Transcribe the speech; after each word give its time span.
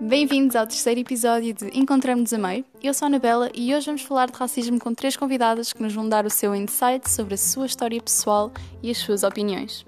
Bem-vindos 0.00 0.56
ao 0.56 0.66
terceiro 0.66 0.98
episódio 0.98 1.54
de 1.54 1.68
Encontramos-nos 1.78 2.32
a 2.32 2.38
Meio. 2.38 2.64
Eu 2.82 2.92
sou 2.92 3.06
a 3.06 3.08
Anabela 3.08 3.48
e 3.54 3.72
hoje 3.72 3.86
vamos 3.86 4.02
falar 4.02 4.28
de 4.28 4.36
racismo 4.36 4.80
com 4.80 4.92
três 4.92 5.16
convidadas 5.16 5.72
que 5.72 5.80
nos 5.80 5.94
vão 5.94 6.08
dar 6.08 6.26
o 6.26 6.30
seu 6.30 6.56
insight 6.56 7.08
sobre 7.08 7.34
a 7.34 7.36
sua 7.36 7.66
história 7.66 8.02
pessoal 8.02 8.50
e 8.82 8.90
as 8.90 8.98
suas 8.98 9.22
opiniões. 9.22 9.86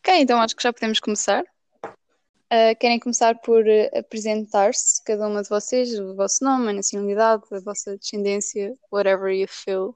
Ok, 0.00 0.18
então 0.18 0.40
acho 0.40 0.56
que 0.56 0.62
já 0.62 0.72
podemos 0.72 0.98
começar. 0.98 1.44
Uh, 1.84 2.74
querem 2.80 2.98
começar 2.98 3.38
por 3.40 3.62
uh, 3.66 3.98
apresentar-se, 3.98 5.04
cada 5.04 5.28
uma 5.28 5.42
de 5.42 5.50
vocês, 5.50 5.98
o 5.98 6.14
vosso 6.14 6.42
nome, 6.42 6.70
a 6.70 6.72
nacionalidade, 6.72 7.42
a 7.52 7.60
vossa 7.60 7.98
descendência, 7.98 8.74
whatever 8.90 9.30
you 9.30 9.46
feel 9.46 9.94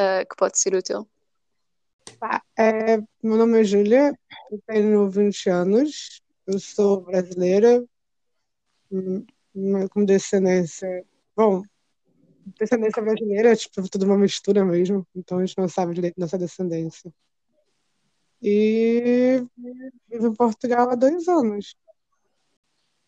uh, 0.00 0.26
que 0.28 0.36
pode 0.36 0.58
ser 0.58 0.74
útil. 0.74 1.06
É, 2.58 2.98
meu 3.22 3.36
nome 3.36 3.60
é 3.60 3.64
Júlia, 3.64 4.12
eu 4.50 4.60
tenho 4.66 5.08
20 5.08 5.48
anos, 5.48 6.22
eu 6.46 6.58
sou 6.58 7.02
brasileira, 7.02 7.82
hum, 8.90 9.24
com 9.90 10.04
descendência. 10.04 11.04
Bom, 11.36 11.62
descendência 12.58 13.02
brasileira, 13.02 13.56
tipo, 13.56 13.88
tudo 13.88 14.04
uma 14.04 14.18
mistura 14.18 14.64
mesmo, 14.64 15.06
então 15.14 15.38
a 15.38 15.46
gente 15.46 15.56
não 15.56 15.68
sabe 15.68 15.94
direito 15.94 16.20
nossa 16.20 16.36
descendência. 16.36 17.12
E 18.42 19.44
vivo 20.08 20.28
em 20.28 20.34
Portugal 20.34 20.90
há 20.90 20.94
dois 20.94 21.28
anos. 21.28 21.76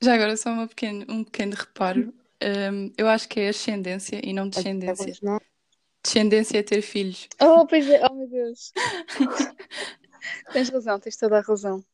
Já 0.02 0.14
agora, 0.14 0.36
só 0.36 0.50
uma 0.50 0.66
pequeno, 0.66 1.06
um 1.08 1.24
pequeno 1.24 1.54
reparo. 1.54 2.14
Um, 2.42 2.92
eu 2.98 3.08
acho 3.08 3.28
que 3.28 3.40
é 3.40 3.48
ascendência 3.50 4.20
e 4.22 4.32
não 4.32 4.48
descendência. 4.48 5.14
Descendência 6.02 6.58
é 6.58 6.62
ter 6.62 6.82
filhos. 6.82 7.28
Oh, 7.40 7.66
pois 7.66 7.88
é, 7.88 8.04
oh 8.04 8.14
meu 8.14 8.28
Deus. 8.28 8.72
tens 10.52 10.68
razão, 10.68 10.98
tens 10.98 11.16
toda 11.16 11.38
a 11.38 11.42
razão. 11.42 11.84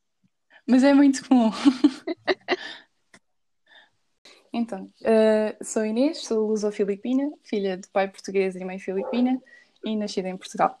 Mas 0.67 0.83
é 0.83 0.93
muito 0.93 1.27
comum. 1.27 1.51
então, 4.51 4.91
uh, 5.01 5.63
sou 5.63 5.85
Inês, 5.85 6.25
sou 6.25 6.47
luso-filipina, 6.47 7.31
filha 7.43 7.77
de 7.77 7.87
pai 7.89 8.07
português 8.07 8.55
e 8.55 8.65
mãe 8.65 8.79
filipina 8.79 9.39
e 9.85 9.95
nascida 9.95 10.27
em 10.27 10.37
Portugal. 10.37 10.79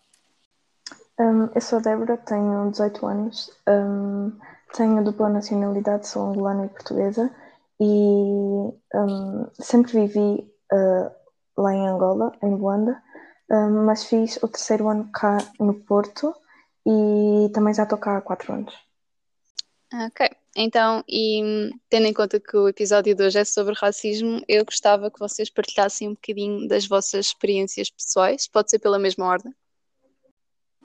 Um, 1.19 1.49
eu 1.53 1.61
sou 1.61 1.79
a 1.79 1.81
Débora, 1.81 2.17
tenho 2.17 2.71
18 2.71 3.05
anos, 3.05 3.51
um, 3.67 4.31
tenho 4.73 5.03
dupla 5.03 5.29
nacionalidade, 5.29 6.07
sou 6.07 6.29
angolana 6.29 6.65
e 6.65 6.69
portuguesa 6.69 7.31
e 7.79 7.85
um, 7.85 9.47
sempre 9.53 10.07
vivi 10.07 10.51
uh, 10.71 11.11
lá 11.57 11.73
em 11.73 11.87
Angola, 11.87 12.31
em 12.41 12.55
Luanda, 12.55 13.01
mas 13.49 14.05
fiz 14.05 14.37
o 14.43 14.47
terceiro 14.47 14.87
ano 14.87 15.09
cá 15.11 15.37
no 15.59 15.73
Porto 15.73 16.33
e 16.85 17.49
também 17.53 17.73
já 17.73 17.83
estou 17.83 17.97
cá 17.97 18.17
há 18.17 18.21
4 18.21 18.53
anos. 18.53 18.73
Ok, 19.91 20.29
então, 20.55 21.03
e 21.07 21.71
tendo 21.89 22.05
em 22.05 22.13
conta 22.13 22.39
que 22.39 22.55
o 22.55 22.67
episódio 22.67 23.15
de 23.15 23.23
hoje 23.23 23.39
é 23.39 23.43
sobre 23.43 23.73
racismo, 23.73 24.39
eu 24.47 24.63
gostava 24.63 25.09
que 25.09 25.19
vocês 25.19 25.49
partilhassem 25.49 26.09
um 26.09 26.13
bocadinho 26.13 26.67
das 26.67 26.87
vossas 26.87 27.27
experiências 27.27 27.89
pessoais, 27.89 28.47
pode 28.47 28.69
ser 28.69 28.77
pela 28.77 28.99
mesma 28.99 29.25
ordem. 29.25 29.53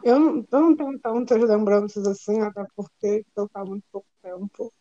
Eu 0.03 0.19
não, 0.19 0.47
não 0.51 0.77
tenho 0.77 0.99
tantas 0.99 1.43
lembranças 1.43 2.07
assim, 2.07 2.41
até 2.41 2.65
porque 2.75 3.25
estou 3.27 3.49
cá 3.49 3.61
há 3.61 3.65
muito 3.65 3.85
pouco 3.93 4.07
tempo. 4.23 4.73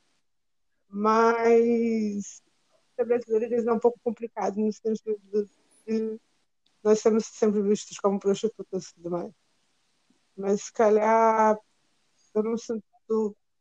Mas 0.90 2.42
ser 2.96 3.06
brasileiro 3.06 3.70
é 3.70 3.74
um 3.74 3.80
pouco 3.80 4.00
complicado 4.04 4.58
no 4.58 4.72
sentido 4.72 5.20
de, 5.86 6.20
nós 6.84 7.00
somos 7.00 7.26
sempre 7.26 7.62
vistos 7.62 7.98
como 7.98 8.20
prostitutas 8.20 8.90
e 8.90 8.96
tudo 8.96 9.12
mais. 9.12 9.32
Mas 10.36 10.64
se 10.64 10.74
calhar 10.74 11.58
eu 12.34 12.44
não 12.44 12.58
sinto 12.58 12.84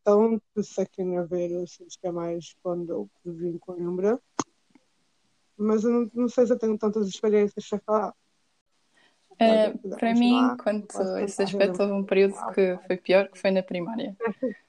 tanto 0.02 0.42
isso 0.56 0.80
aqui 0.80 1.02
Vera, 1.28 1.52
eu 1.54 1.66
sinto 1.66 1.94
que 2.00 2.06
é 2.06 2.12
mais 2.12 2.54
quando 2.62 2.90
eu 2.90 3.10
vivi 3.24 3.48
em 3.48 3.58
Coimbra. 3.58 4.20
Mas 5.56 5.84
eu 5.84 5.90
não, 5.90 6.10
não 6.14 6.28
sei 6.28 6.46
se 6.46 6.52
eu 6.52 6.58
tenho 6.58 6.76
tantas 6.78 7.06
experiências 7.06 7.68
para 7.68 7.80
falar. 7.80 8.14
Uh, 9.42 9.96
para 9.96 10.14
mim, 10.14 10.56
quanto 10.62 11.00
a 11.00 11.22
esse 11.22 11.42
aspecto, 11.42 11.82
houve 11.82 11.92
um 11.92 12.04
período 12.04 12.34
que 12.54 12.78
foi 12.86 12.96
pior, 12.96 13.28
que 13.28 13.38
foi 13.38 13.50
na 13.50 13.62
primária. 13.62 14.16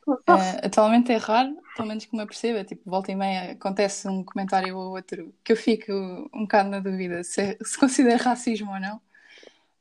Uh, 0.08 0.16
atualmente 0.64 1.12
é 1.12 1.18
raro, 1.18 1.56
pelo 1.76 1.88
menos 1.88 2.06
que 2.06 2.16
me 2.16 2.24
aperceba, 2.24 2.64
tipo, 2.64 2.90
volta 2.90 3.12
e 3.12 3.16
meia 3.16 3.52
acontece 3.52 4.08
um 4.08 4.24
comentário 4.24 4.78
ou 4.78 4.96
outro 4.96 5.34
que 5.44 5.52
eu 5.52 5.58
fico 5.58 5.92
um 6.34 6.42
bocado 6.42 6.70
na 6.70 6.80
dúvida 6.80 7.24
se, 7.24 7.58
se 7.64 7.78
considera 7.78 8.22
racismo 8.22 8.72
ou 8.72 8.80
não. 8.80 8.98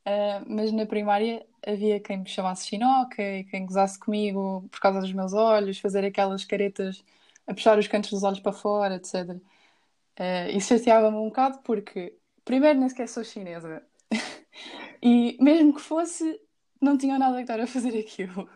Uh, 0.04 0.44
mas 0.46 0.72
na 0.72 0.84
primária 0.84 1.46
havia 1.64 2.00
quem 2.00 2.18
me 2.18 2.28
chamasse 2.28 2.66
chinoca 2.66 3.22
e 3.22 3.44
quem 3.44 3.64
gozasse 3.64 3.98
comigo 3.98 4.68
por 4.70 4.80
causa 4.80 5.00
dos 5.00 5.12
meus 5.12 5.32
olhos, 5.32 5.78
fazer 5.78 6.04
aquelas 6.04 6.44
caretas 6.44 7.04
a 7.46 7.54
puxar 7.54 7.78
os 7.78 7.86
cantos 7.88 8.10
dos 8.10 8.22
olhos 8.22 8.40
para 8.40 8.52
fora, 8.52 8.96
etc. 8.96 9.30
Uh, 10.18 10.56
isso 10.56 10.68
chateava-me 10.68 11.16
um 11.16 11.26
bocado 11.26 11.58
porque, 11.64 12.16
primeiro, 12.44 12.78
nem 12.78 12.88
sequer 12.88 13.08
sou 13.08 13.24
chinesa. 13.24 13.82
e 15.02 15.36
mesmo 15.40 15.74
que 15.74 15.80
fosse, 15.80 16.40
não 16.80 16.96
tinha 16.96 17.18
nada 17.18 17.36
que 17.36 17.42
estar 17.42 17.60
a 17.60 17.66
fazer 17.66 17.98
aquilo. 17.98 18.48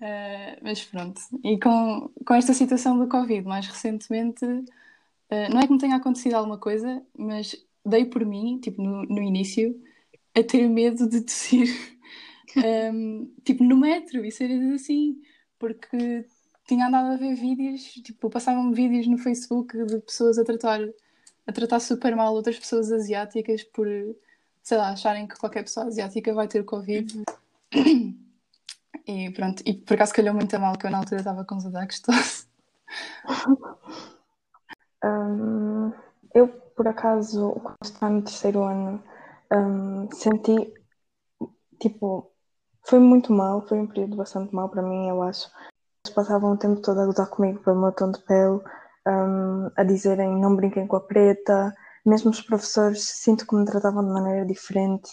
Uh, 0.00 0.54
mas 0.62 0.84
pronto. 0.84 1.20
E 1.42 1.58
com, 1.58 2.10
com 2.24 2.34
esta 2.34 2.54
situação 2.54 2.98
do 2.98 3.08
Covid, 3.08 3.46
mais 3.46 3.66
recentemente, 3.66 4.44
uh, 4.44 5.50
não 5.50 5.60
é 5.60 5.66
que 5.66 5.72
me 5.72 5.78
tenha 5.78 5.96
acontecido 5.96 6.34
alguma 6.34 6.58
coisa, 6.58 7.02
mas 7.16 7.56
dei 7.84 8.04
por 8.04 8.24
mim, 8.24 8.60
tipo, 8.60 8.80
no, 8.80 9.02
no 9.04 9.22
início, 9.22 9.80
a 10.36 10.42
ter 10.42 10.68
medo 10.68 11.08
de 11.08 11.22
tossir, 11.22 11.68
um, 12.56 12.60
ehm, 12.62 13.26
tipo, 13.44 13.64
no 13.64 13.76
metro 13.76 14.24
e 14.24 14.30
ser 14.30 14.50
assim, 14.72 15.20
porque 15.58 16.24
tinha 16.66 16.86
andado 16.86 17.14
a 17.14 17.16
ver 17.16 17.34
vídeos, 17.34 17.82
tipo, 17.94 18.30
passavam 18.30 18.72
vídeos 18.72 19.06
no 19.06 19.18
Facebook 19.18 19.76
de 19.86 19.98
pessoas 20.00 20.38
a 20.38 20.44
tratar, 20.44 20.80
a 21.46 21.52
tratar 21.52 21.80
super 21.80 22.14
mal 22.14 22.34
outras 22.34 22.58
pessoas 22.58 22.92
asiáticas 22.92 23.64
por 23.64 23.88
sei 24.68 24.76
lá, 24.76 24.90
acharem 24.90 25.26
que 25.26 25.38
qualquer 25.38 25.62
pessoa 25.62 25.86
asiática 25.86 26.34
vai 26.34 26.46
ter 26.46 26.62
Covid. 26.62 27.24
E 29.06 29.30
pronto, 29.30 29.62
e 29.64 29.72
por 29.72 29.94
acaso 29.94 30.12
calhou 30.12 30.34
muito 30.34 30.54
a 30.54 30.58
mal 30.58 30.76
que 30.76 30.86
eu 30.86 30.90
na 30.90 30.98
altura 30.98 31.20
estava 31.22 31.42
com 31.42 31.56
os 31.56 31.64
ataques 31.64 32.00
tosse. 32.00 32.46
Um, 35.02 35.90
eu, 36.34 36.48
por 36.76 36.86
acaso, 36.86 37.52
quando 37.52 37.76
estava 37.82 38.12
no 38.12 38.20
terceiro 38.20 38.62
ano, 38.64 39.02
um, 39.50 40.10
senti, 40.12 40.74
tipo, 41.80 42.30
foi 42.86 42.98
muito 42.98 43.32
mal, 43.32 43.66
foi 43.66 43.78
um 43.78 43.86
período 43.86 44.16
bastante 44.16 44.54
mal 44.54 44.68
para 44.68 44.82
mim, 44.82 45.08
eu 45.08 45.22
acho. 45.22 45.50
Eles 46.04 46.14
passavam 46.14 46.52
o 46.52 46.58
tempo 46.58 46.82
todo 46.82 47.00
a 47.00 47.06
lutar 47.06 47.30
comigo 47.30 47.60
pelo 47.60 47.80
meu 47.80 47.92
tom 47.92 48.10
de 48.10 48.20
pele, 48.24 48.60
um, 49.06 49.70
a 49.74 49.82
dizerem 49.84 50.36
não 50.38 50.54
brinquem 50.54 50.86
com 50.86 50.96
a 50.96 51.00
preta, 51.00 51.74
mesmo 52.08 52.30
os 52.30 52.40
professores 52.40 53.02
sinto 53.02 53.46
que 53.46 53.54
me 53.54 53.64
tratavam 53.64 54.04
de 54.04 54.10
maneira 54.12 54.46
diferente. 54.46 55.10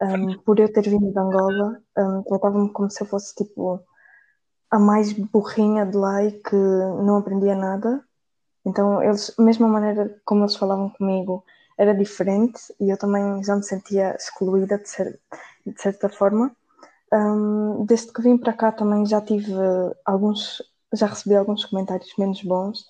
Um, 0.00 0.38
por 0.38 0.58
eu 0.58 0.72
ter 0.72 0.82
vindo 0.82 1.12
de 1.12 1.18
Angola, 1.18 1.80
um, 1.96 2.22
tratavam-me 2.22 2.72
como 2.72 2.90
se 2.90 3.02
eu 3.02 3.06
fosse 3.06 3.34
tipo 3.34 3.80
a 4.70 4.78
mais 4.78 5.12
burrinha 5.12 5.84
de 5.84 5.96
lá 5.96 6.24
e 6.24 6.32
que 6.32 6.56
não 6.56 7.18
aprendia 7.18 7.54
nada. 7.54 8.02
Então, 8.64 9.02
eles, 9.02 9.34
a 9.38 9.42
mesma 9.42 9.68
maneira 9.68 10.18
como 10.24 10.42
eles 10.42 10.56
falavam 10.56 10.90
comigo 10.90 11.44
era 11.76 11.94
diferente 11.94 12.60
e 12.80 12.90
eu 12.90 12.96
também 12.96 13.42
já 13.44 13.56
me 13.56 13.62
sentia 13.62 14.14
excluída 14.14 14.78
de, 14.78 14.88
ser, 14.88 15.20
de 15.66 15.80
certa 15.80 16.08
forma. 16.08 16.54
Um, 17.12 17.84
desde 17.84 18.12
que 18.12 18.22
vim 18.22 18.38
para 18.38 18.54
cá 18.54 18.72
também 18.72 19.04
já 19.04 19.20
tive 19.20 19.52
alguns, 20.04 20.62
já 20.94 21.06
recebi 21.06 21.36
alguns 21.36 21.64
comentários 21.64 22.10
menos 22.16 22.42
bons, 22.42 22.86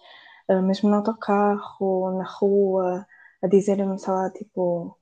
uh, 0.48 0.62
mesmo 0.62 0.88
no 0.88 0.96
autocarro, 0.96 2.16
na 2.16 2.24
rua, 2.24 3.04
a 3.42 3.46
dizerem-me, 3.48 3.98
sei 3.98 4.12
lá, 4.12 4.30
tipo, 4.30 4.96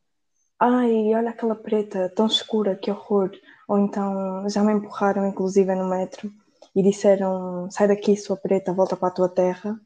ai, 0.59 1.15
olha 1.15 1.31
aquela 1.31 1.55
preta 1.55 2.11
tão 2.15 2.27
escura, 2.27 2.77
que 2.77 2.91
horror. 2.91 3.31
Ou 3.69 3.78
então 3.78 4.48
já 4.48 4.63
me 4.65 4.72
empurraram, 4.72 5.27
inclusive, 5.27 5.75
no 5.75 5.89
metro 5.89 6.31
e 6.75 6.83
disseram, 6.83 7.71
sai 7.71 7.89
daqui, 7.89 8.16
sua 8.16 8.37
preta, 8.37 8.72
volta 8.72 8.97
para 8.97 9.09
a 9.09 9.13
tua 9.13 9.28
terra. 9.28 9.78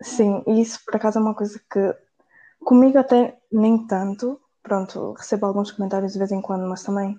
E 0.00 0.04
sim, 0.04 0.42
isso 0.46 0.80
por 0.84 0.96
acaso 0.96 1.18
é 1.18 1.22
uma 1.22 1.34
coisa 1.34 1.60
que 1.70 1.94
comigo 2.64 2.98
até 2.98 3.36
nem 3.50 3.86
tanto. 3.86 4.40
Pronto, 4.62 5.12
recebo 5.12 5.46
alguns 5.46 5.70
comentários 5.70 6.12
de 6.12 6.18
vez 6.18 6.32
em 6.32 6.40
quando, 6.40 6.68
mas 6.68 6.82
também 6.82 7.16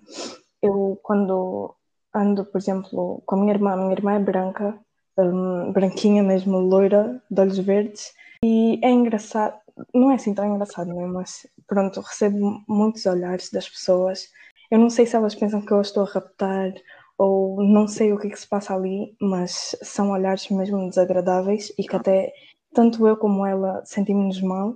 eu 0.61 0.99
quando 1.01 1.73
ando, 2.13 2.45
por 2.45 2.57
exemplo, 2.57 3.21
com 3.25 3.35
a 3.35 3.39
minha 3.39 3.53
irmã, 3.53 3.73
a 3.73 3.77
minha 3.77 3.93
irmã 3.93 4.13
é 4.13 4.19
branca, 4.19 4.77
um, 5.17 5.71
branquinha 5.71 6.23
mesmo, 6.23 6.59
loira, 6.59 7.21
de 7.29 7.41
olhos 7.41 7.59
verdes, 7.59 8.13
e 8.43 8.79
é 8.83 8.89
engraçado, 8.89 9.55
não 9.93 10.11
é 10.11 10.15
assim 10.15 10.33
tão 10.33 10.45
engraçado, 10.45 10.87
não 10.87 11.01
é? 11.01 11.05
Mas 11.05 11.47
pronto, 11.67 12.01
recebo 12.01 12.63
muitos 12.67 13.05
olhares 13.05 13.49
das 13.49 13.69
pessoas. 13.69 14.29
Eu 14.69 14.79
não 14.79 14.89
sei 14.89 15.05
se 15.05 15.15
elas 15.15 15.35
pensam 15.35 15.61
que 15.61 15.71
eu 15.71 15.81
estou 15.81 16.03
a 16.03 16.09
raptar 16.09 16.73
ou 17.17 17.63
não 17.63 17.87
sei 17.87 18.13
o 18.13 18.19
que, 18.19 18.27
é 18.27 18.29
que 18.29 18.39
se 18.39 18.47
passa 18.47 18.75
ali, 18.75 19.15
mas 19.19 19.75
são 19.81 20.11
olhares 20.11 20.49
mesmo 20.49 20.87
desagradáveis 20.89 21.73
e 21.77 21.83
que 21.83 21.95
até 21.95 22.31
tanto 22.73 23.07
eu 23.07 23.17
como 23.17 23.45
ela 23.45 23.83
sentimos-nos 23.85 24.41
mal. 24.41 24.75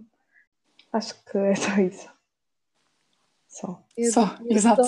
Acho 0.92 1.16
que 1.26 1.38
é 1.38 1.56
só 1.56 1.78
isso. 1.78 2.10
Só. 3.48 3.84
Só, 4.12 4.38
exato. 4.50 4.82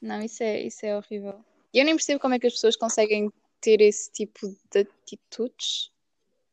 Não, 0.00 0.22
isso 0.22 0.42
é, 0.42 0.60
isso 0.62 0.84
é 0.84 0.96
horrível. 0.96 1.40
E 1.72 1.78
eu 1.78 1.84
nem 1.84 1.94
percebo 1.94 2.20
como 2.20 2.34
é 2.34 2.38
que 2.38 2.46
as 2.46 2.52
pessoas 2.52 2.76
conseguem 2.76 3.32
ter 3.60 3.80
esse 3.80 4.10
tipo 4.12 4.46
de 4.70 4.80
atitudes. 4.80 5.90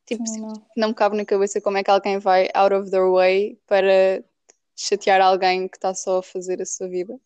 Tipo, 0.06 0.24
não. 0.40 0.54
não. 0.78 0.88
me 0.90 0.94
cabe 0.94 1.18
na 1.18 1.25
cabeça 1.25 1.60
como 1.60 1.78
é 1.78 1.84
que 1.84 1.90
alguém 1.90 2.19
vai 2.19 2.50
out 2.54 2.74
of 2.74 2.92
their 2.92 3.10
way 3.12 3.60
para 3.66 4.24
chatear 4.75 5.22
alguém 5.22 5.68
que 5.68 5.78
está 5.78 5.94
só 5.94 6.19
a 6.19 6.24
fazer 6.24 6.62
a 6.62 6.66
sua 6.66 6.88
vida. 6.88 7.19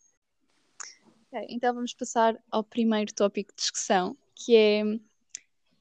Ok, 1.32 1.46
então 1.50 1.74
vamos 1.74 1.94
passar 1.94 2.42
ao 2.50 2.64
primeiro 2.64 3.14
tópico 3.14 3.52
de 3.52 3.58
discussão, 3.58 4.18
que 4.34 4.56
é 4.56 4.84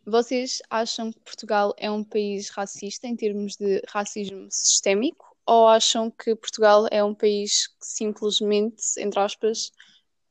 vocês 0.05 0.62
acham 0.71 1.12
que 1.12 1.21
Portugal 1.21 1.75
é 1.77 1.91
um 1.91 2.03
país 2.03 2.49
racista 2.49 3.06
em 3.06 3.15
termos 3.15 3.56
de 3.56 3.83
racismo 3.87 4.49
sistémico 4.50 5.37
ou 5.45 5.69
acham 5.69 6.11
que 6.11 6.35
Portugal 6.35 6.87
é 6.91 7.05
um 7.05 7.15
país 7.15 7.67
que 7.67 7.87
simplesmente, 7.87 8.83
entre 8.99 9.21
aspas, 9.21 9.71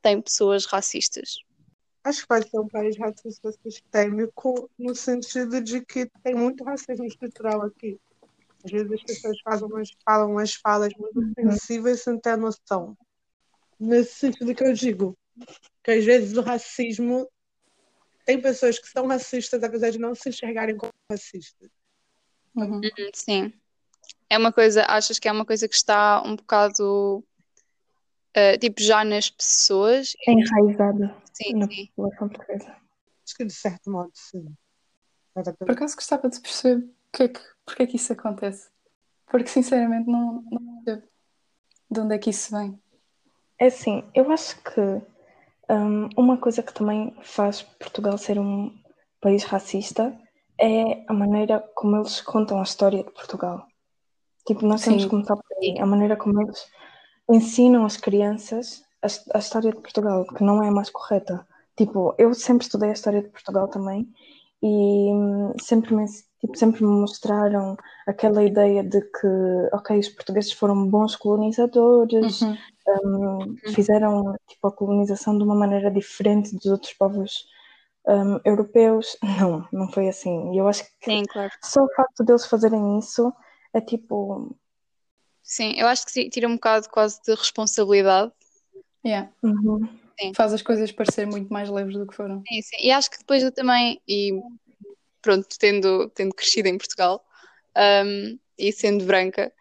tem 0.02 0.20
pessoas 0.20 0.66
racistas? 0.66 1.38
Acho 2.08 2.22
que 2.22 2.28
pode 2.28 2.50
ser 2.50 2.58
um 2.58 2.70
país 2.70 2.98
racista 2.98 3.52
sistémico 3.52 4.70
no 4.80 4.96
sentido 4.96 5.60
de 5.60 5.84
que 5.84 6.10
tem 6.24 6.34
muito 6.34 6.64
racismo 6.64 7.04
estrutural 7.04 7.64
aqui. 7.64 8.00
Às 8.64 8.72
vezes 8.72 8.92
as 8.94 9.04
pessoas 9.04 9.38
fazem 9.42 9.68
umas, 9.68 9.90
falam 10.06 10.32
umas 10.32 10.54
falas 10.54 10.94
muito 10.98 11.20
ofensivas 11.20 12.04
sem 12.04 12.18
ter 12.18 12.38
noção. 12.38 12.98
Nesse 13.78 14.16
sentido 14.16 14.56
que 14.56 14.64
eu 14.64 14.72
digo, 14.72 15.18
que 15.84 15.92
às 15.92 16.06
vezes 16.06 16.38
o 16.38 16.42
racismo 16.42 17.30
tem 18.24 18.40
pessoas 18.40 18.80
que 18.80 18.88
são 18.88 19.06
racistas 19.06 19.62
apesar 19.62 19.90
de 19.90 20.00
não 20.00 20.16
se 20.16 20.30
enxergarem 20.30 20.78
como 20.78 20.94
racistas. 21.12 21.70
Uhum. 22.56 22.80
Hum, 22.86 23.12
Sim. 23.14 23.54
É 24.30 24.38
uma 24.38 24.54
coisa, 24.54 24.86
achas 24.88 25.20
que 25.20 25.28
é 25.28 25.32
uma 25.32 25.46
coisa 25.46 25.68
que 25.68 25.76
está 25.76 26.24
um 26.26 26.38
bocado 26.38 27.22
uh, 28.38 28.58
tipo 28.60 28.82
já 28.82 29.04
nas 29.04 29.30
pessoas? 29.30 30.14
É 30.28 30.32
enraizada 30.32 31.16
Sim, 31.34 31.54
na 31.56 31.68
sim. 31.68 31.88
população 31.88 32.30
portuguesa. 32.30 32.76
Acho 33.26 33.36
que 33.36 33.46
de 33.46 33.54
certo 33.54 33.92
modo, 33.92 34.12
sim. 34.14 34.56
Por 35.34 35.72
acaso 35.72 35.96
gostava 35.96 36.30
de 36.30 36.40
perceber 36.40 36.88
porque 37.12 37.24
é 37.24 37.28
que, 37.28 37.40
porque 37.66 37.84
é 37.84 37.88
que 37.88 37.96
isso 37.96 38.14
acontece. 38.14 38.70
Porque 39.28 39.48
sinceramente 39.48 40.10
não, 40.10 40.44
não 40.52 40.84
percebo 40.84 41.08
de 41.90 42.00
onde 42.00 42.16
é 42.16 42.18
que 42.18 42.30
isso 42.30 42.56
vem. 42.56 42.80
É 43.60 43.68
assim, 43.68 44.04
eu 44.14 44.30
acho 44.32 44.62
que 44.62 44.82
hum, 45.70 46.10
uma 46.16 46.38
coisa 46.38 46.62
que 46.62 46.74
também 46.74 47.16
faz 47.24 47.62
Portugal 47.62 48.18
ser 48.18 48.40
um 48.40 48.78
país 49.20 49.44
racista 49.44 50.18
é 50.60 51.04
a 51.08 51.14
maneira 51.14 51.60
como 51.76 51.98
eles 51.98 52.22
contam 52.22 52.60
a 52.60 52.64
história 52.64 53.04
de 53.04 53.12
Portugal. 53.12 53.66
Tipo, 54.46 54.66
nós 54.66 54.84
temos 54.84 55.04
que 55.04 55.10
começar 55.10 55.36
por 55.36 55.58
aí. 55.62 55.78
A 55.80 55.86
maneira 55.86 56.16
como 56.16 56.42
eles 56.42 56.68
ensinam 57.30 57.86
as 57.86 57.98
crianças 57.98 58.84
a, 59.02 59.38
a 59.38 59.40
história 59.40 59.72
de 59.72 59.80
Portugal, 59.82 60.26
que 60.26 60.44
não 60.44 60.62
é 60.64 60.70
mais 60.72 60.90
correta. 60.90 61.46
Tipo, 61.76 62.16
eu 62.18 62.34
sempre 62.34 62.66
estudei 62.66 62.90
a 62.90 62.94
história 62.94 63.22
de 63.22 63.30
Portugal 63.30 63.68
também 63.68 64.08
e 64.62 64.68
hum, 65.14 65.54
sempre 65.62 65.94
me, 65.96 66.06
tipo, 66.42 66.58
sempre 66.58 66.84
me 66.84 66.90
mostraram 67.02 67.78
aquela 68.08 68.44
ideia 68.44 68.84
de 68.84 69.02
que, 69.02 69.28
ok, 69.74 70.00
os 70.00 70.10
portugueses 70.10 70.52
foram 70.54 70.88
bons 70.90 71.16
colonizadores, 71.16 72.42
Uhum. 72.42 72.58
um, 73.04 73.56
fizeram 73.74 74.36
tipo, 74.48 74.68
a 74.68 74.72
colonização 74.72 75.38
de 75.38 75.44
uma 75.44 75.56
maneira 75.56 75.92
diferente 75.92 76.56
dos 76.56 76.66
outros 76.66 76.94
povos 76.94 77.46
um, 78.08 78.40
europeus. 78.44 79.18
Não, 79.40 79.68
não 79.72 79.92
foi 79.92 80.08
assim. 80.10 80.54
E 80.54 80.58
eu 80.58 80.68
acho 80.68 80.84
que 81.00 81.12
Sim, 81.12 81.24
claro. 81.26 81.52
só 81.64 81.84
o 81.84 81.94
facto 81.96 82.24
deles 82.24 82.46
fazerem 82.46 82.98
isso 83.00 83.32
é 83.74 83.82
tipo. 83.82 84.56
Sim, 85.48 85.76
eu 85.78 85.88
acho 85.88 86.06
que 86.06 86.12
sim, 86.12 86.30
tira 86.30 86.46
um 86.46 86.56
bocado 86.56 86.90
quase 86.90 87.22
de 87.24 87.34
responsabilidade. 87.34 88.34
Yeah. 89.06 89.32
uhum, 89.42 89.88
Faz 90.36 90.52
as 90.52 90.62
coisas 90.62 90.92
parecer 90.92 91.26
muito 91.26 91.52
mais 91.52 91.70
leves 91.70 91.96
do 91.96 92.06
que 92.06 92.14
foram. 92.14 92.44
Sim, 92.46 92.62
sim. 92.62 92.76
E 92.82 92.92
acho 92.92 93.10
que 93.10 93.18
depois 93.18 93.42
eu 93.42 93.52
também, 93.52 94.02
e 94.06 94.34
pronto, 95.22 95.48
tendo, 95.58 96.10
tendo 96.10 96.36
crescido 96.36 96.68
em 96.68 96.78
Portugal, 96.78 97.26
um, 98.06 98.38
e 98.60 98.74
sendo 98.74 99.06
branca, 99.06 99.54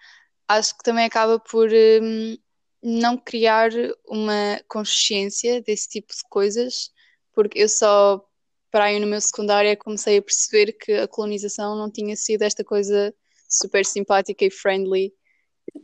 acho 0.48 0.76
que 0.76 0.82
também 0.82 1.04
acaba 1.04 1.38
por 1.38 1.68
um, 1.72 2.36
não 2.82 3.16
criar 3.16 3.70
uma 4.08 4.60
consciência 4.66 5.62
desse 5.62 5.88
tipo 5.88 6.12
de 6.12 6.22
coisas, 6.28 6.90
porque 7.32 7.60
eu 7.60 7.68
só, 7.68 8.26
para 8.72 8.86
aí 8.86 8.98
no 8.98 9.06
meu 9.06 9.20
secundário, 9.20 9.70
é 9.70 9.76
que 9.76 9.84
comecei 9.84 10.18
a 10.18 10.22
perceber 10.22 10.72
que 10.72 10.94
a 10.94 11.06
colonização 11.06 11.76
não 11.76 11.88
tinha 11.88 12.16
sido 12.16 12.42
esta 12.42 12.64
coisa 12.64 13.14
super 13.48 13.86
simpática 13.86 14.44
e 14.44 14.50
friendly, 14.50 15.12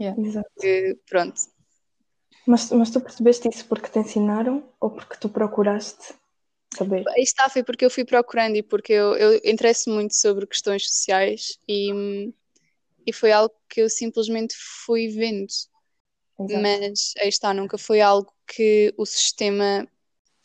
exato. 0.01 0.51
que 0.61 0.99
pronto. 1.09 1.41
Mas, 2.47 2.71
mas 2.71 2.91
tu 2.91 3.01
percebeste 3.01 3.49
isso 3.49 3.67
porque 3.67 3.89
te 3.89 3.99
ensinaram 3.99 4.65
ou 4.81 4.91
porque 4.91 5.17
tu 5.17 5.29
procuraste 5.29 6.15
saber? 6.77 7.05
Aí 7.09 7.23
está, 7.23 7.49
foi 7.49 7.63
porque 7.63 7.85
eu 7.85 7.91
fui 7.91 8.05
procurando 8.05 8.57
e 8.57 8.63
porque 8.63 8.93
eu, 8.93 9.15
eu 9.15 9.41
interesso 9.45 9.91
muito 9.91 10.15
sobre 10.15 10.47
questões 10.47 10.87
sociais 10.87 11.59
e, 11.69 12.33
e 13.07 13.13
foi 13.13 13.33
algo 13.33 13.55
que 13.69 13.83
eu 13.83 13.89
simplesmente 13.89 14.55
fui 14.85 15.09
vendo. 15.09 15.53
Exato. 16.41 16.63
Mas 16.63 17.13
aí 17.19 17.29
está, 17.29 17.55
nunca 17.55 17.79
foi 17.79 18.01
algo 18.01 18.33
que 18.47 18.93
o 18.97 19.07
sistema 19.07 19.87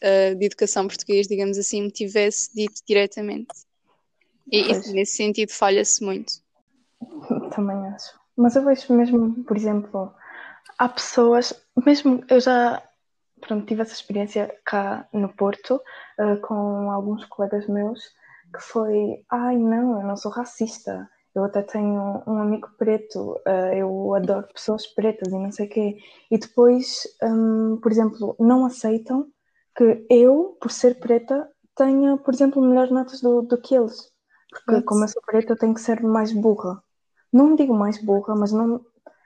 uh, 0.04 0.36
de 0.36 0.46
educação 0.46 0.88
português, 0.88 1.28
digamos 1.28 1.58
assim, 1.58 1.82
me 1.82 1.92
tivesse 1.92 2.54
dito 2.54 2.82
diretamente. 2.88 3.54
E 4.52 4.72
isso, 4.72 4.94
nesse 4.94 5.18
sentido 5.18 5.52
falha-se 5.52 6.04
muito. 6.04 6.34
Também 7.56 7.78
acho. 7.88 8.17
Mas 8.38 8.56
eu 8.56 8.64
vejo 8.64 8.94
mesmo, 8.94 9.44
por 9.44 9.58
exemplo, 9.58 10.14
há 10.78 10.90
pessoas, 10.90 11.54
mesmo 11.86 12.24
eu 12.30 12.40
já 12.40 12.82
pronto, 13.42 13.66
tive 13.68 13.82
essa 13.82 13.94
experiência 13.94 14.56
cá 14.66 15.08
no 15.14 15.30
Porto 15.36 15.82
eh, 16.20 16.38
com 16.38 16.92
alguns 16.92 17.26
colegas 17.26 17.68
meus 17.68 18.02
que 18.54 18.62
foi, 18.62 19.24
ai 19.30 19.58
não, 19.58 20.02
eu 20.02 20.08
não 20.08 20.18
sou 20.18 20.32
racista, 20.32 21.10
eu 21.36 21.44
até 21.46 21.62
tenho 21.64 22.24
um 22.28 22.40
amigo 22.40 22.70
preto, 22.78 23.40
eh, 23.46 23.80
eu 23.82 24.14
adoro 24.16 24.48
pessoas 24.54 24.88
pretas 24.88 25.30
e 25.34 25.38
não 25.40 25.52
sei 25.52 25.68
o 25.68 25.70
quê. 25.70 25.98
E 26.32 26.38
depois, 26.38 27.04
hum, 27.24 27.80
por 27.82 27.92
exemplo, 27.92 28.36
não 28.40 28.66
aceitam 28.66 29.28
que 29.76 30.06
eu, 30.10 30.58
por 30.62 30.72
ser 30.72 31.00
preta, 31.00 31.50
tenha, 31.76 32.18
por 32.18 32.34
exemplo, 32.34 32.62
melhores 32.62 32.92
notas 32.92 33.22
do, 33.22 33.42
do 33.44 33.58
que 33.62 33.76
eles. 33.76 34.12
Porque 34.52 34.82
como 34.84 35.04
eu 35.04 35.08
sou 35.10 35.22
preta, 35.24 35.54
eu 35.54 35.58
tenho 35.58 35.74
que 35.76 35.82
ser 35.82 36.02
mais 36.04 36.34
burra. 36.34 36.82
Não 37.32 37.56
digo 37.56 37.74
mais 37.74 38.02
burra, 38.02 38.36
mas 38.36 38.52
não, 38.52 38.84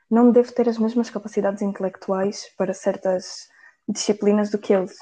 não 0.10 0.32
devo 0.32 0.52
ter 0.52 0.68
as 0.68 0.78
mesmas 0.78 1.10
capacidades 1.10 1.62
intelectuais 1.62 2.50
para 2.58 2.74
certas 2.74 3.48
disciplinas 3.88 4.50
do 4.50 4.58
que 4.58 4.74
eles. 4.74 4.96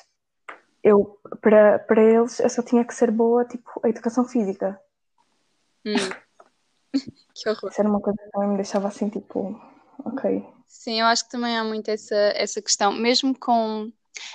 Eu, 0.84 1.20
para, 1.42 1.80
para 1.80 2.02
eles, 2.02 2.40
eu 2.40 2.50
só 2.50 2.62
tinha 2.62 2.86
que 2.86 2.94
ser 2.94 3.12
boa, 3.12 3.46
tipo, 3.46 3.70
a 3.84 3.90
educação 3.90 4.26
física. 4.26 4.80
Hum. 5.86 5.96
que 7.36 7.50
horror. 7.50 7.70
Isso 7.72 7.82
era 7.82 7.90
uma 7.90 8.02
coisa 8.02 8.18
que 8.18 8.32
também 8.32 8.50
me 8.50 8.56
deixava 8.56 8.88
assim, 8.88 9.10
tipo, 9.10 9.60
ok. 10.06 10.46
Sim, 10.68 11.02
eu 11.02 11.08
acho 11.08 11.26
que 11.26 11.32
também 11.32 11.58
há 11.58 11.64
muito 11.64 11.90
essa, 11.90 12.16
essa 12.16 12.62
questão, 12.62 12.92
mesmo 12.92 13.38
com 13.38 13.92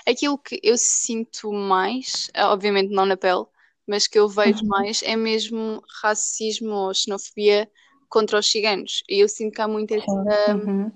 aquilo 0.06 0.36
que 0.36 0.60
eu 0.62 0.76
sinto 0.76 1.52
mais, 1.52 2.28
eh, 2.34 2.44
obviamente 2.44 2.92
não 2.92 3.06
na 3.06 3.16
pele, 3.16 3.44
mas 3.86 4.06
que 4.06 4.18
eu 4.18 4.28
vejo 4.28 4.62
Uhum. 4.62 4.68
mais 4.68 5.02
é 5.02 5.16
mesmo 5.16 5.82
racismo 6.02 6.70
ou 6.72 6.94
xenofobia 6.94 7.70
contra 8.08 8.38
os 8.38 8.46
ciganos. 8.46 9.02
E 9.08 9.20
eu 9.20 9.28
sinto 9.28 9.54
que 9.54 9.60
há 9.60 9.68
muito 9.68 9.92
essa, 9.94 10.54
Uhum. 10.54 10.90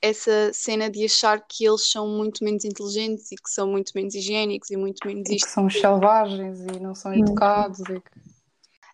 essa 0.00 0.52
cena 0.52 0.88
de 0.90 1.04
achar 1.04 1.44
que 1.46 1.64
eles 1.66 1.90
são 1.90 2.06
muito 2.08 2.44
menos 2.44 2.64
inteligentes 2.64 3.32
e 3.32 3.36
que 3.36 3.50
são 3.50 3.66
muito 3.68 3.92
menos 3.94 4.14
higiênicos 4.14 4.70
e 4.70 4.76
muito 4.76 5.06
menos 5.06 5.28
E 5.28 5.36
isto. 5.36 5.46
que 5.46 5.50
são 5.52 5.68
selvagens 5.68 6.60
e 6.60 6.80
não 6.80 6.94
são 6.94 7.12
educados. 7.14 7.80
E 7.80 8.00
que... 8.00 8.28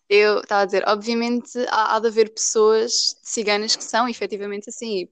Eu 0.08 0.40
estava 0.40 0.62
a 0.62 0.66
dizer, 0.66 0.84
obviamente 0.86 1.58
há, 1.68 1.96
há 1.96 1.98
de 2.00 2.08
haver 2.08 2.32
pessoas 2.32 3.16
ciganas 3.22 3.74
que 3.74 3.82
são 3.84 4.06
efetivamente 4.08 4.68
assim 4.68 4.98
e 4.98 5.10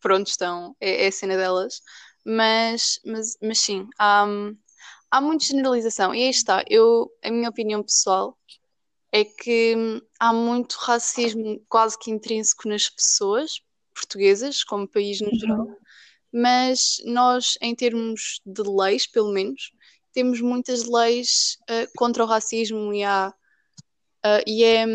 pronto 0.00 0.26
estão, 0.28 0.76
é, 0.80 1.04
é 1.04 1.08
a 1.08 1.12
cena 1.12 1.34
delas, 1.36 1.80
mas, 2.24 3.00
mas, 3.06 3.36
mas 3.42 3.58
sim, 3.58 3.88
há, 3.98 4.26
há 5.10 5.20
muita 5.20 5.46
generalização 5.46 6.14
e 6.14 6.24
aí 6.24 6.30
está, 6.30 6.62
eu, 6.68 7.10
a 7.22 7.30
minha 7.30 7.48
opinião 7.48 7.82
pessoal 7.82 8.36
é 9.14 9.24
que 9.24 9.76
há 10.18 10.32
muito 10.32 10.74
racismo 10.74 11.60
quase 11.68 11.98
que 11.98 12.10
intrínseco 12.10 12.68
nas 12.68 12.90
pessoas 12.90 13.60
portuguesas, 13.94 14.64
como 14.64 14.88
país 14.88 15.20
no 15.20 15.32
geral, 15.38 15.68
mas 16.32 16.96
nós, 17.04 17.56
em 17.60 17.74
termos 17.74 18.40
de 18.44 18.62
leis, 18.62 19.06
pelo 19.06 19.32
menos, 19.32 19.70
temos 20.12 20.40
muitas 20.40 20.84
leis 20.84 21.56
ah, 21.68 21.86
contra 21.96 22.24
o 22.24 22.26
racismo 22.26 22.92
e 22.92 23.04
há 23.04 23.32
Uh, 24.24 24.40
e 24.46 24.64
é, 24.64 24.86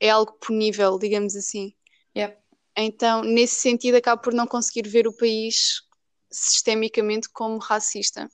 é 0.00 0.10
algo 0.10 0.32
punível, 0.44 0.98
digamos 0.98 1.36
assim. 1.36 1.72
Yep. 2.16 2.36
Então, 2.76 3.22
nesse 3.22 3.54
sentido, 3.54 3.96
acabo 3.96 4.20
por 4.20 4.34
não 4.34 4.46
conseguir 4.46 4.88
ver 4.88 5.06
o 5.06 5.16
país 5.16 5.82
sistemicamente 6.28 7.28
como 7.28 7.58
racista. 7.58 8.28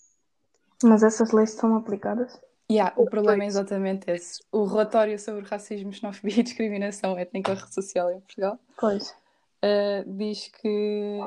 Mas 0.83 1.03
essas 1.03 1.33
leis 1.33 1.51
são 1.51 1.77
aplicadas? 1.77 2.41
Yeah, 2.71 2.93
o 2.99 3.07
problema 3.07 3.45
é 3.45 3.47
exatamente 3.47 4.11
esse. 4.11 4.43
O 4.53 4.65
relatório 4.65 5.19
sobre 5.19 5.47
racismo, 5.47 5.91
xenofobia 5.91 6.41
e 6.41 6.43
discriminação 6.43 7.19
étnica 7.19 7.53
e 7.53 7.73
social 7.73 8.13
em 8.13 8.21
Portugal 8.21 8.59
Pois. 8.79 9.11
uh, 9.65 10.05
diz 10.07 10.49
que 10.49 11.19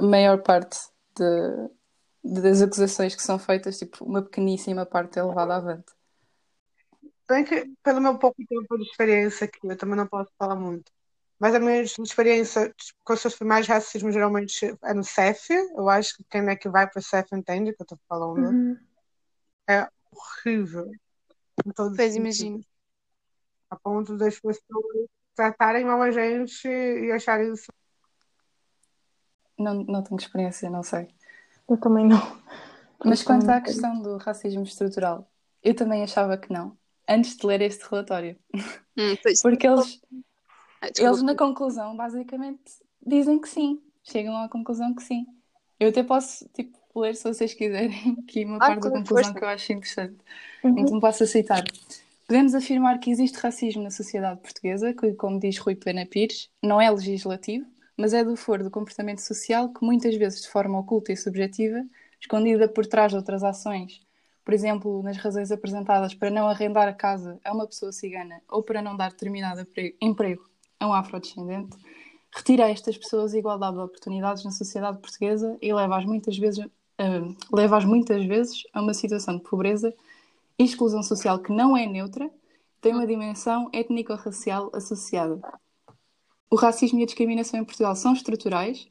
a 0.00 0.02
maior 0.02 0.42
parte 0.42 0.76
de, 1.16 1.70
das 2.24 2.60
acusações 2.60 3.14
que 3.14 3.22
são 3.22 3.38
feitas, 3.38 3.78
tipo, 3.78 4.04
uma 4.04 4.20
pequeníssima 4.20 4.84
parte 4.84 5.20
é 5.20 5.22
levada 5.22 5.54
avante. 5.54 5.92
Bem 7.28 7.44
que, 7.44 7.70
pelo 7.84 8.00
meu 8.00 8.18
pouco 8.18 8.42
tempo 8.44 8.76
de 8.78 8.82
experiência 8.82 9.44
aqui, 9.44 9.60
eu 9.62 9.76
também 9.76 9.96
não 9.96 10.08
posso 10.08 10.32
falar 10.36 10.56
muito. 10.56 10.90
Mas 11.38 11.54
a 11.54 11.60
minha 11.60 11.82
experiência 11.82 12.74
com 13.04 13.16
sofrer 13.16 13.46
mais 13.46 13.68
racismo 13.68 14.10
geralmente 14.10 14.76
é 14.82 14.92
no 14.92 15.04
CEF. 15.04 15.52
Eu 15.52 15.88
acho 15.88 16.16
que 16.16 16.24
quem 16.28 16.48
é 16.48 16.56
que 16.56 16.68
vai 16.68 16.90
para 16.90 16.98
o 16.98 17.02
CEF 17.02 17.28
entende 17.32 17.70
o 17.70 17.76
que 17.76 17.82
eu 17.82 17.84
estou 17.84 17.98
falando. 18.08 18.38
Uhum. 18.38 18.76
É 19.68 19.88
horrível. 20.12 20.90
Pois 21.96 22.16
imagino. 22.16 22.60
A 23.70 23.76
ponto 23.76 24.16
das 24.16 24.38
pessoas 24.40 24.58
tratarem 25.34 25.84
mal 25.84 26.00
a 26.02 26.10
gente 26.10 26.66
e 26.66 27.12
acharem 27.12 27.52
isso. 27.52 27.72
Não, 29.58 29.74
não 29.84 30.02
tenho 30.02 30.18
experiência, 30.18 30.70
não 30.70 30.82
sei. 30.82 31.08
Eu 31.68 31.76
também 31.78 32.06
não. 32.06 32.20
Mas 33.04 33.22
quanto 33.22 33.48
à 33.50 33.60
questão 33.60 34.00
do 34.00 34.16
racismo 34.16 34.62
estrutural, 34.62 35.30
eu 35.62 35.74
também 35.74 36.02
achava 36.02 36.36
que 36.36 36.52
não, 36.52 36.76
antes 37.08 37.36
de 37.36 37.46
ler 37.46 37.60
este 37.62 37.84
relatório. 37.88 38.36
Hum, 38.96 39.14
Porque 39.42 39.66
eles, 39.66 40.00
ah, 40.80 40.88
eles, 40.96 41.22
na 41.22 41.36
conclusão, 41.36 41.96
basicamente, 41.96 42.72
dizem 43.04 43.40
que 43.40 43.48
sim. 43.48 43.82
Chegam 44.02 44.36
à 44.36 44.48
conclusão 44.48 44.94
que 44.94 45.02
sim. 45.02 45.26
Eu 45.78 45.90
até 45.90 46.02
posso, 46.02 46.48
tipo, 46.48 46.78
ler 46.98 47.14
se 47.14 47.24
vocês 47.24 47.54
quiserem 47.54 48.16
aqui 48.22 48.44
uma 48.44 48.56
ah, 48.56 48.60
parte 48.60 48.82
da 48.82 48.90
conclusão 48.90 49.24
força. 49.24 49.34
que 49.34 49.44
eu 49.44 49.48
acho 49.48 49.72
interessante. 49.72 50.16
Uhum. 50.64 50.78
Então 50.78 51.00
posso 51.00 51.24
aceitar. 51.24 51.64
Podemos 52.26 52.54
afirmar 52.54 52.98
que 52.98 53.10
existe 53.10 53.38
racismo 53.38 53.82
na 53.82 53.90
sociedade 53.90 54.40
portuguesa, 54.40 54.92
que, 54.92 55.14
como 55.14 55.40
diz 55.40 55.56
Rui 55.58 55.74
Pena 55.74 56.04
Pires, 56.04 56.50
não 56.62 56.78
é 56.78 56.90
legislativo, 56.90 57.66
mas 57.96 58.12
é 58.12 58.22
do 58.22 58.36
foro 58.36 58.62
do 58.62 58.70
comportamento 58.70 59.20
social 59.20 59.72
que 59.72 59.84
muitas 59.84 60.14
vezes 60.14 60.42
de 60.42 60.48
forma 60.48 60.78
oculta 60.78 61.12
e 61.12 61.16
subjetiva, 61.16 61.84
escondida 62.20 62.68
por 62.68 62.86
trás 62.86 63.12
de 63.12 63.16
outras 63.16 63.42
ações, 63.42 64.00
por 64.44 64.54
exemplo, 64.54 65.02
nas 65.02 65.16
razões 65.18 65.50
apresentadas 65.50 66.14
para 66.14 66.30
não 66.30 66.48
arrendar 66.48 66.88
a 66.88 66.92
casa 66.94 67.38
a 67.44 67.52
uma 67.52 67.66
pessoa 67.66 67.92
cigana 67.92 68.40
ou 68.48 68.62
para 68.62 68.80
não 68.80 68.96
dar 68.96 69.10
determinado 69.10 69.66
emprego 70.00 70.48
a 70.80 70.86
um 70.86 70.92
afrodescendente, 70.94 71.76
retira 72.34 72.66
a 72.66 72.70
estas 72.70 72.96
pessoas 72.96 73.34
igualdade 73.34 73.76
de 73.76 73.82
oportunidades 73.82 74.44
na 74.44 74.50
sociedade 74.50 74.98
portuguesa 74.98 75.58
e 75.60 75.72
leva-as 75.72 76.04
muitas 76.04 76.38
vezes, 76.38 76.64
uh, 77.00 77.36
leva 77.54 77.80
muitas 77.80 78.24
vezes 78.24 78.64
a 78.72 78.80
uma 78.80 78.94
situação 78.94 79.36
de 79.36 79.42
pobreza 79.42 79.94
exclusão 80.58 81.02
social 81.02 81.38
que 81.38 81.52
não 81.52 81.76
é 81.76 81.86
neutra, 81.86 82.30
tem 82.80 82.92
uma 82.92 83.06
dimensão 83.06 83.68
étnico-racial 83.72 84.70
associada. 84.74 85.40
O 86.50 86.56
racismo 86.56 86.98
e 86.98 87.02
a 87.02 87.06
discriminação 87.06 87.60
em 87.60 87.64
Portugal 87.64 87.94
são 87.94 88.12
estruturais, 88.12 88.88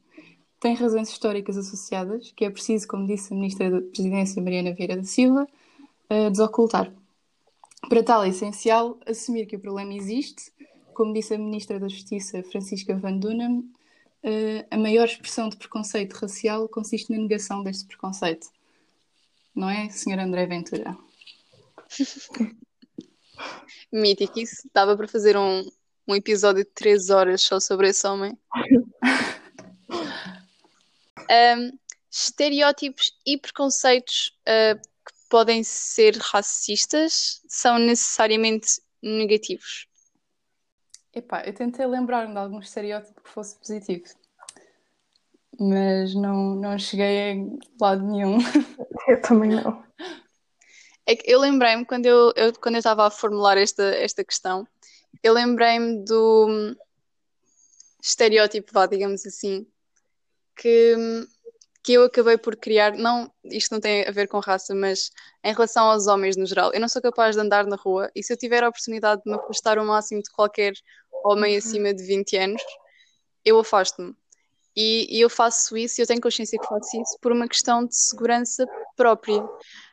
têm 0.60 0.74
razões 0.74 1.08
históricas 1.08 1.56
associadas, 1.56 2.32
que 2.32 2.44
é 2.44 2.50
preciso, 2.50 2.86
como 2.88 3.06
disse 3.06 3.32
a 3.32 3.36
Ministra 3.36 3.70
da 3.70 3.80
Presidência 3.80 4.42
Mariana 4.42 4.72
Vieira 4.72 4.96
da 4.96 5.04
Silva, 5.04 5.46
uh, 6.10 6.30
desocultar. 6.30 6.92
Para 7.88 8.02
tal 8.02 8.24
é 8.24 8.28
essencial 8.28 8.98
assumir 9.06 9.46
que 9.46 9.56
o 9.56 9.60
problema 9.60 9.94
existe, 9.94 10.52
como 10.94 11.12
disse 11.12 11.34
a 11.34 11.38
Ministra 11.38 11.78
da 11.78 11.88
Justiça 11.88 12.42
Francisca 12.42 12.96
Van 12.96 13.18
Dunham, 13.18 13.64
uh, 14.24 14.66
a 14.70 14.76
maior 14.76 15.06
expressão 15.06 15.48
de 15.48 15.56
preconceito 15.56 16.14
racial 16.14 16.68
consiste 16.68 17.10
na 17.10 17.18
negação 17.18 17.62
deste 17.62 17.86
preconceito. 17.86 18.48
Não 19.54 19.68
é, 19.68 19.88
Sr. 19.90 20.20
André 20.20 20.46
Ventura? 20.46 20.96
Mítico, 23.92 24.38
isso 24.38 24.68
dava 24.72 24.96
para 24.96 25.08
fazer 25.08 25.36
um, 25.36 25.68
um 26.06 26.14
episódio 26.14 26.64
de 26.64 26.70
3 26.70 27.10
horas 27.10 27.42
só 27.42 27.58
sobre 27.58 27.88
esse 27.88 28.06
homem. 28.06 28.38
um, 29.90 31.72
estereótipos 32.10 33.12
e 33.26 33.36
preconceitos 33.36 34.38
uh, 34.42 34.78
que 34.78 35.14
podem 35.28 35.64
ser 35.64 36.16
racistas 36.18 37.42
são 37.48 37.78
necessariamente 37.78 38.80
negativos. 39.02 39.87
Epá, 41.18 41.42
eu 41.44 41.52
tentei 41.52 41.84
lembrar-me 41.84 42.32
de 42.32 42.38
algum 42.38 42.60
estereótipo 42.60 43.20
que 43.20 43.28
fosse 43.28 43.58
positivo, 43.58 44.04
mas 45.58 46.14
não, 46.14 46.54
não 46.54 46.78
cheguei 46.78 47.32
a 47.32 47.84
lado 47.84 48.06
nenhum. 48.06 48.38
Eu 49.08 49.20
também 49.22 49.50
não. 49.50 49.82
É 51.06 51.16
que 51.16 51.28
eu 51.30 51.40
lembrei-me, 51.40 51.86
quando 51.86 52.04
eu, 52.04 52.30
eu, 52.36 52.52
quando 52.60 52.74
eu 52.74 52.80
estava 52.80 53.06
a 53.06 53.10
formular 53.10 53.56
esta, 53.56 53.82
esta 53.82 54.22
questão, 54.22 54.68
eu 55.22 55.32
lembrei-me 55.32 56.04
do 56.04 56.76
estereótipo, 58.02 58.70
vá, 58.72 58.84
digamos 58.84 59.24
assim, 59.24 59.66
que, 60.54 60.94
que 61.88 61.94
eu 61.94 62.04
acabei 62.04 62.36
por 62.36 62.54
criar, 62.54 62.92
não, 62.98 63.32
isto 63.44 63.72
não 63.72 63.80
tem 63.80 64.06
a 64.06 64.10
ver 64.10 64.28
com 64.28 64.38
raça, 64.40 64.74
mas 64.74 65.10
em 65.42 65.54
relação 65.54 65.86
aos 65.86 66.06
homens 66.06 66.36
no 66.36 66.44
geral. 66.44 66.70
Eu 66.74 66.80
não 66.80 66.88
sou 66.88 67.00
capaz 67.00 67.34
de 67.34 67.40
andar 67.40 67.64
na 67.64 67.76
rua 67.76 68.10
e 68.14 68.22
se 68.22 68.30
eu 68.30 68.36
tiver 68.36 68.62
a 68.62 68.68
oportunidade 68.68 69.22
de 69.24 69.30
me 69.30 69.38
afastar 69.38 69.78
o 69.78 69.86
máximo 69.86 70.22
de 70.22 70.30
qualquer 70.30 70.74
homem 71.24 71.52
uhum. 71.52 71.58
acima 71.58 71.94
de 71.94 72.04
20 72.04 72.36
anos, 72.36 72.62
eu 73.42 73.58
afasto-me. 73.58 74.14
E, 74.76 75.16
e, 75.16 75.18
eu 75.22 75.30
faço 75.30 75.78
isso, 75.78 75.98
e 75.98 76.02
eu 76.02 76.06
tenho 76.06 76.20
consciência 76.20 76.58
que 76.58 76.66
faço 76.66 76.94
isso 77.00 77.16
por 77.22 77.32
uma 77.32 77.48
questão 77.48 77.86
de 77.86 77.96
segurança 77.96 78.66
própria. 78.94 79.42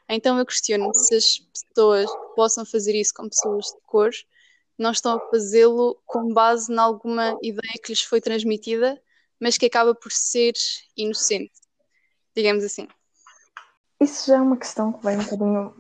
Então 0.09 0.37
eu 0.37 0.45
questiono 0.45 0.93
se 0.93 1.15
as 1.15 1.39
pessoas 1.69 2.11
que 2.11 2.35
possam 2.35 2.65
fazer 2.65 2.93
isso 2.93 3.13
com 3.15 3.29
pessoas 3.29 3.67
de 3.67 3.79
cor 3.87 4.11
não 4.77 4.91
estão 4.91 5.15
a 5.15 5.29
fazê-lo 5.29 5.97
com 6.05 6.33
base 6.33 6.73
em 6.73 6.77
alguma 6.77 7.37
ideia 7.41 7.73
que 7.81 7.93
lhes 7.93 8.01
foi 8.01 8.19
transmitida, 8.19 9.01
mas 9.39 9.57
que 9.57 9.65
acaba 9.65 9.95
por 9.95 10.11
ser 10.11 10.53
inocente, 10.97 11.53
digamos 12.35 12.63
assim. 12.63 12.87
Isso 13.99 14.27
já 14.27 14.37
é 14.37 14.41
uma 14.41 14.57
questão 14.57 14.91
que 14.91 15.03
vai 15.03 15.15
um 15.15 15.23
bocadinho 15.23 15.73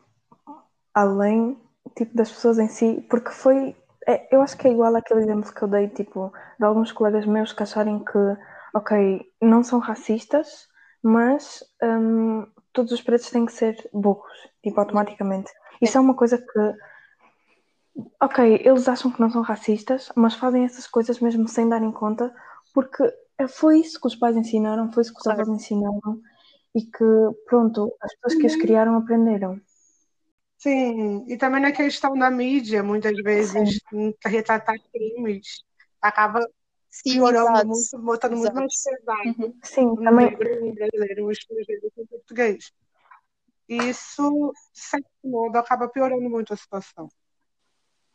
além 0.93 1.57
tipo, 1.95 2.15
das 2.15 2.31
pessoas 2.31 2.57
em 2.57 2.67
si, 2.67 3.05
porque 3.09 3.31
foi. 3.31 3.75
É, 4.07 4.33
eu 4.35 4.41
acho 4.41 4.57
que 4.57 4.67
é 4.67 4.71
igual 4.71 4.95
àquele 4.95 5.21
exemplo 5.21 5.53
que 5.53 5.61
eu 5.61 5.67
dei, 5.67 5.87
tipo, 5.89 6.31
de 6.59 6.65
alguns 6.65 6.91
colegas 6.91 7.25
meus 7.25 7.51
que 7.51 7.63
acharem 7.63 7.99
que, 8.03 8.37
ok, 8.73 9.21
não 9.41 9.63
são 9.63 9.79
racistas, 9.79 10.67
mas 11.01 11.63
um, 11.81 12.45
todos 12.71 12.91
os 12.91 13.01
pretos 13.01 13.31
têm 13.31 13.45
que 13.45 13.51
ser 13.51 13.75
burros, 13.91 14.31
tipo, 14.63 14.79
automaticamente. 14.79 15.51
Isso 15.81 15.97
é 15.97 16.01
uma 16.01 16.13
coisa 16.13 16.37
que, 16.37 16.75
ok, 18.21 18.61
eles 18.63 18.87
acham 18.87 19.11
que 19.11 19.19
não 19.19 19.31
são 19.31 19.41
racistas, 19.41 20.11
mas 20.15 20.35
fazem 20.35 20.65
essas 20.65 20.85
coisas 20.85 21.19
mesmo 21.19 21.47
sem 21.47 21.67
darem 21.67 21.91
conta, 21.91 22.33
porque 22.75 23.11
foi 23.49 23.79
isso 23.79 23.99
que 23.99 24.07
os 24.07 24.15
pais 24.15 24.37
ensinaram, 24.37 24.91
foi 24.91 25.01
isso 25.01 25.13
que 25.13 25.19
os 25.19 25.27
avós 25.27 25.47
ensinaram, 25.47 26.21
e 26.75 26.81
que, 26.81 27.05
pronto, 27.45 27.95
as 28.01 28.13
pessoas 28.15 28.41
que 28.41 28.47
as 28.47 28.55
criaram 28.57 28.97
aprenderam. 28.97 29.59
Sim, 30.57 31.25
e 31.27 31.37
também 31.37 31.61
na 31.61 31.71
questão 31.71 32.17
da 32.17 32.29
mídia, 32.29 32.83
muitas 32.83 33.15
vezes, 33.17 33.79
retratar 34.25 34.75
crimes, 34.91 35.63
acaba 36.01 36.45
Sim, 36.89 37.13
piorando 37.13 37.67
muito, 37.67 37.99
botando 37.99 38.33
exato. 38.33 38.55
muito 38.55 38.67
mais 38.67 38.83
pesado. 38.83 39.41
Uhum. 39.41 39.59
Sim, 39.63 39.95
também. 40.03 40.35
brasileiro, 40.35 41.25
o 41.25 41.31
estrangeiro 41.31 41.91
com 41.95 42.05
português. 42.07 42.71
E 43.69 43.77
isso, 43.89 44.53
de 44.73 44.79
certo 44.79 45.09
modo, 45.23 45.57
acaba 45.57 45.87
piorando 45.87 46.29
muito 46.29 46.53
a 46.53 46.57
situação. 46.57 47.09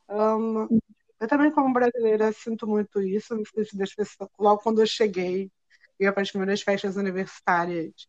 Um, 0.09 0.81
eu 1.19 1.29
também, 1.29 1.51
como 1.51 1.73
brasileira, 1.73 2.33
sinto 2.33 2.67
muito 2.67 3.01
isso. 3.01 3.41
Das 3.75 3.95
pessoas, 3.95 4.29
logo 4.39 4.63
quando 4.63 4.81
eu 4.81 4.87
cheguei, 4.87 5.51
ia 5.99 6.13
para 6.13 6.23
as 6.23 6.31
primeiras 6.31 6.63
festas 6.63 6.97
universitárias 6.97 8.09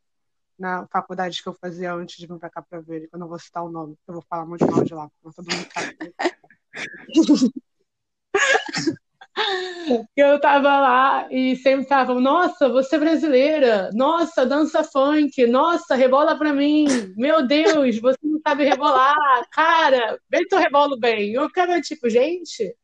na 0.61 0.87
faculdade 0.87 1.41
que 1.41 1.49
eu 1.49 1.53
fazia 1.53 1.93
antes 1.93 2.17
de 2.17 2.27
vir 2.27 2.37
para 2.37 2.49
cá 2.49 2.61
para 2.61 2.79
ver. 2.79 3.09
Eu 3.11 3.19
não 3.19 3.27
vou 3.27 3.39
citar 3.39 3.63
o 3.63 3.71
nome, 3.71 3.97
eu 4.07 4.13
vou 4.13 4.23
falar 4.29 4.45
muito 4.45 4.65
mal 4.69 4.83
de 4.83 4.93
lá, 4.93 5.09
porque 5.21 5.35
todo 5.35 5.53
mundo 5.53 5.67
sabe. 5.73 5.97
eu 10.15 10.39
tava 10.39 10.79
lá 10.79 11.27
e 11.31 11.55
sempre 11.55 11.81
estavam, 11.81 12.21
nossa, 12.21 12.69
você 12.69 12.95
é 12.95 12.99
brasileira, 12.99 13.89
nossa, 13.93 14.45
dança 14.45 14.83
funk, 14.83 15.47
nossa, 15.47 15.95
rebola 15.95 16.37
pra 16.37 16.53
mim, 16.53 16.85
meu 17.17 17.45
Deus, 17.45 17.99
você 17.99 18.19
não 18.23 18.39
sabe 18.45 18.65
rebolar, 18.65 19.15
cara, 19.51 20.19
que 20.29 20.53
eu 20.53 20.59
rebolo 20.59 20.99
bem. 20.99 21.33
Eu 21.33 21.47
ficava 21.47 21.81
tipo, 21.81 22.07
gente, 22.09 22.75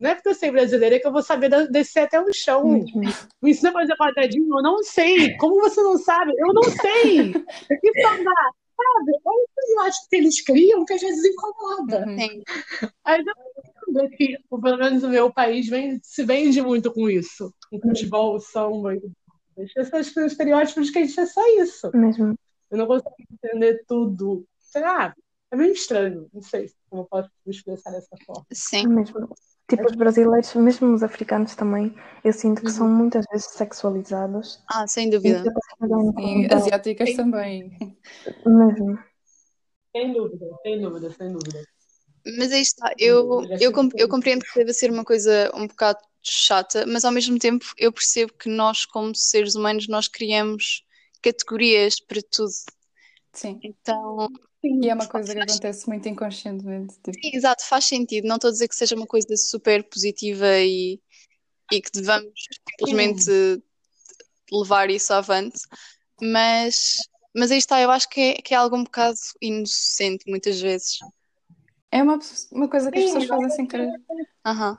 não 0.00 0.10
é 0.10 0.14
porque 0.14 0.28
eu 0.28 0.34
sei 0.34 0.50
brasileira 0.50 1.00
que 1.00 1.06
eu 1.06 1.12
vou 1.12 1.22
saber 1.22 1.50
descer 1.70 2.00
até 2.00 2.20
o 2.20 2.32
chão. 2.32 2.64
Uhum. 2.64 2.84
Me 3.42 3.50
ensina 3.50 3.70
a 3.70 3.72
fazer 3.72 3.96
quadradinho, 3.96 4.58
eu 4.58 4.62
não 4.62 4.82
sei. 4.82 5.36
Como 5.38 5.60
você 5.60 5.82
não 5.82 5.98
sabe? 5.98 6.32
Eu 6.38 6.54
não 6.54 6.62
sei. 6.62 7.30
E 7.30 8.02
falar, 8.02 8.50
sabe? 8.76 9.12
Eu 9.70 9.80
acho 9.80 10.08
que 10.08 10.16
eles 10.16 10.40
criam 10.42 10.84
que 10.84 10.94
às 10.94 11.00
vezes 11.00 11.24
incomoda. 11.24 12.04
Uhum. 12.06 12.42
Aí 13.04 13.24
que, 14.16 14.36
pelo 14.48 14.78
menos 14.78 15.02
o 15.02 15.08
meu 15.08 15.32
país, 15.32 15.68
vem, 15.68 15.98
se 16.02 16.24
vende 16.24 16.62
muito 16.62 16.92
com 16.92 17.10
isso. 17.10 17.52
Com 17.70 17.80
futebol, 17.80 18.36
o 18.36 18.40
samba. 18.40 18.94
Esses 19.56 20.12
são 20.12 20.24
estereótipos 20.24 20.90
que 20.90 20.98
a 20.98 21.04
gente 21.04 21.18
é 21.18 21.26
só 21.26 21.42
isso. 21.60 21.90
Mesmo. 21.92 22.38
Eu 22.70 22.78
não 22.78 22.86
consigo 22.86 23.14
entender 23.32 23.82
tudo. 23.88 24.44
Sei 24.60 24.82
lá, 24.82 25.12
é 25.50 25.56
meio 25.56 25.72
estranho. 25.72 26.28
Não 26.32 26.42
sei 26.42 26.70
como 26.88 27.02
eu 27.02 27.06
posso 27.06 27.30
me 27.44 27.52
expressar 27.52 27.90
dessa 27.90 28.16
forma. 28.24 28.46
Sim. 28.52 28.86
Mesmo. 28.86 29.34
Tipo, 29.68 29.86
os 29.88 29.94
brasileiros, 29.96 30.54
mesmo 30.54 30.92
os 30.94 31.02
africanos 31.02 31.54
também, 31.54 31.94
eu 32.24 32.32
sinto 32.32 32.62
que 32.62 32.72
são 32.72 32.88
Uhum. 32.88 32.98
muitas 32.98 33.24
vezes 33.30 33.46
sexualizados. 33.52 34.60
Ah, 34.66 34.86
sem 34.86 35.10
E 35.10 35.10
dúvida. 35.10 35.42
chega 35.44 35.96
a 35.96 36.20
E 36.20 36.46
asiáticas 36.54 37.14
também. 37.14 37.76
mesmo. 38.46 38.98
Sem 39.94 40.14
dúvida, 40.14 40.46
sem 40.62 40.80
dúvida, 40.80 41.10
sem 41.10 41.32
dúvida. 41.32 41.60
Mas 42.38 42.52
aí 42.52 42.60
está, 42.62 42.92
eu, 42.98 43.50
eu, 43.58 43.72
com- 43.72 43.88
eu 43.96 44.08
compreendo 44.08 44.44
que 44.44 44.58
deve 44.58 44.72
ser 44.74 44.90
uma 44.90 45.04
coisa 45.04 45.50
um 45.54 45.66
bocado 45.66 45.98
chata, 46.22 46.84
mas 46.86 47.04
ao 47.04 47.12
mesmo 47.12 47.38
tempo 47.38 47.64
eu 47.76 47.92
percebo 47.92 48.32
que 48.34 48.48
nós, 48.48 48.84
como 48.84 49.14
seres 49.14 49.54
humanos, 49.54 49.88
nós 49.88 50.08
criamos 50.08 50.84
categorias 51.22 52.00
para 52.00 52.20
tudo. 52.30 52.50
Sim. 53.32 53.60
Então, 53.62 54.28
E 54.62 54.88
é 54.88 54.94
uma 54.94 55.06
coisa 55.08 55.34
que 55.34 55.40
acontece 55.40 55.88
muito 55.88 56.08
inconscientemente. 56.08 56.94
Tipo, 57.00 57.12
sim, 57.12 57.30
exato, 57.34 57.64
faz 57.66 57.84
sentido. 57.86 58.26
Não 58.26 58.36
estou 58.36 58.48
a 58.48 58.52
dizer 58.52 58.68
que 58.68 58.76
seja 58.76 58.94
uma 58.96 59.06
coisa 59.06 59.36
super 59.36 59.82
positiva 59.88 60.46
e, 60.60 61.00
e 61.72 61.80
que 61.82 61.90
devamos 61.92 62.32
simplesmente 62.78 63.30
levar 64.52 64.90
isso 64.90 65.12
avante, 65.12 65.58
mas, 66.20 66.96
mas 67.36 67.50
aí 67.50 67.58
está, 67.58 67.80
eu 67.80 67.90
acho 67.90 68.08
que 68.08 68.20
é, 68.20 68.34
que 68.34 68.54
é 68.54 68.56
algo 68.56 68.76
um 68.76 68.84
bocado 68.84 69.18
inocente 69.40 70.24
muitas 70.28 70.60
vezes. 70.60 70.98
é 71.90 72.02
uma, 72.02 72.18
uma 72.52 72.68
coisa 72.68 72.90
que 72.90 72.98
as 72.98 73.04
Sim, 73.04 73.12
pessoas 73.12 73.26
fazem 73.26 73.50
sem 73.50 73.66
querer. 73.66 73.90
Aham, 74.44 74.78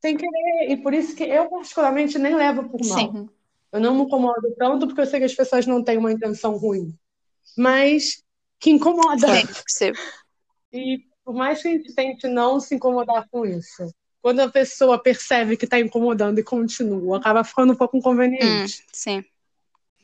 Sem 0.00 0.16
querer. 0.16 0.70
E 0.70 0.76
por 0.82 0.94
isso 0.94 1.14
que 1.16 1.24
eu, 1.24 1.48
particularmente, 1.48 2.18
nem 2.18 2.34
levo 2.34 2.68
por 2.70 2.84
mal. 2.84 3.12
Sim. 3.12 3.28
Eu 3.72 3.80
não 3.80 3.94
me 3.94 4.02
incomodo 4.02 4.54
tanto 4.56 4.86
porque 4.86 5.00
eu 5.02 5.06
sei 5.06 5.20
que 5.20 5.26
as 5.26 5.34
pessoas 5.34 5.66
não 5.66 5.82
têm 5.84 5.98
uma 5.98 6.12
intenção 6.12 6.56
ruim. 6.56 6.96
Mas 7.58 8.22
que 8.60 8.70
incomoda. 8.70 9.26
Sim, 9.28 9.46
percebo. 9.46 9.98
E 10.72 10.98
por 11.24 11.34
mais 11.34 11.60
que 11.62 11.68
a 11.68 11.70
gente 11.72 11.94
tente 11.94 12.26
não 12.28 12.58
se 12.60 12.74
incomodar 12.74 13.28
com 13.30 13.44
isso, 13.44 13.92
quando 14.22 14.40
a 14.40 14.48
pessoa 14.50 15.02
percebe 15.02 15.56
que 15.56 15.64
está 15.64 15.78
incomodando 15.78 16.38
e 16.38 16.42
continua, 16.44 17.18
acaba 17.18 17.44
ficando 17.44 17.72
um 17.72 17.76
pouco 17.76 17.96
Hum, 17.96 18.00
inconveniente. 18.00 18.84
sim. 18.92 19.24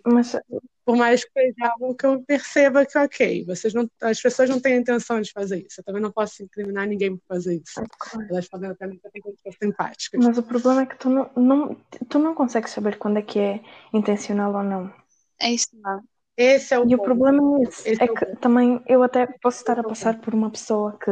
Mas 0.07 0.37
Por 0.85 0.97
mais 0.97 1.25
que 1.25 1.31
seja 1.33 1.73
algo 1.73 1.95
que 1.95 2.05
eu 2.05 2.23
perceba 2.25 2.85
que, 2.85 2.99
ok, 2.99 3.45
vocês 3.47 3.73
não, 3.73 3.89
as 4.03 4.21
pessoas 4.21 4.51
não 4.51 4.61
têm 4.61 4.75
a 4.75 4.77
intenção 4.77 5.19
de 5.21 5.33
fazer 5.33 5.65
isso. 5.67 5.81
Eu 5.81 5.85
também 5.85 6.03
não 6.03 6.13
posso 6.13 6.43
incriminar 6.43 6.87
ninguém 6.87 7.17
por 7.17 7.25
fazer 7.27 7.55
isso. 7.55 7.81
claro. 7.99 8.29
Elas 8.31 8.47
porque 8.49 8.67
têm 9.13 9.23
que 9.23 9.43
ser 9.43 9.57
simpáticas. 9.63 10.25
Mas 10.25 10.37
o 10.37 10.43
problema 10.43 10.83
é 10.83 10.87
que 10.87 10.97
tu 10.99 11.09
não, 11.09 11.31
não, 11.35 11.75
tu 12.09 12.19
não 12.19 12.35
consegues 12.35 12.71
saber 12.71 12.99
quando 12.99 13.19
é 13.19 13.23
que 13.23 13.39
é 13.39 13.63
intencional 13.95 14.55
ou 14.55 14.63
não. 14.63 14.93
É 15.41 15.51
isso. 15.53 15.69
lá. 15.83 16.03
Esse 16.37 16.75
é 16.75 16.79
o 16.79 16.89
E 16.89 16.95
o 16.95 16.99
ponto. 16.99 17.05
problema 17.07 17.59
é 17.61 17.63
esse. 17.65 17.91
Esse 17.91 18.03
É 18.03 18.07
é 18.07 18.11
o 18.11 18.15
que 18.15 18.27
ponto. 18.27 18.41
também 18.41 18.83
eu 18.87 19.03
até 19.03 19.27
posso 19.41 19.59
estar 19.59 19.79
a 19.79 19.85
passar 19.85 20.21
por 20.21 20.35
uma 20.35 20.51
pessoa 20.51 20.99
que, 20.99 21.11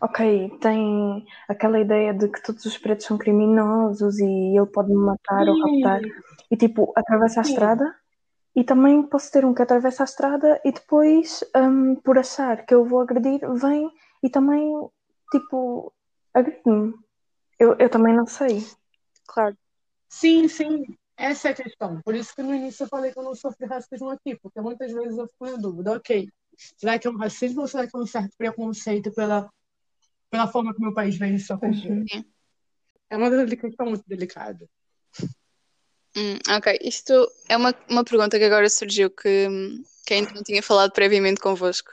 ok, 0.00 0.50
tem 0.60 1.24
aquela 1.48 1.80
ideia 1.80 2.12
de 2.12 2.28
que 2.28 2.42
todos 2.42 2.64
os 2.64 2.76
pretos 2.78 3.06
são 3.06 3.16
criminosos 3.16 4.18
e 4.18 4.56
ele 4.58 4.66
pode 4.66 4.88
me 4.90 4.96
matar 4.96 5.48
ou 5.48 5.54
raptar. 5.56 6.00
E 6.50 6.56
tipo, 6.56 6.92
atravessa 6.96 7.40
a 7.40 7.44
Sim. 7.44 7.50
estrada. 7.50 7.94
E 8.56 8.64
também 8.64 9.02
posso 9.04 9.32
ter 9.32 9.44
um 9.44 9.54
que 9.54 9.62
atravessa 9.62 10.04
a 10.04 10.06
estrada 10.06 10.60
e 10.64 10.72
depois, 10.72 11.44
hum, 11.56 11.96
por 12.04 12.18
achar 12.18 12.64
que 12.66 12.74
eu 12.74 12.84
vou 12.84 13.00
agredir, 13.00 13.40
vem 13.54 13.90
e 14.22 14.30
também, 14.30 14.72
tipo, 15.32 15.92
agride-me. 16.32 16.94
Eu, 17.58 17.76
eu 17.78 17.88
também 17.90 18.14
não 18.14 18.26
sei. 18.26 18.64
Claro. 19.26 19.56
Sim, 20.08 20.48
sim. 20.48 20.96
Essa 21.16 21.48
é 21.48 21.50
a 21.52 21.54
questão. 21.54 22.00
Por 22.02 22.14
isso 22.14 22.34
que 22.34 22.42
no 22.42 22.54
início 22.54 22.84
eu 22.84 22.88
falei 22.88 23.12
que 23.12 23.18
eu 23.18 23.22
não 23.22 23.34
sofri 23.34 23.66
racismo 23.66 24.10
aqui, 24.10 24.36
porque 24.36 24.60
muitas 24.60 24.92
vezes 24.92 25.16
eu 25.16 25.28
fico 25.28 25.46
na 25.46 25.56
dúvida, 25.56 25.92
ok, 25.92 26.28
será 26.76 26.98
que 26.98 27.06
é 27.06 27.10
um 27.10 27.16
racismo 27.16 27.62
ou 27.62 27.68
será 27.68 27.86
que 27.86 27.96
é 27.96 27.98
um 27.98 28.06
certo 28.06 28.36
preconceito 28.36 29.12
pela, 29.12 29.48
pela 30.30 30.48
forma 30.48 30.74
que 30.74 30.80
meu 30.80 30.92
país 30.92 31.16
vem 31.16 31.36
acontecer? 31.36 32.04
Uhum. 32.12 32.24
É 33.10 33.16
uma 33.16 33.46
questão 33.46 33.86
muito 33.86 34.04
delicada. 34.06 34.68
Hum, 36.16 36.38
ok, 36.48 36.78
isto 36.80 37.28
é 37.48 37.56
uma, 37.56 37.74
uma 37.88 38.04
pergunta 38.04 38.38
que 38.38 38.44
agora 38.44 38.68
surgiu 38.68 39.10
que, 39.10 39.48
que 40.06 40.14
ainda 40.14 40.32
não 40.32 40.42
tinha 40.42 40.62
falado 40.62 40.92
previamente 40.92 41.40
convosco. 41.40 41.92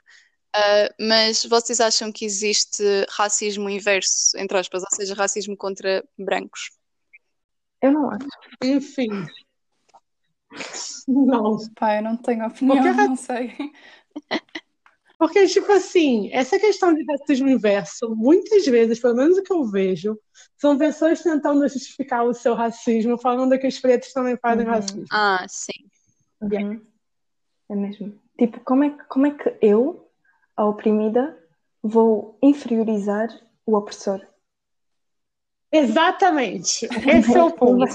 Ah, 0.54 0.94
mas 1.00 1.46
vocês 1.46 1.80
acham 1.80 2.12
que 2.12 2.26
existe 2.26 2.84
racismo 3.10 3.70
inverso, 3.70 4.38
entre 4.38 4.58
aspas, 4.58 4.84
ou 4.84 4.90
seja, 4.96 5.14
racismo 5.16 5.56
contra 5.56 6.04
brancos? 6.18 6.72
Eu 7.82 7.92
não 7.92 8.10
acho. 8.12 8.28
Enfim. 8.64 9.10
Não. 11.08 11.58
Pá, 11.76 11.96
eu 11.98 12.04
não 12.04 12.18
tenho 12.18 12.46
opinião, 12.46 12.84
Porque 12.84 13.08
não 13.08 13.16
sei. 13.16 13.56
Porque, 15.18 15.46
tipo 15.46 15.72
assim, 15.72 16.30
essa 16.34 16.58
questão 16.60 16.94
de 16.96 17.06
racismo 17.06 17.48
inverso, 17.48 18.16
muitas 18.16 18.66
vezes, 18.66 19.00
pelo 19.00 19.16
menos 19.16 19.38
o 19.38 19.44
que 19.44 19.54
eu 19.54 19.64
vejo, 19.66 20.20
são 20.58 20.76
pessoas 20.78 21.22
tentando 21.22 21.68
justificar 21.68 22.26
o 22.26 22.34
seu 22.34 22.56
racismo, 22.56 23.20
falando 23.20 23.58
que 23.60 23.68
os 23.68 23.80
pretos 23.80 24.12
também 24.14 24.36
fazem 24.38 24.66
Uhum. 24.66 24.72
racismo. 24.72 25.06
Ah, 25.12 25.46
sim. 25.48 25.86
Uhum. 26.42 26.82
É 27.70 27.76
mesmo. 27.76 28.20
Tipo, 28.38 28.60
como 28.62 28.84
é, 28.84 28.90
como 29.08 29.28
é 29.28 29.32
que 29.32 29.56
eu, 29.62 30.10
a 30.58 30.66
oprimida, 30.66 31.38
vou 31.84 32.38
inferiorizar 32.42 33.30
o 33.64 33.76
opressor? 33.78 34.26
Exatamente. 35.72 36.86
Esse 37.08 37.38
é 37.38 37.44
o 37.44 37.52
ponto. 37.52 37.86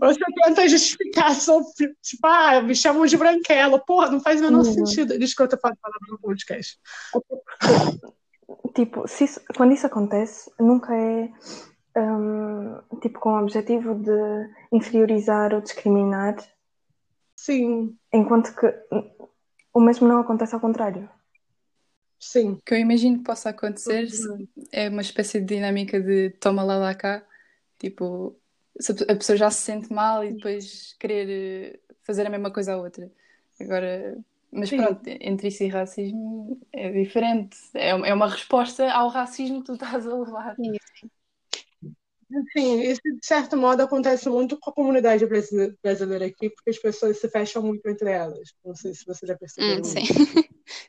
Você 0.00 0.24
tenta 0.42 0.68
justificar 0.68 1.34
só, 1.34 1.60
tipo, 2.02 2.26
ah, 2.26 2.62
me 2.62 2.74
chamam 2.74 3.04
de 3.06 3.16
branquela. 3.16 3.78
Porra, 3.78 4.10
não 4.10 4.20
faz 4.20 4.40
o 4.40 4.44
menor 4.44 4.64
Uhum. 4.64 4.72
sentido. 4.86 5.18
Desculpa 5.18 5.54
eu 5.54 5.60
falar 5.60 5.76
palavra 5.76 6.00
no 6.10 6.18
podcast. 6.18 6.78
Tipo, 8.74 9.06
se 9.06 9.24
isso- 9.24 9.40
quando 9.56 9.72
isso 9.72 9.86
acontece, 9.86 10.50
nunca 10.58 10.94
é 10.94 11.28
hum, 11.98 12.78
tipo 13.00 13.18
com 13.20 13.30
o 13.34 13.42
objetivo 13.42 13.94
de 13.94 14.50
inferiorizar 14.72 15.52
ou 15.54 15.60
discriminar, 15.60 16.36
Sim, 17.38 17.94
enquanto 18.12 18.54
que 18.56 18.66
hum, 18.92 19.10
o 19.74 19.80
mesmo 19.80 20.08
não 20.08 20.20
acontece 20.20 20.54
ao 20.54 20.60
contrário. 20.60 21.08
Sim. 22.18 22.52
O 22.52 22.62
que 22.62 22.74
eu 22.74 22.78
imagino 22.78 23.18
que 23.18 23.24
possa 23.24 23.50
acontecer 23.50 24.08
é 24.72 24.88
uma 24.88 25.02
espécie 25.02 25.40
de 25.40 25.46
dinâmica 25.54 26.00
de 26.00 26.30
toma 26.40 26.62
lá 26.62 26.76
lá 26.76 26.94
cá. 26.94 27.24
Tipo, 27.78 28.36
se 28.78 28.92
a 28.92 29.16
pessoa 29.16 29.36
já 29.36 29.50
se 29.50 29.62
sente 29.62 29.92
mal 29.92 30.24
e 30.24 30.32
depois 30.32 30.94
querer 30.98 31.28
eh, 31.28 31.80
fazer 32.02 32.26
a 32.26 32.30
mesma 32.30 32.50
coisa 32.50 32.74
à 32.74 32.76
outra. 32.76 33.10
Agora, 33.60 34.16
mas 34.50 34.68
Sim. 34.70 34.76
pronto, 34.78 35.02
entre 35.06 35.48
isso 35.48 35.62
e 35.64 35.68
racismo 35.68 36.60
é 36.72 36.90
diferente. 36.90 37.58
É, 37.74 37.90
é 37.90 38.14
uma 38.14 38.28
resposta 38.28 38.90
ao 38.90 39.08
racismo 39.08 39.60
que 39.60 39.66
tu 39.66 39.74
estás 39.74 40.06
a 40.06 40.14
levar. 40.16 40.56
Sim, 42.52 42.80
isso 42.80 43.00
de 43.04 43.24
certo 43.24 43.56
modo 43.56 43.82
acontece 43.82 44.28
muito 44.28 44.58
com 44.58 44.70
a 44.70 44.72
comunidade 44.72 45.24
brasile- 45.26 45.76
brasileira 45.82 46.26
aqui, 46.26 46.50
porque 46.50 46.70
as 46.70 46.78
pessoas 46.78 47.20
se 47.20 47.28
fecham 47.28 47.62
muito 47.62 47.86
entre 47.88 48.10
elas. 48.10 48.52
Não 48.64 48.74
sei 48.74 48.94
se 48.94 49.04
você 49.06 49.26
já 49.26 49.36
percebeu. 49.36 49.78
Hum, 49.78 49.84
sim. 49.84 50.00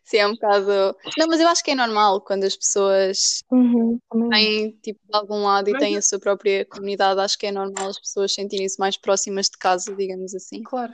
Sim, 0.07 0.17
é 0.17 0.27
um 0.27 0.31
bocado. 0.33 0.95
Não, 1.17 1.27
mas 1.27 1.39
eu 1.41 1.47
acho 1.49 1.61
que 1.63 1.71
é 1.71 1.75
normal 1.75 2.21
quando 2.21 2.45
as 2.45 2.55
pessoas 2.55 3.43
Uhum, 3.51 3.99
têm, 4.31 4.71
tipo, 4.81 4.99
de 5.05 5.17
algum 5.17 5.43
lado 5.43 5.69
e 5.69 5.73
Mas- 5.73 5.81
têm 5.81 5.97
a 5.97 6.01
sua 6.01 6.19
própria 6.19 6.65
comunidade, 6.65 7.19
acho 7.19 7.37
que 7.37 7.45
é 7.47 7.51
normal 7.51 7.89
as 7.89 7.99
pessoas 7.99 8.33
sentirem-se 8.33 8.79
mais 8.79 8.95
próximas 8.97 9.47
de 9.47 9.57
casa, 9.57 9.93
digamos 9.95 10.33
assim. 10.33 10.63
Claro. 10.63 10.93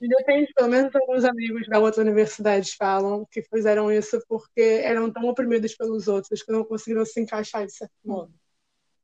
Depende, 0.00 0.52
pelo 0.54 0.68
menos 0.68 0.94
alguns 0.94 1.24
amigos 1.24 1.66
da 1.68 1.78
outra 1.78 2.02
universidade 2.02 2.74
falam 2.76 3.26
que 3.30 3.42
fizeram 3.42 3.90
isso 3.92 4.20
porque 4.28 4.60
eram 4.60 5.10
tão 5.10 5.24
oprimidos 5.24 5.74
pelos 5.76 6.08
outros 6.08 6.42
que 6.42 6.52
não 6.52 6.64
conseguiram 6.64 7.04
se 7.06 7.20
encaixar 7.20 7.64
de 7.66 7.72
certo 7.72 7.94
modo. 8.04 8.32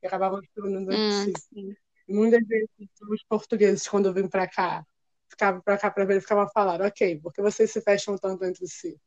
E 0.03 0.07
acabavam 0.07 0.41
se 0.43 0.49
tornando 0.55 0.93
Hum, 0.93 0.99
si. 1.11 1.33
E 2.09 2.13
muitas 2.15 2.47
vezes 2.47 2.69
os 3.09 3.23
portugueses, 3.29 3.87
quando 3.89 4.07
eu 4.07 4.15
vim 4.15 4.29
para 4.29 4.49
cá, 4.49 4.85
ficavam 5.29 5.61
para 5.63 5.79
cá 5.79 5.91
para 5.91 6.05
ver, 6.05 6.21
ficavam 6.21 6.45
a 6.45 6.49
falar, 6.51 6.83
ok, 6.83 7.21
porque 7.23 7.41
vocês 7.43 7.71
se 7.71 7.81
fecham 7.81 8.17
tanto 8.19 8.45
entre 8.45 8.67
si? 8.67 8.99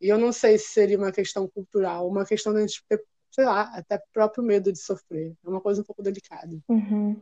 E 0.00 0.08
eu 0.08 0.18
não 0.18 0.32
sei 0.32 0.58
se 0.58 0.68
seria 0.68 0.98
uma 0.98 1.12
questão 1.12 1.48
cultural, 1.48 2.08
uma 2.08 2.24
questão 2.24 2.52
de 2.52 2.58
a 2.58 2.66
gente 2.66 2.84
ter, 2.88 3.02
sei 3.30 3.44
lá, 3.44 3.62
até 3.74 4.00
próprio 4.12 4.44
medo 4.44 4.72
de 4.72 4.78
sofrer. 4.78 5.34
É 5.44 5.48
uma 5.48 5.60
coisa 5.60 5.80
um 5.80 5.84
pouco 5.84 6.02
delicada. 6.02 6.58
Uhum. 6.68 7.20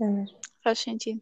É. 0.00 0.24
Faz 0.62 0.78
sentido. 0.78 1.20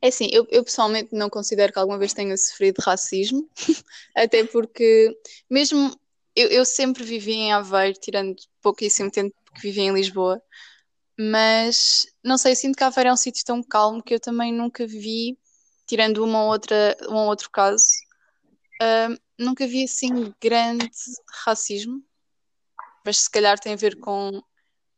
É 0.00 0.08
assim, 0.08 0.28
eu, 0.32 0.46
eu 0.50 0.64
pessoalmente 0.64 1.14
não 1.14 1.28
considero 1.28 1.72
que 1.72 1.78
alguma 1.78 1.98
vez 1.98 2.14
tenha 2.14 2.36
sofrido 2.36 2.78
racismo, 2.80 3.48
até 4.16 4.44
porque, 4.44 5.14
mesmo 5.50 5.94
eu, 6.34 6.48
eu 6.48 6.64
sempre 6.64 7.04
vivi 7.04 7.32
em 7.32 7.52
Aveiro, 7.52 7.98
tirando 7.98 8.36
pouquíssimo 8.62 9.10
tempo 9.10 9.34
que 9.54 9.62
vivi 9.62 9.82
em 9.82 9.92
Lisboa, 9.92 10.40
mas 11.18 12.06
não 12.22 12.36
sei, 12.36 12.54
sinto 12.54 12.76
que 12.76 12.84
Aveiro 12.84 13.10
é 13.10 13.12
um 13.12 13.16
sítio 13.16 13.44
tão 13.44 13.62
calmo 13.62 14.02
que 14.02 14.14
eu 14.14 14.20
também 14.20 14.52
nunca 14.52 14.86
vi, 14.86 15.38
tirando 15.86 16.24
uma 16.24 16.44
ou 16.44 16.50
outra, 16.50 16.96
um 17.08 17.14
ou 17.14 17.28
outro 17.28 17.50
caso, 17.50 17.84
ah, 18.80 19.08
nunca 19.38 19.66
vi 19.66 19.84
assim 19.84 20.32
grande 20.40 20.90
racismo, 21.44 22.02
mas 23.04 23.18
se 23.18 23.30
calhar 23.30 23.58
tem 23.58 23.74
a 23.74 23.76
ver 23.76 23.98
com, 24.00 24.42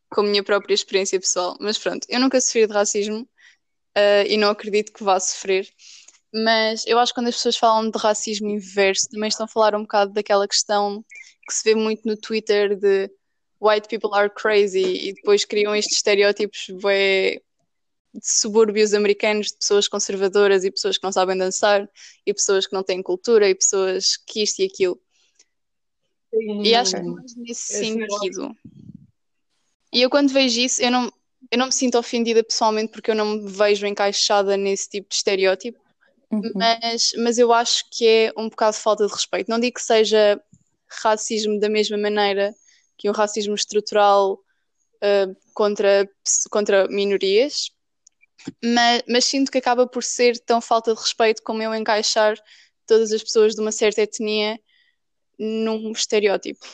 com 0.09 0.21
a 0.21 0.23
minha 0.23 0.43
própria 0.43 0.73
experiência 0.73 1.19
pessoal. 1.19 1.57
Mas 1.59 1.77
pronto, 1.77 2.05
eu 2.09 2.19
nunca 2.19 2.39
sofri 2.41 2.65
de 2.67 2.73
racismo. 2.73 3.27
Uh, 3.97 4.23
e 4.27 4.37
não 4.37 4.49
acredito 4.49 4.93
que 4.93 5.03
vá 5.03 5.19
sofrer. 5.19 5.67
Mas 6.33 6.85
eu 6.85 6.99
acho 6.99 7.11
que 7.11 7.19
quando 7.19 7.27
as 7.27 7.35
pessoas 7.35 7.57
falam 7.57 7.89
de 7.89 7.97
racismo 7.97 8.49
inverso, 8.49 9.09
também 9.09 9.27
estão 9.27 9.45
a 9.45 9.49
falar 9.49 9.75
um 9.75 9.81
bocado 9.81 10.13
daquela 10.13 10.47
questão 10.47 11.03
que 11.47 11.53
se 11.53 11.63
vê 11.63 11.75
muito 11.75 12.07
no 12.07 12.15
Twitter 12.15 12.75
de 12.75 13.09
white 13.59 13.87
people 13.89 14.11
are 14.13 14.29
crazy 14.29 15.09
e 15.09 15.13
depois 15.13 15.43
criam 15.43 15.75
estes 15.75 15.97
estereótipos 15.97 16.67
bué, 16.81 17.41
de 18.13 18.27
subúrbios 18.27 18.93
americanos 18.93 19.47
de 19.47 19.57
pessoas 19.57 19.87
conservadoras 19.87 20.63
e 20.63 20.71
pessoas 20.71 20.97
que 20.97 21.03
não 21.03 21.11
sabem 21.11 21.37
dançar 21.37 21.87
e 22.25 22.33
pessoas 22.33 22.65
que 22.65 22.73
não 22.73 22.83
têm 22.83 23.03
cultura 23.03 23.47
e 23.47 23.55
pessoas 23.55 24.17
que 24.25 24.41
isto 24.41 24.59
e 24.61 24.65
aquilo. 24.65 24.99
Sim, 26.33 26.63
e 26.63 26.75
acho 26.75 26.95
que 26.95 27.01
mais 27.01 27.35
nesse 27.35 27.73
sentido. 27.73 28.55
E 29.91 30.01
eu 30.01 30.09
quando 30.09 30.31
vejo 30.31 30.59
isso, 30.59 30.81
eu 30.81 30.91
não, 30.91 31.11
eu 31.51 31.57
não 31.57 31.67
me 31.67 31.71
sinto 31.71 31.97
ofendida 31.97 32.43
pessoalmente 32.43 32.91
porque 32.91 33.11
eu 33.11 33.15
não 33.15 33.35
me 33.35 33.51
vejo 33.51 33.87
encaixada 33.87 34.55
nesse 34.55 34.89
tipo 34.89 35.09
de 35.09 35.15
estereótipo, 35.15 35.79
uhum. 36.31 36.51
mas, 36.55 37.11
mas 37.17 37.37
eu 37.37 37.51
acho 37.51 37.85
que 37.91 38.07
é 38.07 38.33
um 38.37 38.49
bocado 38.49 38.75
de 38.75 38.83
falta 38.83 39.05
de 39.05 39.11
respeito. 39.11 39.49
Não 39.49 39.59
digo 39.59 39.75
que 39.75 39.81
seja 39.81 40.41
racismo 40.87 41.59
da 41.59 41.69
mesma 41.69 41.97
maneira 41.97 42.53
que 42.97 43.09
um 43.09 43.13
racismo 43.13 43.55
estrutural 43.55 44.33
uh, 44.33 45.35
contra, 45.53 46.07
contra 46.51 46.87
minorias, 46.87 47.71
mas, 48.63 49.03
mas 49.07 49.25
sinto 49.25 49.51
que 49.51 49.57
acaba 49.57 49.87
por 49.87 50.03
ser 50.03 50.37
tão 50.39 50.61
falta 50.61 50.93
de 50.93 50.99
respeito 50.99 51.41
como 51.43 51.61
eu 51.61 51.73
encaixar 51.73 52.37
todas 52.85 53.11
as 53.11 53.21
pessoas 53.21 53.53
de 53.53 53.61
uma 53.61 53.71
certa 53.71 54.01
etnia 54.01 54.59
num 55.37 55.91
estereótipo. 55.91 56.65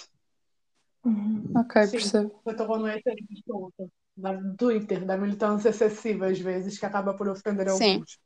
Uhum. 1.06 1.44
Ok, 1.56 1.88
percebo. 1.92 2.42
Eu 2.46 2.52
estou 2.52 2.66
falando 2.66 2.88
esse 2.88 3.44
ponto 3.46 3.92
do 4.18 4.56
Twitter, 4.58 5.06
da 5.06 5.18
militância 5.18 5.70
excessiva 5.70 6.28
às 6.28 6.40
vezes, 6.40 6.80
que 6.80 6.86
acaba 6.86 7.14
por 7.14 7.28
ofender 7.28 7.70
Sim. 7.70 7.94
alguns. 7.94 8.18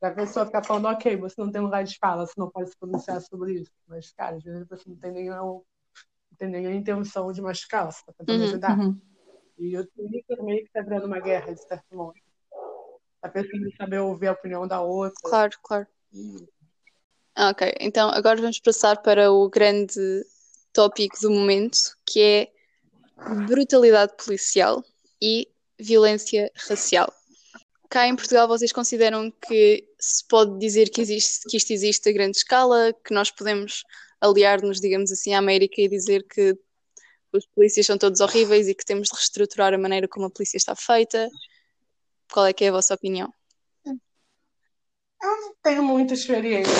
A 0.00 0.10
pessoa 0.10 0.46
ficar 0.46 0.64
falando, 0.64 0.88
ok, 0.88 1.16
você 1.16 1.40
não 1.40 1.52
tem 1.52 1.60
lugar 1.60 1.84
de 1.84 1.96
fala, 1.98 2.26
você 2.26 2.32
não 2.36 2.50
pode 2.50 2.70
se 2.70 2.76
pronunciar 2.76 3.20
sobre 3.20 3.60
isso. 3.60 3.70
Mas, 3.86 4.12
cara, 4.12 4.36
às 4.36 4.42
vezes 4.42 4.66
você 4.68 4.88
não 4.88 4.96
tem 4.96 5.12
nenhuma, 5.12 5.36
não 5.36 5.64
tem 6.36 6.48
nenhuma 6.48 6.74
intenção 6.74 7.30
de 7.30 7.40
machucar, 7.40 7.84
você 7.86 8.00
está 8.00 8.12
tentando 8.18 8.38
uhum, 8.38 8.44
ajudar. 8.44 8.78
Uhum. 8.78 9.00
E 9.58 9.76
o 9.76 9.86
Twitter 9.86 10.42
meio 10.42 10.62
que 10.62 10.66
está 10.66 10.82
virando 10.82 11.06
uma 11.06 11.20
guerra, 11.20 11.54
de 11.54 11.62
certo 11.62 11.94
modo. 11.94 12.14
A 13.22 13.28
pessoa 13.28 13.52
tem 13.52 13.70
que 13.70 13.76
saber 13.76 13.98
ouvir 14.00 14.26
a 14.26 14.32
opinião 14.32 14.66
da 14.66 14.80
outra. 14.80 15.14
Claro, 15.22 15.58
claro. 15.62 15.86
Ok, 17.38 17.72
então 17.80 18.10
agora 18.10 18.40
vamos 18.40 18.58
passar 18.58 19.00
para 19.00 19.30
o 19.32 19.48
grande 19.48 20.24
tópico 20.72 21.18
do 21.20 21.30
momento, 21.30 21.78
que 22.04 22.20
é 22.20 22.52
brutalidade 23.46 24.12
policial 24.22 24.84
e 25.20 25.48
violência 25.78 26.50
racial. 26.68 27.12
Cá 27.88 28.06
em 28.08 28.16
Portugal 28.16 28.48
vocês 28.48 28.72
consideram 28.72 29.30
que 29.30 29.86
se 29.98 30.26
pode 30.26 30.58
dizer 30.58 30.88
que, 30.88 31.00
existe, 31.00 31.48
que 31.48 31.56
isto 31.56 31.72
existe 31.72 32.08
a 32.08 32.12
grande 32.12 32.38
escala, 32.38 32.92
que 33.04 33.14
nós 33.14 33.30
podemos 33.30 33.84
aliar-nos, 34.20 34.80
digamos 34.80 35.12
assim, 35.12 35.34
à 35.34 35.38
América 35.38 35.80
e 35.80 35.88
dizer 35.88 36.26
que 36.26 36.56
os 37.32 37.46
polícias 37.46 37.86
são 37.86 37.96
todos 37.96 38.20
horríveis 38.20 38.68
e 38.68 38.74
que 38.74 38.84
temos 38.84 39.08
de 39.08 39.14
reestruturar 39.14 39.72
a 39.72 39.78
maneira 39.78 40.08
como 40.08 40.26
a 40.26 40.30
polícia 40.30 40.56
está 40.56 40.74
feita? 40.74 41.28
Qual 42.32 42.46
é 42.46 42.52
que 42.52 42.64
é 42.64 42.68
a 42.68 42.72
vossa 42.72 42.94
opinião? 42.94 43.32
Eu 43.84 43.92
não 45.40 45.54
tenho 45.62 45.82
muita 45.82 46.14
experiência 46.14 46.72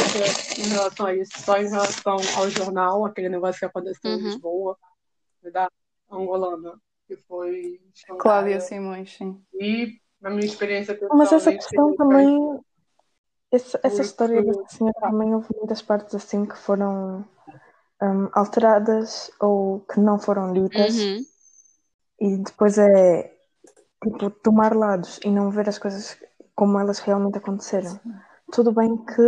em 0.58 0.68
relação 0.68 1.06
a 1.06 1.14
isso, 1.14 1.30
só 1.38 1.58
em 1.58 1.68
relação 1.68 2.16
ao 2.36 2.50
jornal, 2.50 3.04
aquele 3.04 3.28
negócio 3.28 3.60
que 3.60 3.66
aconteceu 3.66 4.10
uhum. 4.10 4.18
em 4.18 4.22
Lisboa, 4.22 4.76
da 5.52 5.68
angolana, 6.10 6.80
que 7.06 7.16
foi. 7.16 7.80
Cláudia 8.18 8.60
Simões, 8.60 9.16
sim. 9.16 9.40
E 9.54 10.00
a 10.22 10.30
minha 10.30 10.44
experiência 10.44 10.94
pessoal. 10.94 11.16
Mas 11.16 11.32
essa 11.32 11.52
questão 11.52 11.94
também. 11.96 12.60
Essa, 13.52 13.78
essa 13.82 14.00
história 14.00 14.42
dessa 14.42 14.64
senhora 14.68 14.98
também 14.98 15.34
houve 15.34 15.48
muitas 15.54 15.82
partes 15.82 16.14
assim 16.14 16.46
que 16.46 16.56
foram 16.56 17.22
um, 18.00 18.30
alteradas 18.32 19.30
ou 19.38 19.80
que 19.80 20.00
não 20.00 20.18
foram 20.18 20.52
ditas. 20.54 20.96
Uhum. 20.96 21.20
E 22.18 22.36
depois 22.38 22.78
é 22.78 23.31
tipo 24.02 24.30
tomar 24.30 24.74
lados 24.74 25.18
e 25.24 25.30
não 25.30 25.50
ver 25.50 25.68
as 25.68 25.78
coisas 25.78 26.18
como 26.54 26.78
elas 26.78 26.98
realmente 26.98 27.38
aconteceram. 27.38 27.98
Tudo 28.52 28.72
bem 28.72 28.96
que 28.96 29.22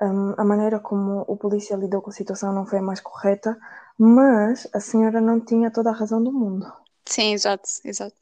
um, 0.00 0.34
a 0.36 0.44
maneira 0.44 0.78
como 0.80 1.24
o 1.26 1.36
polícia 1.36 1.76
lidou 1.76 2.00
com 2.00 2.10
a 2.10 2.12
situação 2.12 2.52
não 2.52 2.66
foi 2.66 2.78
a 2.78 2.82
mais 2.82 3.00
correta, 3.00 3.58
mas 3.96 4.68
a 4.72 4.80
senhora 4.80 5.20
não 5.20 5.40
tinha 5.40 5.70
toda 5.70 5.90
a 5.90 5.94
razão 5.94 6.22
do 6.22 6.32
mundo. 6.32 6.66
Sim, 7.06 7.32
exato, 7.32 7.68
exato. 7.84 8.16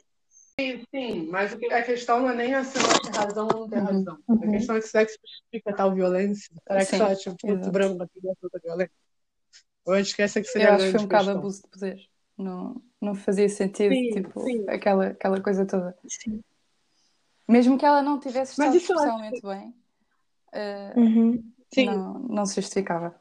Sim, 0.59 0.83
sim, 0.89 1.27
mas 1.29 1.53
a 1.53 1.81
questão 1.83 2.21
não 2.21 2.31
é 2.31 2.35
nem 2.35 2.55
a 2.55 2.63
senhora 2.63 2.99
ter 2.99 3.11
razão 3.11 3.47
ou 3.47 3.59
não 3.59 3.69
ter 3.69 3.77
uhum, 3.77 3.85
razão. 3.85 4.17
Uhum. 4.27 4.39
A 4.43 4.51
questão 4.51 4.75
é 4.75 4.81
que 4.81 4.87
será 4.87 5.05
que 5.05 5.11
justifica 5.11 5.75
tal 5.75 5.93
violência? 5.93 6.55
Será 6.67 6.79
que 6.79 6.97
só 6.97 7.15
tipo 7.15 7.37
preto 7.37 7.71
branco 7.71 8.03
aqui 8.03 8.19
é 8.27 8.33
toda 8.41 8.59
violência? 8.63 8.95
Eu 9.85 9.93
acho 9.93 10.15
que 10.15 10.21
essa 10.21 10.41
que 10.41 10.47
seria 10.47 10.69
Eu 10.69 10.73
acho 10.73 10.85
que 10.85 10.91
foi 10.91 10.99
um 11.01 11.03
bocado 11.03 11.29
abuso 11.29 11.61
de 11.61 11.67
poder. 11.69 11.99
Não, 12.37 12.81
não 13.01 13.15
fazia 13.15 13.47
sentido, 13.47 13.93
sim, 13.93 14.09
tipo, 14.11 14.41
sim. 14.41 14.65
Aquela, 14.67 15.07
aquela 15.07 15.41
coisa 15.41 15.65
toda. 15.65 15.97
Sim. 16.07 16.41
Mesmo 17.47 17.77
que 17.77 17.85
ela 17.85 18.01
não 18.01 18.19
tivesse 18.19 18.51
estado 18.51 18.75
especialmente 18.75 19.39
que... 19.39 19.47
bem, 19.47 19.73
uh, 20.53 20.99
uhum. 20.99 21.53
não, 21.85 22.19
não 22.19 22.45
se 22.45 22.55
justificava. 22.55 23.15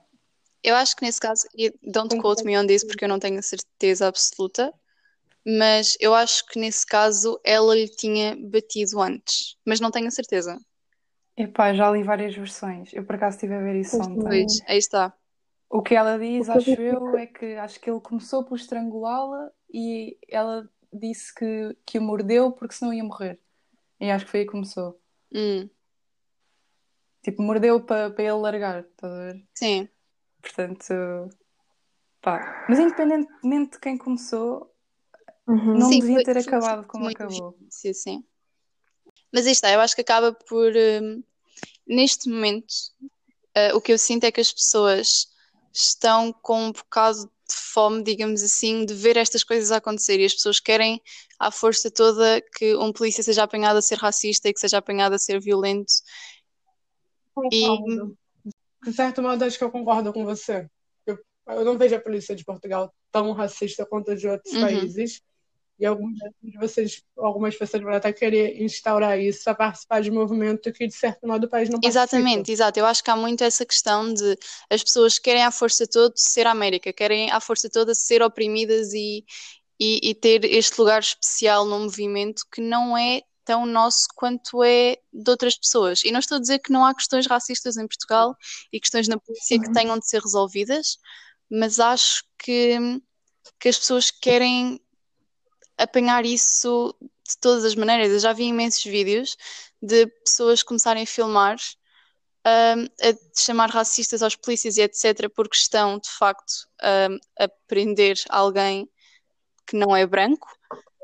Eu 0.62 0.74
acho 0.74 0.96
que 0.96 1.04
nesse 1.04 1.20
caso, 1.20 1.46
e 1.56 1.72
don't 1.82 2.16
quote 2.20 2.44
me 2.44 2.58
on 2.58 2.66
this 2.66 2.84
porque 2.84 3.04
eu 3.04 3.08
não 3.08 3.20
tenho 3.20 3.40
certeza 3.42 4.08
absoluta, 4.08 4.72
mas 5.46 5.96
eu 6.00 6.12
acho 6.12 6.44
que 6.46 6.58
nesse 6.58 6.84
caso 6.84 7.40
ela 7.44 7.72
lhe 7.72 7.88
tinha 7.88 8.36
batido 8.36 9.00
antes, 9.00 9.56
mas 9.64 9.78
não 9.78 9.92
tenho 9.92 10.08
a 10.08 10.10
certeza. 10.10 10.58
Epá, 11.36 11.72
já 11.72 11.88
li 11.90 12.02
várias 12.02 12.34
versões. 12.34 12.92
Eu 12.92 13.04
por 13.04 13.14
acaso 13.14 13.36
estive 13.36 13.54
a 13.54 13.60
ver 13.60 13.76
isso 13.76 13.96
ontem. 13.96 14.24
Pois, 14.24 14.60
aí 14.66 14.78
está. 14.78 15.14
O 15.68 15.82
que 15.82 15.94
ela 15.94 16.18
diz, 16.18 16.48
acho 16.48 16.70
eu, 16.80 17.16
é 17.16 17.26
que 17.26 17.54
acho 17.56 17.80
que 17.80 17.90
ele 17.90 18.00
começou 18.00 18.44
por 18.44 18.56
estrangulá-la 18.56 19.50
e 19.72 20.16
ela 20.28 20.68
disse 20.92 21.34
que, 21.34 21.76
que 21.84 21.98
o 21.98 22.02
mordeu 22.02 22.52
porque 22.52 22.74
senão 22.74 22.94
ia 22.94 23.02
morrer. 23.02 23.40
E 24.00 24.10
acho 24.10 24.24
que 24.24 24.30
foi 24.30 24.40
aí 24.40 24.46
que 24.46 24.52
começou. 24.52 25.00
Hum. 25.34 25.68
Tipo, 27.22 27.42
mordeu 27.42 27.80
para 27.80 28.14
ele 28.18 28.32
largar, 28.32 28.84
estás 28.84 29.12
a 29.12 29.16
ver? 29.16 29.44
Sim. 29.54 29.88
Portanto, 30.40 30.94
pá. 32.22 32.64
Mas 32.68 32.78
independentemente 32.78 33.72
de 33.72 33.80
quem 33.80 33.98
começou, 33.98 34.72
uhum. 35.48 35.78
não 35.78 35.88
sim, 35.88 35.98
devia 35.98 36.22
ter 36.22 36.34
foi, 36.34 36.42
acabado 36.42 36.82
foi 36.82 36.88
como 36.88 37.08
acabou. 37.08 37.58
Sim, 37.68 37.92
sim. 37.92 38.24
Mas 39.32 39.46
aí 39.46 39.52
está, 39.52 39.72
eu 39.72 39.80
acho 39.80 39.94
que 39.94 40.02
acaba 40.02 40.32
por. 40.32 40.72
Um, 40.76 41.22
neste 41.86 42.28
momento, 42.28 42.72
uh, 43.56 43.76
o 43.76 43.80
que 43.80 43.92
eu 43.92 43.98
sinto 43.98 44.24
é 44.24 44.30
que 44.30 44.40
as 44.40 44.52
pessoas 44.52 45.28
estão 45.76 46.32
com 46.32 46.64
um 46.64 46.72
bocado 46.72 47.30
de 47.48 47.54
fome, 47.54 48.02
digamos 48.02 48.42
assim, 48.42 48.84
de 48.84 48.94
ver 48.94 49.16
estas 49.16 49.44
coisas 49.44 49.70
acontecer 49.70 50.18
e 50.18 50.24
as 50.24 50.34
pessoas 50.34 50.58
querem 50.58 51.00
à 51.38 51.50
força 51.50 51.90
toda 51.90 52.42
que 52.56 52.74
um 52.76 52.92
polícia 52.92 53.22
seja 53.22 53.42
apanhado 53.42 53.76
a 53.76 53.82
ser 53.82 53.98
racista 53.98 54.48
e 54.48 54.54
que 54.54 54.60
seja 54.60 54.78
apanhado 54.78 55.14
a 55.14 55.18
ser 55.18 55.40
violento. 55.40 55.92
Concordo. 57.34 58.16
E... 58.84 58.90
De 58.90 58.92
certo 58.92 59.22
modo, 59.22 59.44
acho 59.44 59.58
que 59.58 59.64
eu 59.64 59.70
concordo 59.70 60.12
com 60.12 60.24
você. 60.24 60.68
Eu, 61.06 61.18
eu 61.48 61.64
não 61.64 61.76
vejo 61.76 61.94
a 61.94 62.00
polícia 62.00 62.34
de 62.34 62.44
Portugal 62.44 62.92
tão 63.12 63.32
racista 63.32 63.84
quanto 63.84 64.12
a 64.12 64.14
de 64.14 64.26
outros 64.26 64.54
uhum. 64.54 64.60
países. 64.60 65.22
E 65.78 65.84
alguns 65.84 66.14
de 66.42 66.58
vocês, 66.58 67.02
algumas 67.18 67.54
pessoas 67.54 67.82
vão 67.82 67.92
até 67.92 68.10
querer 68.12 68.62
instaurar 68.62 69.18
isso 69.20 69.48
a 69.50 69.54
participar 69.54 70.00
de 70.00 70.10
um 70.10 70.14
movimento 70.14 70.72
que, 70.72 70.86
de 70.86 70.94
certo 70.94 71.26
modo, 71.26 71.44
o 71.44 71.50
país 71.50 71.68
não 71.68 71.78
participa. 71.78 72.04
Exatamente, 72.04 72.50
exato. 72.50 72.78
Eu 72.78 72.86
acho 72.86 73.04
que 73.04 73.10
há 73.10 73.16
muito 73.16 73.44
essa 73.44 73.66
questão 73.66 74.12
de 74.12 74.38
as 74.70 74.82
pessoas 74.82 75.18
querem 75.18 75.42
à 75.42 75.50
força 75.50 75.86
toda 75.86 76.14
ser 76.16 76.46
a 76.46 76.52
América, 76.52 76.92
querem 76.92 77.30
à 77.30 77.40
força 77.40 77.68
toda 77.68 77.94
ser 77.94 78.22
oprimidas 78.22 78.94
e, 78.94 79.22
e, 79.78 80.10
e 80.10 80.14
ter 80.14 80.44
este 80.44 80.78
lugar 80.78 81.00
especial 81.00 81.66
num 81.66 81.82
movimento 81.82 82.44
que 82.50 82.62
não 82.62 82.96
é 82.96 83.20
tão 83.44 83.64
nosso 83.64 84.08
quanto 84.16 84.64
é 84.64 84.96
de 85.12 85.30
outras 85.30 85.56
pessoas. 85.56 86.02
E 86.04 86.10
não 86.10 86.18
estou 86.18 86.36
a 86.36 86.40
dizer 86.40 86.58
que 86.58 86.72
não 86.72 86.84
há 86.84 86.94
questões 86.94 87.26
racistas 87.26 87.76
em 87.76 87.86
Portugal 87.86 88.34
e 88.72 88.80
questões 88.80 89.06
na 89.08 89.18
polícia 89.18 89.60
que 89.60 89.68
uhum. 89.68 89.72
tenham 89.72 89.98
de 89.98 90.08
ser 90.08 90.20
resolvidas, 90.20 90.96
mas 91.48 91.78
acho 91.78 92.24
que, 92.38 92.76
que 93.60 93.68
as 93.68 93.78
pessoas 93.78 94.10
querem 94.10 94.80
apanhar 95.78 96.24
isso 96.24 96.94
de 97.00 97.38
todas 97.38 97.64
as 97.64 97.74
maneiras. 97.74 98.12
Eu 98.12 98.18
já 98.18 98.32
vi 98.32 98.44
imensos 98.44 98.84
vídeos 98.84 99.36
de 99.82 100.06
pessoas 100.06 100.62
começarem 100.62 101.02
a 101.02 101.06
filmar, 101.06 101.56
um, 102.46 102.84
a 102.84 103.38
chamar 103.38 103.70
racistas 103.70 104.22
aos 104.22 104.36
polícias 104.36 104.76
e 104.76 104.82
etc., 104.82 105.28
porque 105.34 105.56
estão 105.56 105.98
de 105.98 106.08
facto 106.08 106.52
um, 106.82 107.18
a 107.38 107.48
prender 107.66 108.16
alguém 108.28 108.88
que 109.66 109.76
não 109.76 109.94
é 109.94 110.06
branco. 110.06 110.48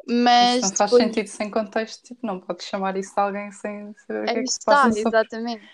Mas 0.06 0.62
isso 0.62 0.70
não 0.70 0.76
faz 0.76 0.90
depois... 0.90 1.04
sentido 1.04 1.26
sem 1.28 1.50
contexto, 1.50 2.02
tipo, 2.02 2.26
não 2.26 2.40
podes 2.40 2.66
chamar 2.66 2.96
isso 2.96 3.14
de 3.14 3.20
alguém 3.20 3.52
sem 3.52 3.94
saber 4.06 4.22
o 4.22 4.24
que 4.24 4.30
é 4.30 4.34
que 4.34 4.40
está, 4.40 4.90
se 4.90 5.02
passa. 5.02 5.08
Exatamente. 5.08 5.68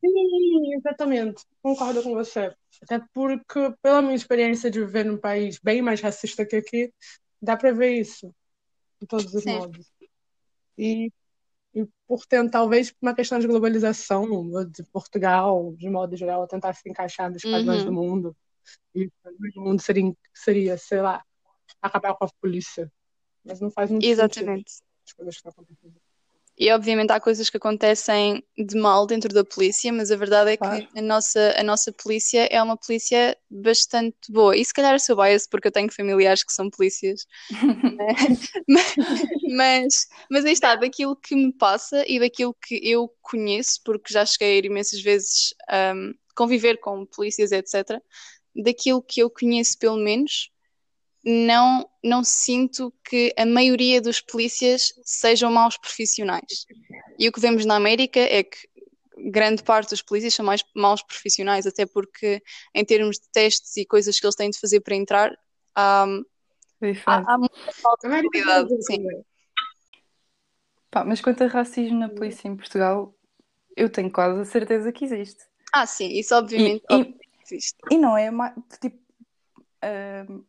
Sim, 0.00 0.74
exatamente. 0.74 1.44
Concordo 1.62 2.02
com 2.02 2.14
você. 2.14 2.54
Até 2.82 3.00
porque, 3.12 3.74
pela 3.82 4.02
minha 4.02 4.14
experiência 4.14 4.70
de 4.70 4.78
viver 4.78 5.04
num 5.04 5.16
país 5.16 5.58
bem 5.58 5.82
mais 5.82 6.00
racista 6.00 6.44
que 6.46 6.56
aqui, 6.56 6.92
Dá 7.46 7.56
para 7.56 7.72
ver 7.72 7.92
isso 7.92 8.34
de 9.00 9.06
todos 9.06 9.32
os 9.32 9.44
Sim. 9.44 9.52
modos. 9.52 9.86
E, 10.76 11.12
e 11.72 11.86
por 12.08 12.26
tentar, 12.26 12.58
talvez 12.58 12.92
uma 13.00 13.14
questão 13.14 13.38
de 13.38 13.46
globalização 13.46 14.26
de 14.68 14.82
Portugal, 14.92 15.72
de 15.76 15.88
modo 15.88 16.16
geral, 16.16 16.48
tentar 16.48 16.74
se 16.74 16.88
encaixar 16.88 17.30
nos 17.30 17.42
padrões 17.42 17.82
uhum. 17.82 17.86
do 17.86 17.92
mundo. 17.92 18.36
E 18.92 19.08
o 19.54 19.60
mundo 19.60 19.80
seria, 19.80 20.12
seria, 20.34 20.76
sei 20.76 21.00
lá, 21.00 21.24
acabar 21.80 22.14
com 22.14 22.24
a 22.24 22.28
polícia. 22.40 22.92
Mas 23.44 23.60
não 23.60 23.70
faz 23.70 23.92
muito 23.92 24.04
Exatamente. 24.04 24.72
sentido 24.72 24.86
as 25.06 25.12
coisas 25.12 25.34
que 25.34 25.48
estão 25.48 25.52
acontecendo. 25.52 26.00
E 26.58 26.72
obviamente 26.72 27.10
há 27.10 27.20
coisas 27.20 27.50
que 27.50 27.58
acontecem 27.58 28.42
de 28.56 28.76
mal 28.76 29.06
dentro 29.06 29.32
da 29.34 29.44
polícia, 29.44 29.92
mas 29.92 30.10
a 30.10 30.16
verdade 30.16 30.52
é 30.52 30.56
Claro. 30.56 30.86
que 30.86 30.98
a 30.98 31.02
nossa, 31.02 31.54
a 31.58 31.62
nossa 31.62 31.92
polícia 31.92 32.48
é 32.50 32.62
uma 32.62 32.78
polícia 32.78 33.36
bastante 33.50 34.16
boa. 34.30 34.56
E 34.56 34.64
se 34.64 34.72
calhar 34.72 34.94
eu 34.94 34.98
sou 34.98 35.16
bias 35.16 35.46
porque 35.46 35.68
eu 35.68 35.72
tenho 35.72 35.92
familiares 35.92 36.42
que 36.42 36.52
são 36.52 36.70
polícias. 36.70 37.26
mas, 38.66 38.96
mas, 39.46 40.06
mas 40.30 40.44
aí 40.46 40.52
está, 40.52 40.76
daquilo 40.76 41.14
que 41.14 41.36
me 41.36 41.52
passa 41.52 42.02
e 42.08 42.18
daquilo 42.18 42.56
que 42.66 42.80
eu 42.82 43.12
conheço, 43.20 43.80
porque 43.84 44.12
já 44.12 44.24
cheguei 44.24 44.54
a 44.54 44.56
ir 44.56 44.64
imensas 44.64 45.00
vezes 45.02 45.54
um, 45.94 46.14
conviver 46.34 46.78
com 46.78 47.04
polícias, 47.04 47.52
etc. 47.52 48.00
Daquilo 48.54 49.02
que 49.02 49.20
eu 49.20 49.28
conheço, 49.28 49.78
pelo 49.78 49.96
menos, 49.96 50.50
não, 51.28 51.90
não 52.04 52.22
sinto 52.22 52.94
que 53.04 53.34
a 53.36 53.44
maioria 53.44 54.00
dos 54.00 54.20
polícias 54.20 54.94
sejam 55.04 55.50
maus 55.50 55.76
profissionais. 55.76 56.66
E 57.18 57.28
o 57.28 57.32
que 57.32 57.40
vemos 57.40 57.66
na 57.66 57.74
América 57.74 58.20
é 58.20 58.44
que 58.44 58.56
grande 59.32 59.64
parte 59.64 59.90
dos 59.90 60.02
polícias 60.02 60.34
são 60.34 60.46
mais 60.46 60.62
maus 60.72 61.02
profissionais, 61.02 61.66
até 61.66 61.84
porque 61.84 62.40
em 62.72 62.84
termos 62.84 63.16
de 63.16 63.28
testes 63.32 63.76
e 63.76 63.84
coisas 63.84 64.20
que 64.20 64.24
eles 64.24 64.36
têm 64.36 64.50
de 64.50 64.60
fazer 64.60 64.80
para 64.80 64.94
entrar, 64.94 65.36
há, 65.74 66.06
É 66.80 66.92
há, 67.06 67.38
muita 67.38 67.72
falta 67.72 68.06
de 68.06 68.14
América 68.14 68.42
qualidade. 68.44 68.86
Também. 68.86 69.24
Pá, 70.92 71.04
mas 71.04 71.20
quanto 71.20 71.42
a 71.42 71.48
racismo 71.48 71.98
na 71.98 72.08
polícia 72.08 72.46
em 72.46 72.56
Portugal, 72.56 73.12
eu 73.76 73.90
tenho 73.90 74.12
quase 74.12 74.42
a 74.42 74.44
certeza 74.44 74.92
que 74.92 75.04
existe. 75.04 75.44
Ah, 75.72 75.86
sim, 75.86 76.08
isso 76.10 76.32
E, 76.32 76.36
obviamente, 76.36 76.84
e, 76.88 76.94
obviamente 76.94 77.28
existe. 77.44 77.78
e 77.90 77.98
não 77.98 78.16
é 78.16 78.30
mais. 78.30 78.54
Tipo, 78.80 78.98
ahm, 79.82 80.44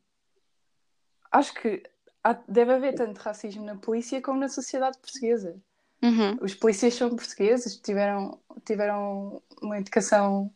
acho 1.37 1.53
que 1.53 1.83
há- 2.23 2.37
deve 2.47 2.73
haver 2.73 2.93
tanto 2.95 3.17
racismo 3.19 3.63
na 3.65 3.75
polícia 3.75 4.21
como 4.21 4.39
na 4.39 4.49
sociedade 4.49 4.97
portuguesa. 4.99 5.55
Uhum. 6.01 6.37
Os 6.41 6.53
polícias 6.53 6.93
são 6.93 7.09
portugueses, 7.15 7.77
tiveram, 7.77 8.39
tiveram 8.65 9.41
uma 9.61 9.77
educação 9.77 10.51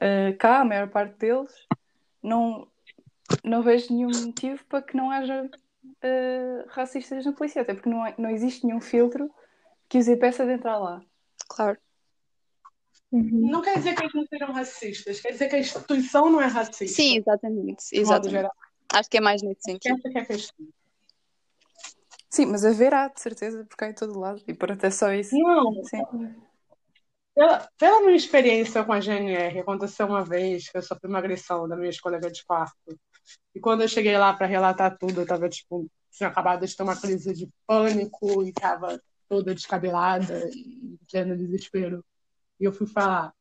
ah, 0.00 0.32
cá, 0.38 0.60
a 0.60 0.64
maior 0.64 0.88
parte 0.88 1.16
deles. 1.18 1.52
Não, 2.22 2.68
não 3.42 3.62
vejo 3.62 3.92
nenhum 3.92 4.10
motivo 4.26 4.64
para 4.66 4.82
que 4.82 4.96
não 4.96 5.10
haja 5.10 5.50
ah, 6.02 6.64
racistas 6.68 7.24
na 7.24 7.32
polícia, 7.32 7.62
até 7.62 7.74
porque 7.74 7.88
não, 7.88 8.04
há- 8.04 8.14
não 8.18 8.30
existe 8.30 8.66
nenhum 8.66 8.80
filtro 8.80 9.30
que 9.88 9.98
os 9.98 10.08
impeça 10.08 10.44
de 10.46 10.52
entrar 10.52 10.78
lá. 10.78 11.02
Claro. 11.48 11.78
Uhum. 13.10 13.50
Não 13.50 13.60
quer 13.60 13.76
dizer 13.76 13.94
que 13.94 14.02
eles 14.02 14.14
não 14.14 14.24
sejam 14.26 14.52
racistas, 14.52 15.20
quer 15.20 15.32
dizer 15.32 15.48
que 15.48 15.56
a 15.56 15.58
instituição 15.58 16.30
não 16.30 16.40
é 16.40 16.46
racista. 16.46 16.96
Sim, 16.96 17.18
exatamente. 17.18 17.84
de 17.90 18.00
modo 18.04 18.26
Exatamente. 18.28 18.50
Acho 18.92 19.08
que 19.08 19.16
é 19.16 19.20
mais 19.20 19.42
nesse 19.42 19.62
sentido. 19.62 20.00
É 20.14 20.18
a 20.20 20.26
questão. 20.26 20.66
Sim, 22.30 22.46
mas 22.46 22.64
haverá, 22.64 23.08
de 23.08 23.20
certeza, 23.20 23.64
porque 23.68 23.84
há 23.84 23.90
em 23.90 23.94
todo 23.94 24.18
lado. 24.18 24.42
E 24.48 24.54
pronto, 24.54 24.82
é 24.84 24.90
só 24.90 25.12
isso. 25.12 25.36
Não, 25.36 25.84
Sim. 25.84 26.02
pela, 27.34 27.68
pela 27.78 28.00
minha 28.00 28.16
experiência 28.16 28.82
com 28.84 28.92
a 28.92 29.00
GNR, 29.00 29.60
aconteceu 29.60 30.06
uma 30.06 30.24
vez 30.24 30.68
que 30.68 30.78
eu 30.78 30.82
sofri 30.82 31.08
uma 31.08 31.18
agressão 31.18 31.68
da 31.68 31.76
minha 31.76 31.90
colega 32.02 32.30
de 32.30 32.42
quarto. 32.44 32.98
E 33.54 33.60
quando 33.60 33.82
eu 33.82 33.88
cheguei 33.88 34.16
lá 34.16 34.32
para 34.32 34.46
relatar 34.46 34.96
tudo, 34.96 35.20
eu 35.20 35.26
tava, 35.26 35.46
tipo, 35.48 35.86
tinha 36.10 36.30
acabado 36.30 36.66
de 36.66 36.74
ter 36.74 36.82
uma 36.82 36.98
crise 36.98 37.34
de 37.34 37.48
pânico 37.66 38.42
e 38.42 38.52
tava 38.52 38.98
toda 39.28 39.54
descabelada 39.54 40.48
e 40.54 40.98
pleno 41.10 41.36
desespero. 41.36 42.04
E 42.58 42.64
eu 42.64 42.72
fui 42.72 42.86
falar. 42.86 43.32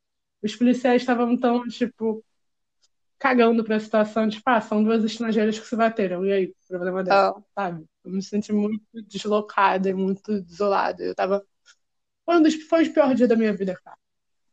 Os 0.43 0.55
policiais 0.55 1.01
estavam 1.01 1.37
tão, 1.37 1.65
tipo, 1.67 2.23
cagando 3.21 3.63
pra 3.65 3.79
situação, 3.79 4.29
tipo, 4.29 4.43
ah, 4.49 4.61
são 4.61 4.83
duas 4.83 5.05
estrangeiras 5.05 5.59
que 5.59 5.67
se 5.67 5.77
bateram. 5.77 6.25
E 6.25 6.33
aí, 6.33 6.45
o 6.47 6.55
problema 6.69 7.03
dela, 7.05 7.21
Oh, 7.21 7.43
sabe? 7.55 7.85
Eu 8.05 8.11
me 8.13 8.23
senti 8.23 8.53
muito 8.53 8.83
deslocada 9.07 9.89
e 9.89 9.95
muito 9.95 10.41
desolada. 10.43 11.03
Eu 11.03 11.15
tava. 11.15 11.45
Foi 12.25 12.37
um 12.37 12.41
dos, 12.43 12.55
foi 12.67 12.85
o 12.87 12.93
pior 12.93 13.15
dia 13.15 13.27
da 13.27 13.35
minha 13.37 13.53
vida, 13.55 13.75
cara. 13.83 13.97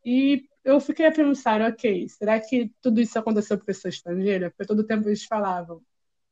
E 0.04 0.48
eu 0.64 0.80
fiquei 0.80 1.06
a 1.06 1.12
pensar, 1.12 1.62
ok, 1.62 2.08
será 2.08 2.40
que 2.40 2.72
tudo 2.82 3.00
isso 3.00 3.18
aconteceu 3.18 3.58
porque 3.58 3.72
eu 3.72 3.76
sou 3.76 3.90
estrangeira? 3.90 4.50
Porque 4.50 4.66
todo 4.66 4.86
tempo 4.86 5.08
eles 5.08 5.24
falavam, 5.24 5.82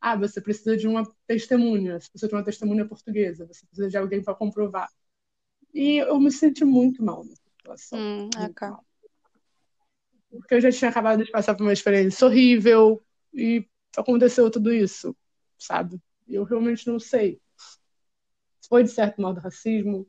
ah, 0.01 0.17
você 0.17 0.41
precisa 0.43 0.77
de 0.77 0.89
uma 0.89 1.05
testemunha, 1.27 2.01
você 2.01 2.11
precisa 2.11 2.29
de 2.31 2.35
uma 2.37 2.45
testemunha 2.45 2.87
portuguesa, 2.89 3.47
você 3.47 3.67
precisa 3.67 3.91
de 3.91 3.99
alguém 3.99 4.23
para 4.23 4.35
comprovar. 4.37 4.89
E 5.75 5.99
eu 5.99 6.19
me 6.21 6.33
senti 6.33 6.65
muito 6.65 7.05
mal 7.05 7.25
nessa 7.25 7.43
situação, 7.59 8.01
hum, 8.01 8.31
ok. 8.39 8.63
mal. 8.69 8.86
Porque 10.37 10.55
eu 10.55 10.61
já 10.61 10.71
tinha 10.71 10.91
acabado 10.91 11.25
de 11.25 11.31
passar 11.31 11.55
por 11.55 11.63
uma 11.63 11.73
experiência 11.73 12.27
horrível 12.27 13.03
e 13.33 13.67
aconteceu 13.97 14.51
tudo 14.51 14.73
isso, 14.73 15.17
sabe? 15.59 16.01
Eu 16.29 16.45
realmente 16.45 16.87
não 16.87 16.99
sei. 16.99 17.41
Foi 18.69 18.83
de 18.83 18.91
certo 18.91 19.21
modo 19.21 19.41
racismo. 19.41 20.07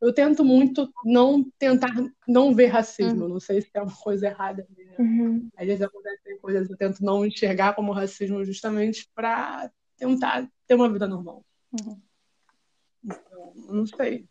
Eu 0.00 0.14
tento 0.14 0.44
muito 0.44 0.90
não 1.04 1.44
tentar 1.58 1.92
não 2.26 2.54
ver 2.54 2.66
racismo. 2.66 3.24
Uhum. 3.24 3.28
Não 3.28 3.40
sei 3.40 3.60
se 3.60 3.70
é 3.74 3.82
uma 3.82 3.94
coisa 3.94 4.26
errada. 4.26 4.66
minha. 4.74 4.94
Uhum. 4.98 5.50
Às 5.56 5.66
vezes 5.66 5.82
acontecem 5.82 6.38
coisas 6.38 6.70
eu 6.70 6.76
tento 6.76 7.04
não 7.04 7.24
enxergar 7.24 7.74
como 7.74 7.92
racismo 7.92 8.42
justamente 8.44 9.08
para 9.14 9.70
tentar 9.96 10.50
ter 10.66 10.74
uma 10.74 10.90
vida 10.90 11.06
normal. 11.06 11.44
Uhum. 11.72 12.00
Então, 13.04 13.52
não 13.54 13.86
sei 13.86 14.26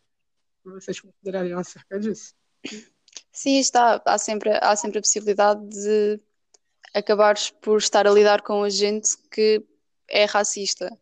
o 0.64 0.70
que 0.70 0.80
vocês 0.80 1.00
considerariam 1.00 1.58
acerca 1.58 1.98
disso. 1.98 2.34
Sim, 3.40 3.58
está. 3.58 4.02
Há 4.04 4.18
sempre, 4.18 4.50
há 4.60 4.76
sempre 4.76 4.98
a 4.98 5.00
possibilidade 5.00 5.66
de 5.66 6.20
acabares 6.92 7.48
por 7.48 7.78
estar 7.78 8.06
a 8.06 8.10
lidar 8.10 8.42
com 8.42 8.62
a 8.62 8.68
gente 8.68 9.16
que 9.30 9.64
é 10.06 10.26
racista. 10.26 10.94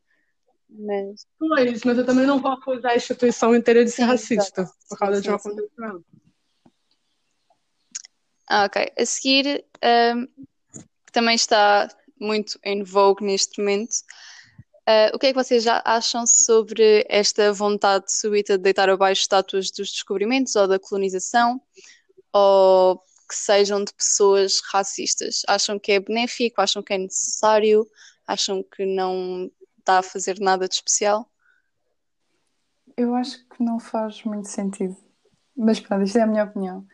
Mas, 0.70 1.26
Pois, 1.36 1.82
mas 1.82 1.98
eu 1.98 2.06
também 2.06 2.26
não 2.26 2.40
vou 2.40 2.52
acusar 2.52 2.92
a 2.92 2.96
instituição 2.96 3.56
inteira 3.56 3.84
de 3.84 3.90
ser 3.90 4.02
sim, 4.02 4.08
racista 4.08 4.70
por 4.88 4.96
causa 4.96 5.16
Sim, 5.16 5.22
de 5.22 5.30
um 5.30 5.38
sim. 5.40 5.48
acontecimento. 5.48 6.04
Ah, 8.48 8.64
ok. 8.66 8.92
A 8.96 9.04
seguir, 9.04 9.64
ahm, 9.82 10.26
que 11.06 11.12
também 11.12 11.34
está 11.34 11.88
muito 12.20 12.56
em 12.62 12.84
vogue 12.84 13.24
neste 13.24 13.58
momento, 13.60 13.96
ah, 14.86 15.10
o 15.12 15.18
que 15.18 15.26
é 15.26 15.32
que 15.32 15.42
vocês 15.42 15.64
já 15.64 15.82
acham 15.84 16.24
sobre 16.24 17.04
esta 17.08 17.52
vontade 17.52 18.12
súbita 18.12 18.56
de 18.56 18.62
deitar 18.62 18.88
abaixo 18.88 19.22
estátuas 19.22 19.72
dos 19.72 19.90
descobrimentos 19.90 20.54
ou 20.54 20.68
da 20.68 20.78
colonização, 20.78 21.60
ou 22.32 22.98
que 23.28 23.34
sejam 23.34 23.84
de 23.84 23.92
pessoas 23.92 24.60
racistas? 24.72 25.42
Acham 25.46 25.78
que 25.78 25.92
é 25.92 26.00
benéfico? 26.00 26.60
Acham 26.60 26.82
que 26.82 26.94
é 26.94 26.98
necessário? 26.98 27.86
Acham 28.26 28.62
que 28.62 28.84
não 28.86 29.50
está 29.78 29.98
a 29.98 30.02
fazer 30.02 30.38
nada 30.40 30.68
de 30.68 30.74
especial? 30.74 31.30
Eu 32.96 33.14
acho 33.14 33.38
que 33.48 33.62
não 33.62 33.78
faz 33.78 34.22
muito 34.24 34.48
sentido. 34.48 34.96
Mas 35.56 35.80
pronto, 35.80 36.04
isto 36.04 36.18
é 36.18 36.22
a 36.22 36.26
minha 36.26 36.44
opinião. 36.44 36.86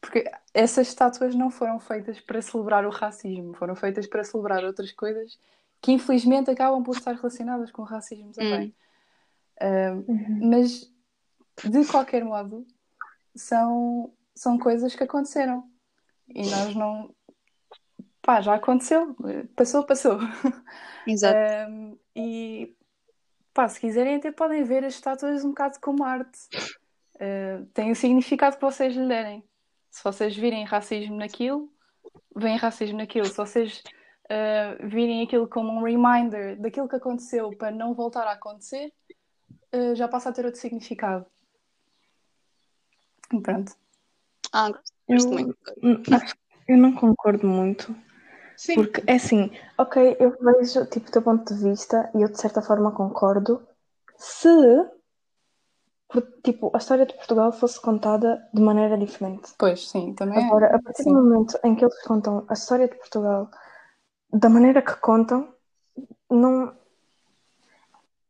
Porque 0.00 0.24
essas 0.54 0.88
estátuas 0.88 1.34
não 1.34 1.50
foram 1.50 1.78
feitas 1.78 2.20
para 2.20 2.40
celebrar 2.40 2.86
o 2.86 2.90
racismo, 2.90 3.54
foram 3.54 3.76
feitas 3.76 4.06
para 4.06 4.24
celebrar 4.24 4.64
outras 4.64 4.92
coisas 4.92 5.38
que 5.82 5.92
infelizmente 5.92 6.50
acabam 6.50 6.82
por 6.82 6.96
estar 6.96 7.14
relacionadas 7.14 7.70
com 7.70 7.82
o 7.82 7.86
racismo 7.86 8.32
também. 8.32 8.74
Ah, 9.60 9.92
Uhum. 10.08 10.48
mas 10.50 10.90
de 11.62 11.84
qualquer 11.86 12.24
modo, 12.24 12.66
são, 13.34 14.10
são 14.34 14.58
coisas 14.58 14.94
que 14.94 15.04
aconteceram 15.04 15.70
e 16.34 16.48
nós 16.48 16.74
não. 16.74 17.14
Pá, 18.22 18.40
já 18.40 18.54
aconteceu, 18.54 19.16
passou, 19.56 19.84
passou. 19.84 20.18
Exato. 21.06 21.38
Um, 21.70 21.98
e 22.14 22.76
pá, 23.54 23.68
se 23.68 23.80
quiserem, 23.80 24.16
até 24.16 24.30
podem 24.30 24.62
ver 24.62 24.84
as 24.84 24.94
estátuas 24.94 25.44
um 25.44 25.50
bocado 25.50 25.78
como 25.80 26.04
arte. 26.04 26.38
Uh, 27.16 27.66
tem 27.74 27.90
o 27.90 27.96
significado 27.96 28.56
que 28.56 28.62
vocês 28.62 28.94
lhe 28.94 29.06
derem. 29.06 29.44
Se 29.90 30.02
vocês 30.04 30.36
virem 30.36 30.64
racismo 30.64 31.16
naquilo, 31.16 31.72
veem 32.36 32.56
racismo 32.56 32.98
naquilo. 32.98 33.26
Se 33.26 33.36
vocês 33.36 33.82
uh, 34.26 34.86
virem 34.86 35.22
aquilo 35.22 35.48
como 35.48 35.72
um 35.72 35.82
reminder 35.82 36.58
daquilo 36.60 36.88
que 36.88 36.96
aconteceu 36.96 37.50
para 37.56 37.70
não 37.70 37.94
voltar 37.94 38.26
a 38.26 38.32
acontecer, 38.32 38.92
uh, 39.74 39.94
já 39.94 40.08
passa 40.08 40.28
a 40.28 40.32
ter 40.32 40.44
outro 40.44 40.60
significado. 40.60 41.26
E 43.32 43.40
pronto. 43.40 43.79
Ah, 44.52 44.70
gosto 44.70 44.92
Eu, 45.08 45.30
muito. 45.30 45.56
não 46.68 46.94
concordo 46.94 47.46
muito, 47.46 47.94
Sim, 48.56 48.74
porque 48.74 49.02
é 49.06 49.14
assim, 49.14 49.50
ok, 49.78 50.16
eu 50.20 50.36
vejo 50.40 50.86
tipo, 50.86 51.08
o 51.08 51.12
teu 51.12 51.22
ponto 51.22 51.54
de 51.54 51.62
vista 51.62 52.10
e 52.14 52.22
eu 52.22 52.28
de 52.28 52.40
certa 52.40 52.60
forma 52.60 52.92
concordo 52.92 53.66
se 54.16 54.48
tipo, 56.42 56.70
a 56.74 56.78
história 56.78 57.06
de 57.06 57.14
Portugal 57.14 57.52
fosse 57.52 57.80
contada 57.80 58.48
de 58.52 58.60
maneira 58.60 58.98
diferente. 58.98 59.52
Pois, 59.56 59.88
sim, 59.88 60.14
também 60.14 60.38
é. 60.38 60.46
Agora, 60.46 60.74
a 60.74 60.82
partir 60.82 61.04
do 61.04 61.10
Sim. 61.10 61.14
momento 61.14 61.58
em 61.62 61.74
que 61.74 61.84
eles 61.84 62.02
contam 62.02 62.44
a 62.48 62.52
história 62.52 62.88
de 62.88 62.96
Portugal 62.96 63.50
da 64.32 64.48
maneira 64.48 64.82
que 64.82 64.94
contam, 64.96 65.52
não. 66.28 66.74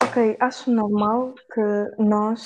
Ok, 0.02 0.36
acho 0.40 0.70
normal 0.70 1.34
que 1.54 2.02
nós 2.02 2.42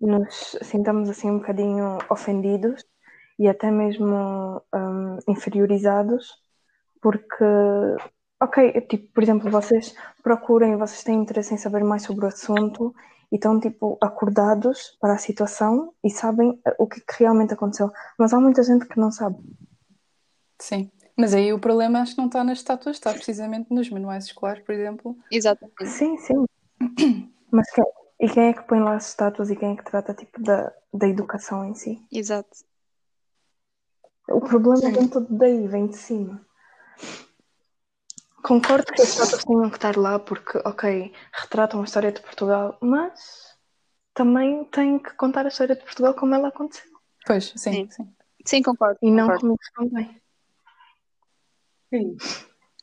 nos 0.00 0.56
sintamos 0.62 1.08
assim 1.10 1.30
um 1.30 1.38
bocadinho 1.38 1.98
ofendidos 2.08 2.84
e 3.42 3.48
até 3.48 3.72
mesmo 3.72 4.62
hum, 4.72 5.18
inferiorizados, 5.26 6.38
porque, 7.00 7.44
ok, 8.40 8.80
tipo, 8.82 9.12
por 9.12 9.20
exemplo, 9.20 9.50
vocês 9.50 9.96
procurem, 10.22 10.76
vocês 10.76 11.02
têm 11.02 11.20
interesse 11.20 11.52
em 11.52 11.56
saber 11.56 11.82
mais 11.82 12.04
sobre 12.04 12.24
o 12.24 12.28
assunto 12.28 12.94
e 13.32 13.34
estão, 13.34 13.58
tipo, 13.58 13.98
acordados 14.00 14.96
para 15.00 15.14
a 15.14 15.18
situação 15.18 15.92
e 16.04 16.08
sabem 16.08 16.56
eh, 16.64 16.76
o 16.78 16.86
que, 16.86 17.00
que 17.00 17.14
realmente 17.18 17.52
aconteceu. 17.52 17.90
Mas 18.16 18.32
há 18.32 18.38
muita 18.38 18.62
gente 18.62 18.86
que 18.86 19.00
não 19.00 19.10
sabe. 19.10 19.36
Sim. 20.60 20.88
Mas 21.18 21.34
aí 21.34 21.52
o 21.52 21.58
problema 21.58 22.00
acho 22.00 22.12
que 22.14 22.18
não 22.18 22.28
está 22.28 22.44
nas 22.44 22.58
estátuas, 22.58 22.94
está 22.94 23.12
precisamente 23.12 23.74
nos 23.74 23.90
manuais 23.90 24.26
escolares, 24.26 24.62
por 24.62 24.72
exemplo. 24.72 25.16
Exatamente. 25.32 25.88
Sim, 25.88 26.16
sim. 26.18 26.44
Mas 27.50 27.68
quem, 27.72 27.84
e 28.20 28.28
quem 28.28 28.44
é 28.44 28.52
que 28.52 28.62
põe 28.62 28.78
lá 28.78 28.94
as 28.94 29.08
estátuas 29.08 29.50
e 29.50 29.56
quem 29.56 29.72
é 29.72 29.76
que 29.76 29.84
trata 29.84 30.14
tipo 30.14 30.40
da, 30.40 30.72
da 30.94 31.08
educação 31.08 31.64
em 31.64 31.74
si? 31.74 32.00
Exato. 32.12 32.70
O 34.28 34.40
problema 34.40 34.90
vem 34.90 35.08
todo 35.08 35.26
daí, 35.30 35.66
vem 35.66 35.86
de 35.86 35.96
cima. 35.96 36.44
Concordo 38.42 38.92
que 38.92 39.00
as 39.00 39.08
estátuas 39.08 39.44
tenham 39.44 39.70
que 39.70 39.76
estar 39.76 39.96
lá 39.96 40.18
porque, 40.18 40.58
ok, 40.64 41.12
retratam 41.32 41.80
a 41.80 41.84
história 41.84 42.10
de 42.10 42.20
Portugal, 42.20 42.76
mas 42.80 43.56
também 44.12 44.64
têm 44.64 44.98
que 44.98 45.14
contar 45.14 45.44
a 45.44 45.48
história 45.48 45.76
de 45.76 45.82
Portugal 45.82 46.14
como 46.14 46.34
ela 46.34 46.48
aconteceu. 46.48 46.90
Pois, 47.24 47.52
sim, 47.56 47.72
sim. 47.72 47.90
Sim, 47.90 48.14
sim 48.44 48.62
concordo. 48.62 48.98
E 49.00 49.10
não 49.10 49.28
concordo. 49.28 49.40
como 49.40 49.52
eles 49.52 49.72
também. 49.90 50.22
Sim. 51.88 52.16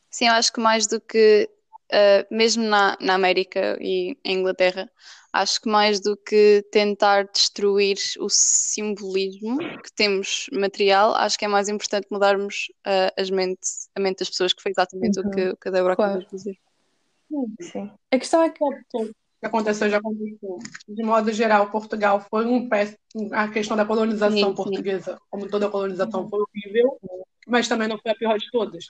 Sim, 0.09 0.27
eu 0.27 0.33
acho 0.33 0.53
que 0.53 0.61
mais 0.61 0.87
do 0.87 1.01
que, 1.01 1.49
uh, 1.91 2.35
mesmo 2.35 2.63
na, 2.63 2.97
na 2.99 3.15
América 3.15 3.77
e 3.81 4.17
em 4.23 4.39
Inglaterra, 4.39 4.89
acho 5.31 5.61
que 5.61 5.69
mais 5.69 5.99
do 5.99 6.17
que 6.17 6.65
tentar 6.71 7.23
destruir 7.31 7.97
o 8.19 8.27
simbolismo 8.29 9.57
que 9.83 9.91
temos 9.95 10.47
material, 10.51 11.13
acho 11.15 11.37
que 11.37 11.45
é 11.45 11.47
mais 11.47 11.69
importante 11.69 12.07
mudarmos 12.09 12.71
uh, 12.87 13.11
as 13.15 13.29
mentes, 13.29 13.89
a 13.95 13.99
mente 13.99 14.19
das 14.19 14.29
pessoas, 14.29 14.53
que 14.53 14.61
foi 14.61 14.71
exatamente 14.71 15.19
o 15.19 15.29
que, 15.29 15.49
o 15.49 15.57
que 15.57 15.67
a 15.67 15.71
Débora 15.71 15.95
Claro. 15.95 16.11
acabou 16.13 16.29
de 16.29 16.35
dizer. 16.35 16.57
Sim. 17.61 17.91
A 18.11 18.17
questão 18.17 18.41
é 18.41 18.49
que 18.49 18.63
O 18.63 19.05
que 19.39 19.45
aconteceu 19.45 19.89
já 19.89 19.97
aconteceu. 19.97 20.57
De 20.87 21.03
modo 21.03 21.31
geral, 21.31 21.69
Portugal 21.69 22.25
foi 22.29 22.45
um 22.45 22.67
péssimo. 22.67 22.97
A 23.31 23.47
questão 23.47 23.77
da 23.77 23.85
colonização 23.85 24.31
Sim, 24.35 24.45
sim. 24.45 24.53
portuguesa, 24.55 25.17
como 25.29 25.47
toda 25.47 25.69
colonização, 25.69 26.27
foi 26.27 26.39
horrível, 26.41 26.99
mas 27.47 27.67
também 27.67 27.87
não 27.87 27.99
foi 27.99 28.11
a 28.11 28.15
pior 28.15 28.37
de 28.37 28.49
todas. 28.51 28.85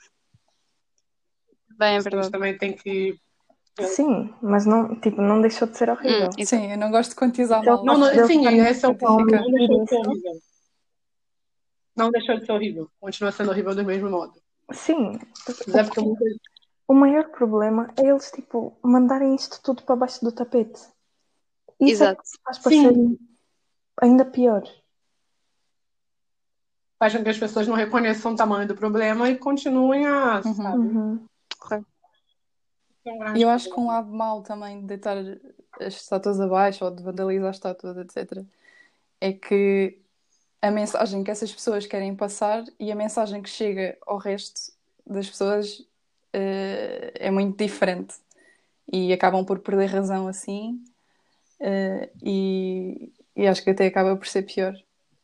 Bem, 1.79 1.93
é 1.93 1.97
A 1.97 1.99
gente 2.01 2.03
verdade. 2.11 2.31
também 2.31 2.57
tem 2.57 2.73
que. 2.75 3.17
Sim, 3.81 4.33
mas 4.41 4.65
não, 4.65 4.99
tipo, 4.99 5.21
não 5.21 5.39
deixou 5.39 5.65
de 5.65 5.77
ser 5.77 5.89
horrível. 5.89 6.27
Hum, 6.37 6.45
sim, 6.45 6.69
eu 6.73 6.77
não 6.77 6.91
gosto 6.91 7.11
de 7.11 7.15
quantizar 7.15 7.61
Então, 7.61 7.75
mal. 7.77 7.97
Não, 7.97 8.13
não, 8.13 8.27
sim, 8.27 8.45
esse 8.59 8.85
é 8.85 8.89
o 8.89 8.95
ponto. 8.95 9.23
fica- 9.23 9.41
Não 9.41 9.49
deixou 9.49 9.79
de 9.85 9.89
ser 9.89 9.95
horrível. 9.99 10.39
Não 11.95 12.11
deixou 12.11 12.37
de 12.37 12.45
ser 12.45 12.51
horrível. 12.51 12.89
Continua 12.99 13.31
sendo 13.31 13.51
horrível 13.51 13.73
do 13.73 13.85
mesmo 13.85 14.09
modo. 14.09 14.33
Sim, 14.73 15.17
Mas 15.47 15.75
é 15.75 15.83
porque 15.85 16.01
muita 16.01 16.25
o 16.89 16.93
maior 16.93 17.29
problema 17.29 17.89
é 17.97 18.07
eles, 18.07 18.29
tipo, 18.31 18.77
mandarem 18.83 19.33
isto 19.35 19.61
tudo 19.63 19.83
para 19.83 19.95
baixo 19.95 20.23
do 20.25 20.31
tapete. 20.33 20.81
Isso 21.79 22.03
é 22.03 22.07
Exato. 22.07 22.21
que 22.23 22.29
faz 22.43 22.59
parecer 22.59 22.93
ainda 24.01 24.25
pior. 24.25 24.63
faz 26.99 27.15
com 27.15 27.23
que 27.23 27.29
as 27.29 27.37
pessoas 27.37 27.65
não 27.65 27.75
reconheçam 27.75 28.33
o 28.33 28.35
tamanho 28.35 28.67
do 28.67 28.75
problema 28.75 29.29
e 29.29 29.37
continuem 29.37 30.05
a. 30.05 30.41
Uhum. 30.45 30.53
sabe, 30.53 30.77
Uhum. 30.77 31.25
Um 33.05 33.19
grande 33.19 33.39
E 33.39 33.41
eu 33.41 33.49
acho 33.49 33.69
que 33.69 33.79
um 33.79 33.87
lado 33.87 34.11
mau 34.11 34.41
também 34.41 34.81
de 34.81 34.87
deitar 34.87 35.17
as 35.79 35.93
estátuas 35.95 36.39
abaixo 36.39 36.85
ou 36.85 36.91
de 36.91 37.03
vandalizar 37.03 37.49
as 37.49 37.55
estátuas, 37.55 37.97
etc., 37.97 38.43
é 39.21 39.33
que 39.33 39.99
a 40.61 40.71
mensagem 40.71 41.23
que 41.23 41.31
essas 41.31 41.53
pessoas 41.53 41.85
querem 41.85 42.15
passar 42.15 42.63
e 42.79 42.91
a 42.91 42.95
mensagem 42.95 43.41
que 43.41 43.49
chega 43.49 43.97
ao 44.05 44.17
resto 44.17 44.71
das 45.05 45.29
pessoas 45.29 45.85
eh, 46.33 47.11
é 47.15 47.31
muito 47.31 47.57
diferente. 47.57 48.15
E 48.91 49.13
acabam 49.13 49.45
por 49.45 49.59
perder 49.59 49.87
razão 49.87 50.27
assim, 50.27 50.83
eh, 51.59 52.09
e, 52.21 53.11
e 53.35 53.47
acho 53.47 53.63
que 53.63 53.69
até 53.69 53.85
acaba 53.85 54.15
por 54.15 54.27
ser 54.27 54.43
pior 54.43 54.73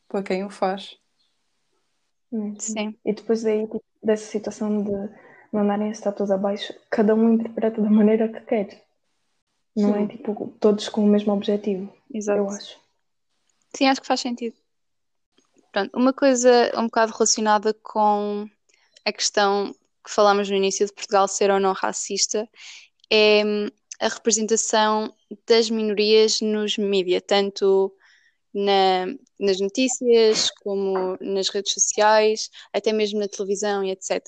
para 0.07 0.23
quem 0.23 0.43
o 0.43 0.49
faz. 0.49 0.97
Uhum. 2.31 2.55
Sim. 2.59 2.95
E 3.03 3.13
depois 3.13 3.43
daí, 3.43 3.63
tipo, 3.63 3.83
dessa 4.03 4.25
situação 4.25 4.83
de 4.83 5.09
mandarem 5.55 5.89
as 5.89 5.97
estátuas 5.97 6.29
abaixo, 6.31 6.73
cada 6.89 7.15
um 7.15 7.33
interpreta 7.33 7.81
da 7.81 7.89
maneira 7.89 8.27
que 8.27 8.41
quer. 8.41 8.83
Não 9.75 9.95
é 9.95 9.99
Sim. 10.01 10.07
tipo 10.07 10.55
todos 10.59 10.87
com 10.89 11.03
o 11.03 11.07
mesmo 11.07 11.33
objetivo, 11.33 11.91
Exato. 12.13 12.39
eu 12.39 12.49
acho. 12.49 12.79
Sim, 13.75 13.87
acho 13.87 14.01
que 14.01 14.07
faz 14.07 14.21
sentido. 14.21 14.55
Pronto, 15.71 15.91
uma 15.97 16.13
coisa 16.13 16.71
um 16.77 16.85
bocado 16.85 17.11
relacionada 17.11 17.73
com 17.73 18.47
a 19.03 19.11
questão 19.11 19.73
que 20.03 20.11
falámos 20.11 20.49
no 20.49 20.55
início 20.55 20.85
de 20.85 20.93
Portugal 20.93 21.27
ser 21.27 21.51
ou 21.51 21.59
não 21.59 21.73
racista 21.73 22.47
é 23.11 23.43
hum, 23.45 23.67
a 23.99 24.07
representação 24.07 25.13
das 25.47 25.69
minorias 25.69 26.39
nos 26.41 26.77
mídia, 26.77 27.19
tanto 27.19 27.93
na- 28.53 29.07
nas 29.37 29.59
notícias 29.59 30.49
como 30.63 31.17
nas 31.19 31.49
redes 31.49 31.73
sociais, 31.73 32.49
até 32.71 32.93
mesmo 32.93 33.19
na 33.19 33.27
televisão 33.27 33.83
e 33.83 33.91
etc. 33.91 34.21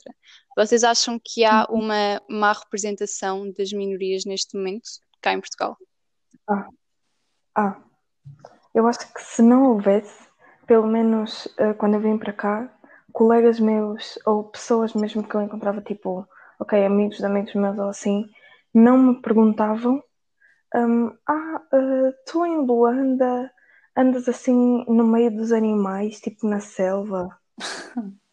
Vocês 0.57 0.83
acham 0.83 1.21
que 1.23 1.45
há 1.45 1.67
uma 1.69 2.19
má 2.27 2.51
representação 2.51 3.51
das 3.55 3.71
minorias 3.71 4.25
neste 4.25 4.57
momento, 4.57 4.89
cá 5.21 5.31
em 5.31 5.39
Portugal? 5.39 5.77
Ah, 7.55 7.77
eu 8.73 8.87
acho 8.87 9.13
que 9.13 9.21
se 9.21 9.43
não 9.43 9.73
houvesse, 9.73 10.27
pelo 10.65 10.87
menos 10.87 11.47
eh, 11.59 11.73
quando 11.75 11.93
eu 11.93 11.99
vim 11.99 12.17
para 12.17 12.33
cá, 12.33 12.75
colegas 13.13 13.59
meus 13.59 14.17
ou 14.25 14.45
pessoas 14.45 14.95
mesmo 14.95 15.21
que 15.21 15.35
eu 15.35 15.43
encontrava, 15.43 15.79
tipo, 15.79 16.27
ok, 16.59 16.83
amigos 16.83 17.17
de 17.17 17.25
amigos 17.25 17.53
meus 17.53 17.77
ou 17.77 17.89
assim, 17.89 18.27
não 18.73 18.97
me 18.97 19.21
perguntavam, 19.21 20.03
hum, 20.73 21.15
ah, 21.27 21.61
eh, 21.71 22.13
tu 22.25 22.43
em 22.43 22.65
Luanda 22.65 23.51
andas 23.95 24.27
assim 24.27 24.83
no 24.87 25.05
meio 25.05 25.29
dos 25.29 25.51
animais, 25.51 26.19
tipo 26.19 26.47
na 26.47 26.59
selva. 26.59 27.29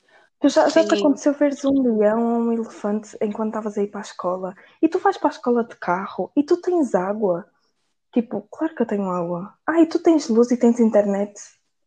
Tu 0.44 0.50
já, 0.50 0.68
já 0.68 0.84
te 0.84 0.92
aconteceu 0.92 1.32
veres 1.32 1.64
um 1.64 1.96
leão 1.96 2.34
ou 2.34 2.40
um 2.42 2.52
elefante 2.52 3.16
enquanto 3.22 3.48
estavas 3.48 3.78
a 3.78 3.82
ir 3.82 3.86
para 3.86 4.00
a 4.00 4.02
escola? 4.02 4.54
E 4.82 4.86
tu 4.90 4.98
vais 4.98 5.16
para 5.16 5.30
a 5.30 5.32
escola 5.32 5.64
de 5.64 5.74
carro 5.76 6.30
e 6.36 6.42
tu 6.42 6.58
tens 6.60 6.94
água? 6.94 7.46
Tipo, 8.12 8.46
claro 8.50 8.74
que 8.74 8.82
eu 8.82 8.86
tenho 8.86 9.08
água. 9.08 9.54
Ah, 9.66 9.80
e 9.80 9.86
tu 9.86 9.98
tens 9.98 10.28
luz 10.28 10.50
e 10.50 10.58
tens 10.58 10.78
internet? 10.80 11.32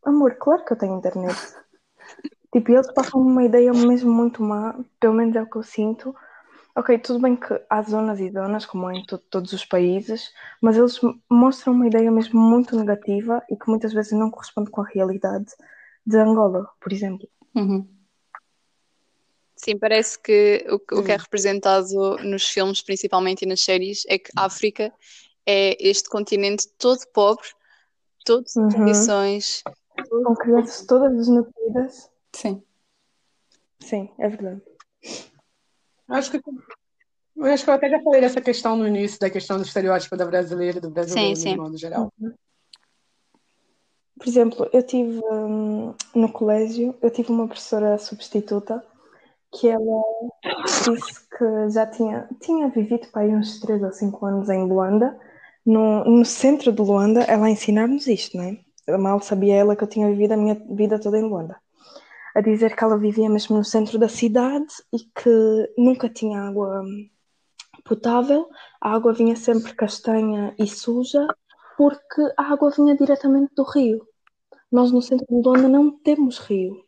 Amor, 0.04 0.34
claro 0.40 0.64
que 0.64 0.72
eu 0.72 0.76
tenho 0.76 0.98
internet. 0.98 1.36
tipo, 2.52 2.72
eles 2.72 2.92
passam 2.92 3.20
uma 3.20 3.44
ideia 3.44 3.72
mesmo 3.72 4.12
muito 4.12 4.42
má, 4.42 4.74
pelo 4.98 5.14
menos 5.14 5.36
é 5.36 5.42
o 5.42 5.48
que 5.48 5.58
eu 5.58 5.62
sinto. 5.62 6.12
Ok, 6.74 6.98
tudo 6.98 7.20
bem 7.20 7.36
que 7.36 7.62
há 7.70 7.80
zonas 7.82 8.18
e 8.18 8.28
zonas, 8.28 8.66
como 8.66 8.88
há 8.88 8.94
em 8.96 9.06
to- 9.06 9.18
todos 9.18 9.52
os 9.52 9.64
países, 9.64 10.32
mas 10.60 10.76
eles 10.76 10.98
mostram 11.30 11.74
uma 11.74 11.86
ideia 11.86 12.10
mesmo 12.10 12.40
muito 12.40 12.76
negativa 12.76 13.40
e 13.48 13.54
que 13.56 13.68
muitas 13.70 13.92
vezes 13.92 14.18
não 14.18 14.32
corresponde 14.32 14.68
com 14.68 14.80
a 14.80 14.88
realidade 14.88 15.46
de 16.04 16.16
Angola, 16.16 16.68
por 16.80 16.92
exemplo. 16.92 17.28
Uhum. 17.54 17.97
Sim, 19.58 19.76
parece 19.78 20.18
que 20.20 20.64
o, 20.70 20.78
que- 20.78 20.94
o 20.94 21.02
que 21.04 21.10
é 21.12 21.16
Hum. 21.16 21.18
representado 21.18 22.16
nos 22.22 22.46
filmes, 22.48 22.80
principalmente 22.80 23.42
e 23.42 23.46
nas 23.46 23.60
séries, 23.60 24.04
é 24.08 24.18
que 24.18 24.30
a 24.36 24.44
África 24.44 24.92
é 25.44 25.76
este 25.80 26.08
continente 26.08 26.68
todo 26.78 27.00
pobre, 27.12 27.48
todo 28.24 28.46
sem 28.48 28.62
Uhum. 28.62 28.70
condições. 28.70 29.62
Com 30.08 30.34
crianças 30.36 30.86
todas 30.86 31.12
desnutridas. 31.16 32.08
Sim. 32.32 32.62
Sim, 33.80 34.10
é 34.18 34.28
verdade. 34.28 34.62
Acho 36.08 36.30
que, 36.30 36.40
eu 37.36 37.44
acho 37.44 37.64
que 37.64 37.70
eu 37.70 37.74
até 37.74 37.90
já 37.90 38.00
falei 38.02 38.20
dessa 38.20 38.40
questão 38.40 38.76
no 38.76 38.86
início, 38.86 39.18
da 39.18 39.28
questão 39.30 39.56
do 39.56 39.64
estereótipo 39.64 40.16
da 40.16 40.24
brasileira 40.24 40.78
e 40.78 40.80
do 40.80 40.90
brasileiro, 40.90 41.36
Sim, 41.36 41.42
sim. 41.42 41.50
de 41.52 41.56
modo 41.56 41.76
geral. 41.76 42.12
Por 44.18 44.26
exemplo, 44.26 44.68
eu 44.72 44.82
tive 44.82 45.20
hum, 45.30 45.94
no 46.14 46.32
colégio, 46.32 46.96
eu 47.02 47.10
tive 47.10 47.30
uma 47.30 47.46
professora 47.46 47.98
substituta 47.98 48.84
que 49.52 49.68
ela 49.68 50.02
disse 50.84 51.28
que 51.36 51.70
já 51.70 51.86
tinha, 51.86 52.28
tinha 52.40 52.68
vivido 52.68 53.08
para 53.08 53.22
aí 53.22 53.34
uns 53.34 53.60
3 53.60 53.82
ou 53.82 53.92
5 53.92 54.26
anos 54.26 54.48
em 54.48 54.64
Luanda. 54.66 55.18
No, 55.64 56.04
no 56.04 56.24
centro 56.24 56.72
de 56.72 56.80
Luanda, 56.80 57.22
ela 57.22 57.46
a 57.46 57.50
ensinar-nos 57.50 58.06
isto, 58.06 58.36
não 58.36 58.44
é? 58.44 58.98
Mal 58.98 59.20
sabia 59.20 59.56
ela 59.56 59.76
que 59.76 59.84
eu 59.84 59.88
tinha 59.88 60.08
vivido 60.08 60.32
a 60.32 60.36
minha 60.36 60.54
vida 60.54 60.98
toda 60.98 61.18
em 61.18 61.22
Luanda. 61.22 61.56
A 62.34 62.40
dizer 62.40 62.74
que 62.74 62.82
ela 62.82 62.96
vivia 62.96 63.28
mesmo 63.28 63.56
no 63.56 63.64
centro 63.64 63.98
da 63.98 64.08
cidade 64.08 64.72
e 64.92 64.98
que 64.98 65.74
nunca 65.76 66.08
tinha 66.08 66.40
água 66.40 66.80
hum, 66.82 67.08
potável, 67.84 68.48
a 68.80 68.94
água 68.94 69.12
vinha 69.12 69.36
sempre 69.36 69.74
castanha 69.74 70.54
e 70.58 70.66
suja, 70.66 71.26
porque 71.76 72.22
a 72.36 72.52
água 72.52 72.70
vinha 72.70 72.96
diretamente 72.96 73.54
do 73.54 73.62
rio. 73.64 74.06
Nós 74.70 74.92
no 74.92 75.02
centro 75.02 75.26
de 75.28 75.42
Luanda 75.46 75.68
não 75.68 75.90
temos 75.90 76.38
rio. 76.38 76.87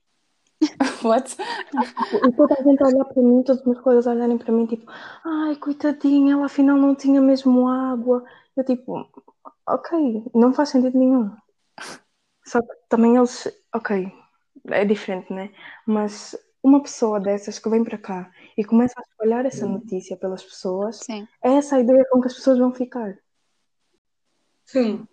What? 1.02 1.36
E 2.26 2.32
toda 2.32 2.54
a 2.58 2.62
gente 2.62 2.82
olhar 2.82 3.04
para 3.04 3.22
mim, 3.22 3.42
todos 3.42 3.60
os 3.60 3.66
meus 3.66 3.80
colegas 3.80 4.06
a 4.06 4.12
olharem 4.12 4.38
para 4.38 4.52
mim, 4.52 4.66
tipo, 4.66 4.90
ai, 5.24 5.56
coitadinha, 5.56 6.34
ela 6.34 6.46
afinal 6.46 6.76
não 6.76 6.94
tinha 6.94 7.20
mesmo 7.20 7.68
água. 7.68 8.24
Eu, 8.56 8.64
tipo, 8.64 9.08
ok, 9.66 10.24
não 10.34 10.52
faz 10.52 10.70
sentido 10.70 10.98
nenhum. 10.98 11.30
Só 12.44 12.60
que 12.60 12.74
também 12.88 13.16
eles, 13.16 13.48
ok, 13.74 14.12
é 14.66 14.84
diferente, 14.84 15.32
né? 15.32 15.50
Mas 15.86 16.36
uma 16.62 16.82
pessoa 16.82 17.18
dessas 17.18 17.58
que 17.58 17.70
vem 17.70 17.82
para 17.82 17.96
cá 17.96 18.30
e 18.56 18.64
começa 18.64 18.94
a 18.98 19.02
espalhar 19.02 19.46
essa 19.46 19.66
notícia 19.66 20.16
pelas 20.16 20.42
pessoas, 20.42 20.96
Sim. 20.98 21.26
é 21.42 21.54
essa 21.54 21.76
a 21.76 21.80
ideia 21.80 22.04
com 22.10 22.20
que 22.20 22.26
as 22.26 22.34
pessoas 22.34 22.58
vão 22.58 22.72
ficar. 22.72 23.16
Sim. 24.66 25.06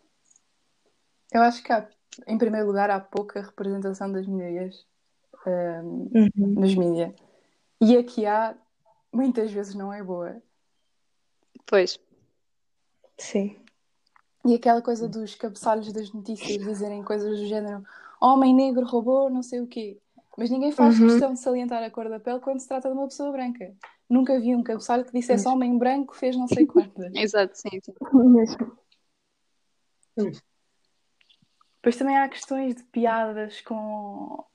Eu 1.32 1.42
acho 1.42 1.64
que, 1.64 1.72
há, 1.72 1.88
em 2.28 2.38
primeiro 2.38 2.68
lugar, 2.68 2.90
há 2.90 3.00
pouca 3.00 3.42
representação 3.42 4.12
das 4.12 4.28
minorias 4.28 4.86
um, 5.48 6.10
uhum. 6.14 6.30
nos 6.36 6.76
mídias. 6.76 7.14
E 7.80 7.98
a 7.98 8.04
que 8.04 8.26
há, 8.26 8.56
muitas 9.14 9.52
vezes 9.52 9.76
não 9.76 9.94
é 9.94 10.04
boa. 10.04 10.42
Pois. 11.66 12.00
Sim. 13.18 13.56
E 14.46 14.56
aquela 14.56 14.82
coisa 14.82 15.08
dos 15.08 15.36
cabeçalhos 15.36 15.92
das 15.92 16.12
notícias 16.12 16.58
dizerem 16.58 17.04
coisas 17.04 17.40
do 17.40 17.46
género 17.46 17.84
homem 18.22 18.54
negro 18.54 18.86
roubou 18.86 19.30
não 19.30 19.44
sei 19.44 19.60
o 19.60 19.68
quê. 19.68 20.00
Mas 20.38 20.50
ninguém 20.50 20.72
faz 20.72 21.00
uhum. 21.00 21.08
questão 21.08 21.34
de 21.34 21.40
salientar 21.40 21.84
a 21.84 21.90
cor 21.90 22.10
da 22.10 22.20
pele 22.20 22.40
quando 22.40 22.60
se 22.60 22.68
trata 22.68 22.88
de 22.88 22.94
uma 22.94 23.08
pessoa 23.08 23.32
branca. 23.32 23.76
Nunca 24.08 24.40
vi 24.40 24.56
um 24.56 24.64
cabeçalho 24.64 25.04
que 25.04 25.12
dissesse 25.12 25.48
homem 25.48 25.78
branco 25.78 26.16
fez 26.16 26.38
não 26.38 26.48
sei 26.48 26.66
quantas. 26.66 27.12
Exato, 27.16 27.58
sim, 27.58 27.82
sim. 27.82 27.94
Mesmo. 28.14 28.78
Depois 31.76 31.98
também 31.98 32.18
há 32.18 32.30
questões 32.30 32.76
de 32.76 32.84
piadas 32.84 33.62
com 33.62 34.46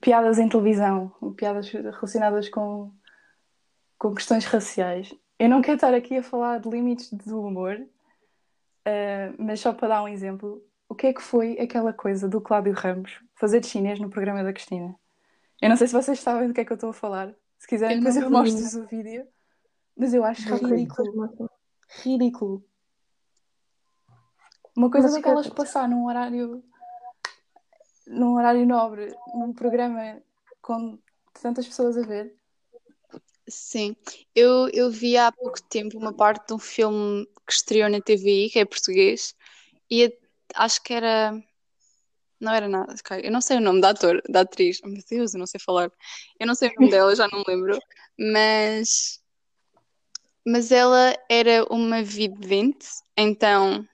piadas 0.00 0.38
em 0.38 0.48
televisão, 0.48 1.12
piadas 1.36 1.70
relacionadas 1.70 2.48
com, 2.48 2.92
com 3.98 4.14
questões 4.14 4.44
raciais. 4.44 5.14
Eu 5.38 5.48
não 5.48 5.62
quero 5.62 5.76
estar 5.76 5.94
aqui 5.94 6.16
a 6.16 6.22
falar 6.22 6.58
de 6.58 6.68
limites 6.68 7.12
do 7.12 7.40
humor, 7.42 7.76
uh, 7.76 9.34
mas 9.38 9.60
só 9.60 9.72
para 9.72 9.88
dar 9.88 10.02
um 10.02 10.08
exemplo, 10.08 10.62
o 10.88 10.94
que 10.94 11.08
é 11.08 11.12
que 11.12 11.22
foi 11.22 11.58
aquela 11.60 11.92
coisa 11.92 12.28
do 12.28 12.40
Cláudio 12.40 12.72
Ramos 12.72 13.20
fazer 13.34 13.60
de 13.60 13.68
chinês 13.68 14.00
no 14.00 14.10
programa 14.10 14.42
da 14.42 14.52
Cristina? 14.52 14.94
Eu 15.60 15.68
não 15.68 15.76
sei 15.76 15.86
se 15.86 15.92
vocês 15.92 16.20
sabem 16.20 16.48
do 16.48 16.54
que 16.54 16.60
é 16.60 16.64
que 16.64 16.72
eu 16.72 16.76
estou 16.76 16.90
a 16.90 16.94
falar. 16.94 17.34
Se 17.58 17.66
quiserem, 17.66 17.98
depois 17.98 18.16
eu 18.16 18.30
mostro-vos 18.30 18.74
o 18.74 18.86
vídeo. 18.86 19.26
Mas 19.96 20.14
eu 20.14 20.24
acho 20.24 20.54
ridículo. 20.54 21.50
Ridículo. 22.02 22.64
Uma 24.76 24.90
coisa 24.90 25.10
daquelas 25.10 25.48
que 25.48 25.54
passar 25.56 25.88
num 25.88 26.06
horário 26.06 26.62
num 28.08 28.34
horário 28.34 28.66
nobre, 28.66 29.14
num 29.34 29.52
programa 29.52 30.20
com 30.60 30.98
tantas 31.40 31.66
pessoas 31.66 31.96
a 31.96 32.02
ver. 32.02 32.34
Sim, 33.46 33.96
eu, 34.34 34.68
eu 34.72 34.90
vi 34.90 35.16
há 35.16 35.32
pouco 35.32 35.62
tempo 35.62 35.96
uma 35.96 36.12
parte 36.12 36.48
de 36.48 36.54
um 36.54 36.58
filme 36.58 37.26
que 37.46 37.52
estreou 37.52 37.88
na 37.88 38.00
TVI, 38.00 38.50
que 38.50 38.58
é 38.58 38.64
português, 38.64 39.34
e 39.90 40.12
acho 40.54 40.82
que 40.82 40.92
era. 40.92 41.32
Não 42.40 42.54
era 42.54 42.68
nada, 42.68 42.94
eu 43.22 43.32
não 43.32 43.40
sei 43.40 43.56
o 43.56 43.60
nome 43.60 43.80
da 43.80 43.90
ator, 43.90 44.22
da 44.28 44.42
atriz, 44.42 44.80
meu 44.82 45.02
Deus, 45.10 45.34
eu 45.34 45.40
não 45.40 45.46
sei 45.46 45.58
falar. 45.58 45.90
Eu 46.38 46.46
não 46.46 46.54
sei 46.54 46.68
o 46.68 46.74
nome 46.78 46.90
dela, 46.90 47.16
já 47.16 47.26
não 47.28 47.38
me 47.38 47.44
lembro, 47.48 47.78
mas. 48.18 49.20
Mas 50.46 50.70
ela 50.70 51.14
era 51.28 51.64
uma 51.70 52.02
vidente, 52.02 52.86
então 53.16 53.86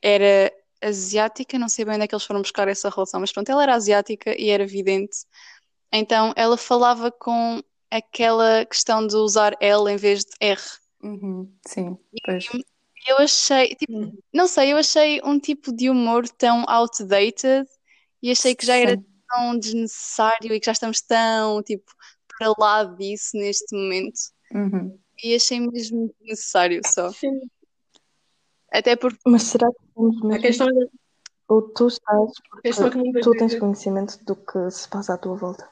era 0.00 0.52
asiática, 0.82 1.58
não 1.58 1.68
sei 1.68 1.84
bem 1.84 1.94
onde 1.94 2.04
é 2.04 2.06
que 2.08 2.14
eles 2.14 2.24
foram 2.24 2.42
buscar 2.42 2.68
essa 2.68 2.88
relação, 2.88 3.20
mas 3.20 3.32
pronto, 3.32 3.50
ela 3.50 3.62
era 3.62 3.74
asiática 3.74 4.34
e 4.38 4.48
era 4.50 4.66
vidente. 4.66 5.18
Então 5.92 6.32
ela 6.36 6.56
falava 6.56 7.10
com 7.10 7.62
aquela 7.90 8.64
questão 8.64 9.06
de 9.06 9.16
usar 9.16 9.56
L 9.60 9.90
em 9.90 9.96
vez 9.96 10.24
de 10.24 10.32
R. 10.40 10.60
Uhum, 11.02 11.52
sim, 11.66 11.96
pois. 12.24 12.44
E 12.54 13.12
eu 13.12 13.18
achei, 13.18 13.74
tipo, 13.74 13.92
uhum. 13.92 14.18
não 14.32 14.46
sei, 14.46 14.72
eu 14.72 14.76
achei 14.76 15.20
um 15.24 15.38
tipo 15.38 15.74
de 15.74 15.88
humor 15.88 16.28
tão 16.28 16.64
outdated 16.68 17.66
e 18.22 18.30
achei 18.30 18.54
que 18.54 18.66
já 18.66 18.76
era 18.76 18.96
sim. 18.96 19.04
tão 19.28 19.58
desnecessário 19.58 20.52
e 20.52 20.60
que 20.60 20.66
já 20.66 20.72
estamos 20.72 21.00
tão, 21.00 21.62
tipo, 21.62 21.90
para 22.38 22.52
lá 22.58 22.84
disso 22.84 23.36
neste 23.36 23.74
momento. 23.74 24.18
Uhum. 24.52 24.98
E 25.22 25.34
achei 25.34 25.60
mesmo 25.60 26.14
necessário 26.20 26.80
só. 26.86 27.10
Sim. 27.12 27.40
Até 28.70 28.96
porque. 28.96 29.18
Mas 29.26 29.42
será 29.44 29.68
que 29.68 30.00
mesmo... 30.00 30.34
A 30.34 30.38
questão 30.38 30.68
é... 30.68 30.86
Ou 31.48 31.62
tu 31.62 31.88
estás, 31.88 32.30
porque 32.48 33.20
tu 33.20 33.32
tens 33.32 33.58
conhecimento 33.58 34.24
do 34.24 34.36
que 34.36 34.70
se 34.70 34.88
passa 34.88 35.14
à 35.14 35.18
tua 35.18 35.34
volta? 35.34 35.68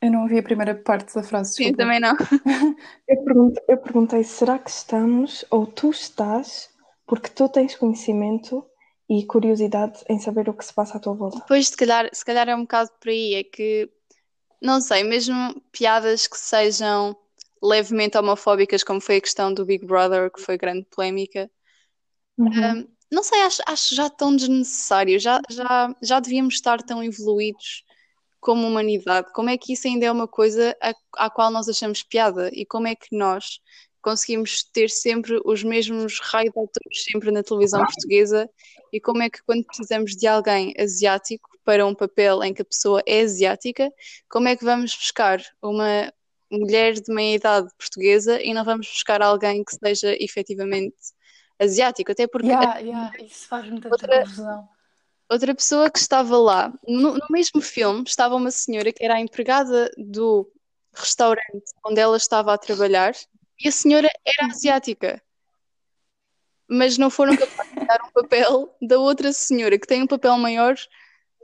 Eu 0.00 0.10
não 0.12 0.22
ouvi 0.22 0.38
a 0.38 0.42
primeira 0.42 0.74
parte 0.74 1.14
da 1.14 1.22
frase. 1.22 1.54
Sim, 1.54 1.74
também 1.74 1.98
não. 1.98 2.16
eu, 3.08 3.24
perguntei, 3.24 3.64
eu 3.68 3.78
perguntei: 3.78 4.24
será 4.24 4.56
que 4.56 4.70
estamos, 4.70 5.44
ou 5.50 5.66
tu 5.66 5.90
estás, 5.90 6.70
porque 7.04 7.28
tu 7.28 7.48
tens 7.48 7.74
conhecimento 7.74 8.64
e 9.08 9.26
curiosidade 9.26 10.00
em 10.08 10.20
saber 10.20 10.48
o 10.48 10.54
que 10.54 10.64
se 10.64 10.72
passa 10.72 10.96
à 10.96 11.00
tua 11.00 11.14
volta? 11.14 11.44
Pois, 11.48 11.66
se 11.66 11.76
calhar, 11.76 12.08
se 12.12 12.24
calhar 12.24 12.48
é 12.48 12.54
um 12.54 12.62
bocado 12.62 12.90
por 13.00 13.08
aí. 13.08 13.34
É 13.34 13.42
que, 13.42 13.90
não 14.62 14.80
sei, 14.80 15.02
mesmo 15.02 15.60
piadas 15.72 16.28
que 16.28 16.38
sejam 16.38 17.16
levemente 17.62 18.16
homofóbicas, 18.16 18.82
como 18.82 19.00
foi 19.00 19.16
a 19.16 19.20
questão 19.20 19.52
do 19.52 19.64
Big 19.64 19.84
Brother, 19.84 20.30
que 20.30 20.40
foi 20.40 20.56
grande 20.56 20.86
polémica. 20.90 21.50
Uhum. 22.38 22.80
Um, 22.80 22.88
não 23.10 23.22
sei, 23.22 23.42
acho, 23.42 23.62
acho 23.66 23.94
já 23.94 24.08
tão 24.08 24.34
desnecessário, 24.34 25.18
já, 25.18 25.40
já, 25.50 25.94
já 26.02 26.20
devíamos 26.20 26.54
estar 26.54 26.82
tão 26.82 27.02
evoluídos 27.02 27.84
como 28.40 28.66
humanidade. 28.66 29.32
Como 29.32 29.50
é 29.50 29.58
que 29.58 29.72
isso 29.72 29.86
ainda 29.86 30.06
é 30.06 30.12
uma 30.12 30.28
coisa 30.28 30.76
a, 30.80 30.94
à 31.16 31.30
qual 31.30 31.50
nós 31.50 31.68
achamos 31.68 32.02
piada? 32.02 32.50
E 32.52 32.64
como 32.64 32.86
é 32.86 32.94
que 32.94 33.14
nós 33.14 33.60
conseguimos 34.00 34.64
ter 34.64 34.88
sempre 34.88 35.40
os 35.44 35.62
mesmos 35.62 36.18
raios 36.20 36.52
de 36.52 36.58
autores 36.58 37.04
sempre 37.04 37.30
na 37.30 37.42
televisão 37.42 37.84
portuguesa? 37.84 38.48
E 38.92 39.00
como 39.00 39.22
é 39.22 39.28
que 39.28 39.42
quando 39.44 39.64
precisamos 39.64 40.16
de 40.16 40.26
alguém 40.26 40.72
asiático 40.78 41.50
para 41.64 41.86
um 41.86 41.94
papel 41.94 42.42
em 42.42 42.54
que 42.54 42.62
a 42.62 42.64
pessoa 42.64 43.02
é 43.06 43.20
asiática, 43.20 43.92
como 44.28 44.48
é 44.48 44.56
que 44.56 44.64
vamos 44.64 44.96
buscar 44.96 45.42
uma 45.62 46.12
mulher 46.50 46.94
de 46.94 47.12
meia 47.12 47.36
idade 47.36 47.68
portuguesa 47.78 48.40
e 48.42 48.52
não 48.52 48.64
vamos 48.64 48.88
buscar 48.88 49.22
alguém 49.22 49.64
que 49.64 49.74
seja 49.76 50.14
efetivamente 50.22 50.96
asiático, 51.58 52.10
até 52.10 52.26
porque 52.26 52.48
yeah, 52.48 52.78
yeah, 52.78 53.12
isso 53.22 53.46
faz 53.46 53.68
muita 53.68 53.88
outra, 53.88 54.20
confusão. 54.20 54.68
Outra 55.30 55.54
pessoa 55.54 55.90
que 55.90 55.98
estava 55.98 56.36
lá, 56.38 56.72
no, 56.88 57.14
no, 57.14 57.26
mesmo 57.30 57.60
filme, 57.60 58.02
estava 58.06 58.34
uma 58.34 58.50
senhora 58.50 58.92
que 58.92 59.04
era 59.04 59.14
a 59.14 59.20
empregada 59.20 59.90
do 59.96 60.50
restaurante 60.92 61.64
onde 61.86 62.00
ela 62.00 62.16
estava 62.16 62.52
a 62.52 62.58
trabalhar 62.58 63.12
e 63.62 63.68
a 63.68 63.72
senhora 63.72 64.10
era 64.26 64.50
asiática. 64.50 65.22
Mas 66.68 66.96
não 66.96 67.10
foram 67.10 67.36
capazes 67.36 67.74
de 67.74 67.86
dar 67.86 68.00
um 68.04 68.10
papel 68.10 68.76
da 68.80 68.98
outra 68.98 69.32
senhora 69.32 69.78
que 69.78 69.86
tem 69.86 70.02
um 70.02 70.06
papel 70.06 70.36
maior 70.38 70.74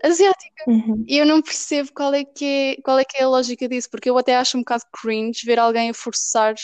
asiática. 0.03 0.65
Uhum. 0.67 1.05
E 1.07 1.19
eu 1.19 1.27
não 1.27 1.43
percebo 1.43 1.93
qual 1.93 2.13
é, 2.15 2.25
que 2.25 2.45
é, 2.45 2.83
qual 2.83 2.99
é 2.99 3.05
que 3.05 3.17
é 3.17 3.23
a 3.23 3.29
lógica 3.29 3.69
disso, 3.69 3.89
porque 3.91 4.11
eu 4.11 4.19
até 4.19 4.37
acho 4.37 4.57
um 4.57 4.61
bocado 4.61 4.85
cringe 4.93 5.45
ver 5.45 5.59
alguém 5.59 5.91
a 5.91 5.95
forçar 5.95 6.55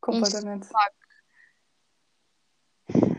completamente. 0.00 0.68
Um 2.94 3.16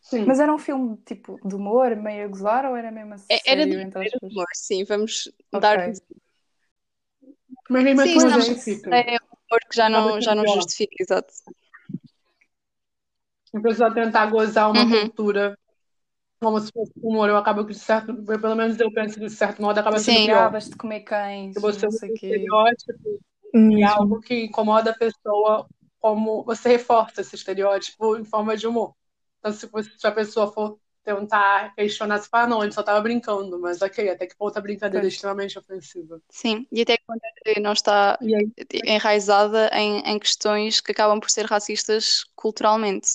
sim. 0.00 0.24
Mas 0.24 0.40
era 0.40 0.52
um 0.52 0.58
filme 0.58 0.96
tipo 1.06 1.38
de 1.46 1.54
humor, 1.54 1.94
meio 1.96 2.24
a 2.24 2.28
gozar, 2.28 2.64
ou 2.66 2.76
era 2.76 2.90
mesmo 2.90 3.14
assim? 3.14 3.26
Era 3.46 3.66
de, 3.66 3.76
era 3.76 3.90
de 3.90 4.18
humor, 4.22 4.46
sim, 4.54 4.84
vamos 4.84 5.30
okay. 5.52 5.60
dar. 5.60 5.92
Mas 7.70 7.84
mesmo 7.84 8.02
sim, 8.02 8.14
não, 8.16 8.40
justifica. 8.40 8.94
É 8.94 9.14
um 9.14 9.36
humor 9.36 9.60
que 9.70 9.76
já 9.76 9.88
não, 9.88 10.20
já 10.20 10.34
não 10.34 10.46
justifica, 10.46 10.94
exato. 11.00 11.32
A 13.54 13.60
pessoa 13.60 13.92
tentar 13.92 14.26
gozar 14.26 14.70
uma 14.70 14.82
uhum. 14.82 15.00
cultura 15.00 15.58
como 16.40 16.60
se 16.60 16.70
fosse 16.72 16.92
humor, 17.02 17.28
eu 17.28 17.36
acabo 17.36 17.64
que 17.64 17.72
de 17.72 17.78
certo, 17.78 18.14
pelo 18.14 18.54
menos 18.54 18.78
eu 18.78 18.92
penso 18.92 19.18
que 19.18 19.26
de 19.26 19.30
certo 19.30 19.60
modo 19.60 19.78
acaba 19.78 19.98
sendo 19.98 20.18
Sim, 20.18 20.26
pior. 20.26 20.58
de 20.58 20.76
comer 20.76 21.00
cães, 21.00 21.54
você 21.56 21.86
não 21.86 21.92
sei 21.92 22.10
o 22.10 22.14
estereótipo 22.14 23.20
hum. 23.54 23.78
é 23.78 23.84
algo 23.84 24.20
que 24.20 24.44
incomoda 24.44 24.90
a 24.90 24.94
pessoa, 24.94 25.66
como 26.00 26.44
você 26.44 26.70
reforça 26.70 27.20
esse 27.20 27.34
estereótipo 27.34 28.16
em 28.16 28.24
forma 28.24 28.56
de 28.56 28.66
humor. 28.66 28.94
Então, 29.38 29.52
se, 29.52 29.66
você, 29.66 29.90
se 29.96 30.06
a 30.06 30.12
pessoa 30.12 30.52
for 30.52 30.78
tentar 31.02 31.74
questionar, 31.74 32.18
se 32.18 32.28
fala, 32.28 32.48
não, 32.48 32.62
ele 32.62 32.72
só 32.72 32.80
estava 32.80 33.00
brincando, 33.00 33.58
mas 33.58 33.80
ok, 33.80 34.10
até 34.10 34.26
que 34.26 34.36
ponto 34.36 34.56
a 34.58 34.60
brincadeira 34.60 35.06
é 35.06 35.08
extremamente 35.08 35.58
ofensiva. 35.58 36.20
Sim, 36.28 36.66
e 36.70 36.82
até 36.82 36.98
quando 37.06 37.20
não 37.62 37.72
está 37.72 38.18
enraizada 38.84 39.70
em, 39.72 40.00
em 40.00 40.18
questões 40.18 40.80
que 40.80 40.92
acabam 40.92 41.18
por 41.18 41.30
ser 41.30 41.46
racistas 41.46 42.24
culturalmente 42.36 43.08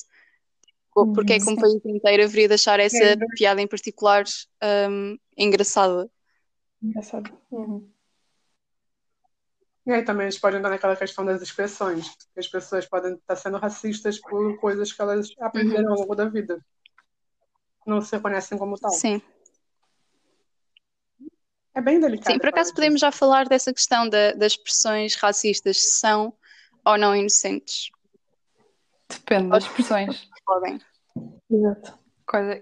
porque 0.93 1.33
é 1.33 1.39
que 1.39 1.49
um 1.49 1.55
país 1.55 1.83
inteiro 1.85 2.23
haveria 2.23 2.47
de 2.47 2.53
achar 2.53 2.79
essa 2.79 3.03
é. 3.03 3.15
piada 3.35 3.61
em 3.61 3.67
particular 3.67 4.23
um, 4.89 5.17
engraçada. 5.35 6.09
Engraçado. 6.81 7.31
Uhum. 7.51 7.89
E 9.85 9.91
aí 9.91 10.03
também 10.03 10.25
eles 10.25 10.37
podem 10.37 10.59
entrar 10.59 10.69
naquela 10.69 10.95
questão 10.95 11.25
das 11.25 11.41
expressões, 11.41 12.07
que 12.33 12.39
as 12.39 12.47
pessoas 12.47 12.85
podem 12.85 13.15
estar 13.15 13.35
sendo 13.35 13.57
racistas 13.57 14.19
por 14.19 14.57
coisas 14.59 14.93
que 14.93 15.01
elas 15.01 15.29
aprenderam 15.39 15.85
uhum. 15.85 15.93
ao 15.93 15.99
longo 15.99 16.15
da 16.15 16.25
vida. 16.25 16.63
Não 17.85 17.99
se 17.99 18.15
reconhecem 18.15 18.57
como 18.57 18.77
tal. 18.77 18.91
Sim. 18.91 19.21
É 21.75 21.81
bem 21.81 21.99
delicado. 21.99 22.31
Sim, 22.31 22.39
por 22.39 22.49
acaso 22.49 22.73
podemos 22.73 23.01
já 23.01 23.11
falar 23.11 23.47
dessa 23.47 23.73
questão 23.73 24.07
da, 24.07 24.31
das 24.33 24.53
expressões 24.53 25.15
racistas, 25.15 25.81
se 25.81 25.97
são 25.97 26.33
ou 26.85 26.97
não 26.97 27.15
inocentes? 27.15 27.89
Depende 29.09 29.49
das 29.49 29.63
expressões 29.63 30.32
podem. 30.45 30.79
Exato. 31.49 31.99
Coisa... 32.25 32.61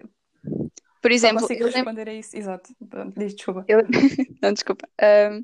Por 1.01 1.11
exemplo, 1.11 1.45
eu 1.49 1.65
lembro- 1.65 1.71
responder 1.73 2.09
a 2.09 2.13
isso. 2.13 2.37
Exato. 2.37 2.75
Diz 3.17 3.33
desculpa. 3.33 3.65
eu- 3.67 3.81
Não, 4.41 4.53
desculpa. 4.53 4.87
Ahm, 5.01 5.43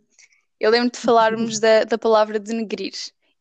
eu 0.60 0.70
lembro 0.70 0.92
de 0.92 1.00
falarmos 1.00 1.60
da, 1.60 1.84
da 1.84 1.98
palavra 1.98 2.40
denegrir. 2.40 2.94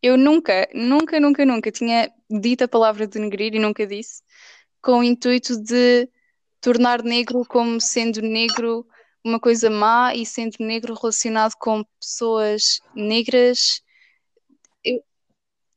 Eu 0.03 0.17
nunca, 0.17 0.69
nunca, 0.75 1.19
nunca, 1.21 1.45
nunca 1.45 1.71
tinha 1.71 2.11
dito 2.31 2.65
a 2.65 2.69
palavra 2.69 3.07
denegrir 3.07 3.55
e 3.55 3.59
nunca 3.59 3.87
disse, 3.87 4.23
com 4.83 4.99
o 4.99 5.03
intuito 5.05 5.61
de 5.63 6.09
tornar 6.61 7.03
negro 7.03 7.45
como 7.47 7.81
sendo 7.81 8.21
negro 8.23 8.87
uma 9.25 9.41
coisa 9.41 9.69
má 9.69 10.15
e 10.15 10.25
sendo 10.25 10.57
negro 10.61 10.95
relacionado 10.95 11.55
com 11.59 11.85
pessoas 12.01 12.81
negras. 12.95 13.83
Eu, 14.85 15.03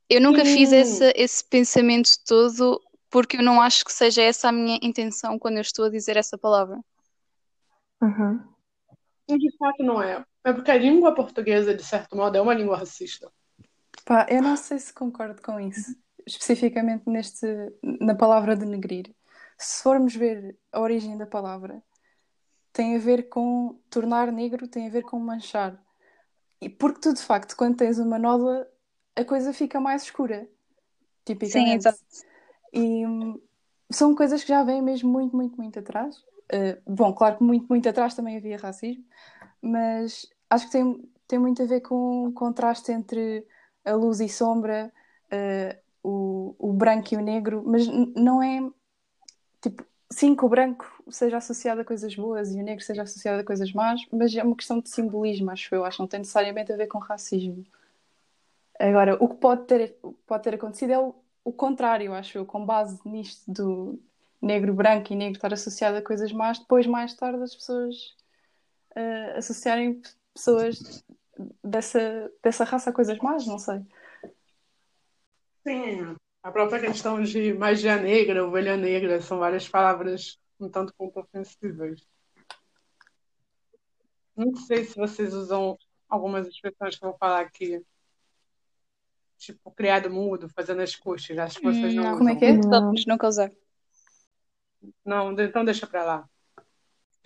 eu 0.10 0.22
nunca 0.22 0.46
fiz 0.46 0.70
Sim. 0.70 0.76
esse, 0.78 1.14
esse 1.16 1.44
pensamento 1.50 2.12
todo 2.26 2.80
porque 3.10 3.38
eu 3.38 3.44
não 3.44 3.62
acho 3.62 3.84
que 3.84 3.92
seja 3.92 4.22
essa 4.22 4.50
a 4.50 4.52
minha 4.52 4.80
intenção 4.82 5.40
quando 5.40 5.56
eu 5.56 5.62
estou 5.62 5.86
a 5.86 5.90
dizer 5.90 6.18
essa 6.18 6.38
palavra. 6.38 6.80
Uhum. 8.02 8.40
De 9.28 9.58
fato, 9.58 9.84
não 9.84 10.02
é. 10.02 10.24
É 10.44 10.54
porque 10.54 10.72
a 10.72 10.78
língua 10.78 11.14
portuguesa, 11.14 11.76
de 11.76 11.84
certo 11.84 12.16
modo, 12.16 12.38
é 12.38 12.42
uma 12.42 12.54
língua 12.54 12.78
racista. 12.78 13.32
Pá, 14.06 14.26
eu 14.30 14.42
não 14.42 14.56
sei 14.56 14.80
se 14.80 14.94
concordo 14.94 15.42
com 15.42 15.60
isso, 15.60 15.96
especificamente 16.26 17.04
neste, 17.08 17.46
na 17.84 18.16
palavra 18.16 18.56
denegrir. 18.56 19.14
Se 19.58 19.84
formos 19.84 20.16
ver 20.16 20.58
a 20.72 20.80
origem 20.80 21.18
da 21.18 21.28
palavra, 21.28 21.84
tem 22.72 22.96
a 22.96 23.00
ver 23.00 23.30
com 23.30 23.80
tornar 23.90 24.32
negro, 24.32 24.68
tem 24.68 24.88
a 24.88 24.90
ver 24.90 25.04
com 25.04 25.20
manchar. 25.20 25.78
E 26.62 26.70
porque 26.70 27.02
tu, 27.02 27.14
de 27.14 27.22
facto, 27.22 27.56
quando 27.56 27.78
tens 27.78 28.00
uma 28.00 28.18
nódoa, 28.18 28.68
a 29.16 29.24
coisa 29.24 29.54
fica 29.54 29.80
mais 29.80 30.04
escura, 30.04 30.50
tipicamente. 31.26 31.76
exato. 31.76 32.00
E 32.74 33.06
hum, 33.06 33.40
são 33.92 34.16
coisas 34.16 34.44
que 34.44 34.50
já 34.50 34.64
vêm 34.64 34.82
mesmo 34.82 35.12
muito, 35.12 35.36
muito, 35.36 35.58
muito 35.58 35.80
atrás. 35.80 36.18
Uh, 36.52 36.82
bom, 36.86 37.14
claro 37.14 37.38
que 37.38 37.44
muito, 37.44 37.68
muito 37.70 37.88
atrás 37.88 38.16
também 38.16 38.38
havia 38.38 38.58
racismo, 38.58 39.04
mas 39.62 40.28
acho 40.50 40.66
que 40.66 40.72
tem, 40.72 41.10
tem 41.28 41.40
muito 41.40 41.62
a 41.62 41.66
ver 41.66 41.82
com 41.82 42.26
o 42.28 42.32
contraste 42.32 42.92
entre 42.92 43.46
a 43.86 43.94
luz 43.94 44.20
e 44.20 44.28
sombra, 44.28 44.92
uh, 45.32 45.80
o, 46.04 46.56
o 46.58 46.74
branco 46.74 47.14
e 47.14 47.18
o 47.18 47.22
negro, 47.22 47.64
mas 47.66 47.88
não 48.16 48.42
é 48.42 48.68
tipo, 49.62 49.86
sim 50.12 50.36
que 50.36 50.46
o 50.46 50.50
branco 50.50 50.86
seja 51.10 51.38
associado 51.38 51.82
a 51.82 51.86
coisas 51.86 52.16
boas 52.16 52.52
e 52.54 52.60
o 52.60 52.64
negro 52.64 52.84
seja 52.84 53.04
associado 53.04 53.42
a 53.42 53.44
coisas 53.44 53.72
más, 53.74 54.02
mas 54.12 54.36
é 54.36 54.44
uma 54.44 54.56
questão 54.56 54.80
de 54.80 54.90
simbolismo, 54.90 55.52
acho 55.52 55.74
eu, 55.74 55.86
acho 55.86 55.98
que 55.98 56.04
não 56.04 56.08
tem 56.08 56.20
necessariamente 56.20 56.72
a 56.72 56.78
ver 56.78 56.88
com 56.88 56.98
racismo. 56.98 57.64
Agora, 58.80 59.22
o 59.22 59.28
que 59.28 59.36
pode 59.36 59.66
ter, 59.66 59.98
pode 60.26 60.44
ter 60.44 60.56
acontecido 60.56 60.92
é 60.92 61.00
o, 61.00 61.14
o 61.44 61.54
contrário, 61.54 62.14
acho 62.14 62.38
eu, 62.38 62.46
com 62.46 62.66
base 62.66 63.00
nisto 63.06 63.52
do 63.52 64.00
negro, 64.42 64.74
branco 64.74 65.12
e 65.12 65.16
negro 65.16 65.38
estar 65.38 65.54
associado 65.54 65.98
a 65.98 66.02
coisas 66.02 66.32
más, 66.32 66.60
depois, 66.60 66.88
mais 66.88 67.14
tarde, 67.14 67.44
as 67.44 67.56
pessoas 67.56 68.16
uh, 68.96 69.38
associarem 69.38 70.02
pessoas 70.34 71.04
dessa, 71.64 72.32
dessa 72.44 72.64
raça 72.64 72.90
a 72.90 72.94
coisas 72.94 73.18
más, 73.20 73.46
não 73.46 73.60
sei. 73.60 73.82
Sim, 75.68 76.16
a 76.42 76.52
própria 76.52 76.80
questão 76.80 77.22
de 77.22 77.54
magia 77.54 77.98
negra, 77.98 78.46
ovelha 78.46 78.78
negra, 78.78 79.22
são 79.22 79.40
várias 79.40 79.68
palavras 79.68 80.40
um 80.60 80.70
tanto 80.70 80.94
quanto 80.98 81.20
ofensivas. 81.20 82.06
Não 84.36 84.56
sei 84.56 84.84
se 84.86 84.96
vocês 84.96 85.34
usam 85.34 85.78
algumas 86.08 86.48
expressões 86.48 86.98
que 86.98 87.06
eu 87.06 87.10
vou 87.10 87.18
falar 87.18 87.42
aqui. 87.42 87.82
Tipo, 89.40 89.72
criado 89.72 90.12
mudo, 90.12 90.50
fazendo 90.50 90.82
as 90.82 90.96
coxas. 90.96 91.38
Acho 91.38 91.60
que 91.60 91.64
vocês 91.64 91.96
não 91.96 92.04
usam. 92.04 92.18
Como 92.18 92.30
é 92.30 92.36
que 92.36 92.46
é? 92.46 92.58
Não. 92.58 92.94
Nunca 93.08 93.28
usar. 93.28 93.52
Não, 95.04 95.32
então 95.32 95.64
deixa 95.64 95.88
pra 95.88 96.04
lá. 96.04 96.30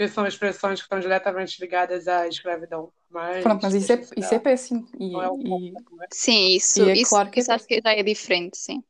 São 0.10 0.26
expressões 0.26 0.80
que 0.80 0.86
estão 0.86 1.00
diretamente 1.00 1.60
ligadas 1.60 2.08
à 2.08 2.28
escravidão. 2.28 2.92
Mas, 3.10 3.44
Pronto, 3.44 3.62
mas 3.64 3.74
isso 3.74 3.92
é, 3.94 4.02
isso 4.18 4.34
é 4.36 4.40
péssimo. 4.40 4.88
E, 5.00 5.16
é 5.16 5.26
e, 5.26 5.72
ponto, 5.74 6.04
é? 6.04 6.08
Sim, 6.12 6.56
isso, 6.56 6.84
E 6.84 6.90
é 6.90 6.94
isso, 6.94 7.10
claro 7.10 7.32
que 7.32 7.40
é 7.40 7.42
isso 7.42 7.52
acho 7.52 7.68
que 7.68 7.82
já 7.84 7.92
é 7.94 8.04
diferente, 8.04 8.58
sim. 8.58 8.84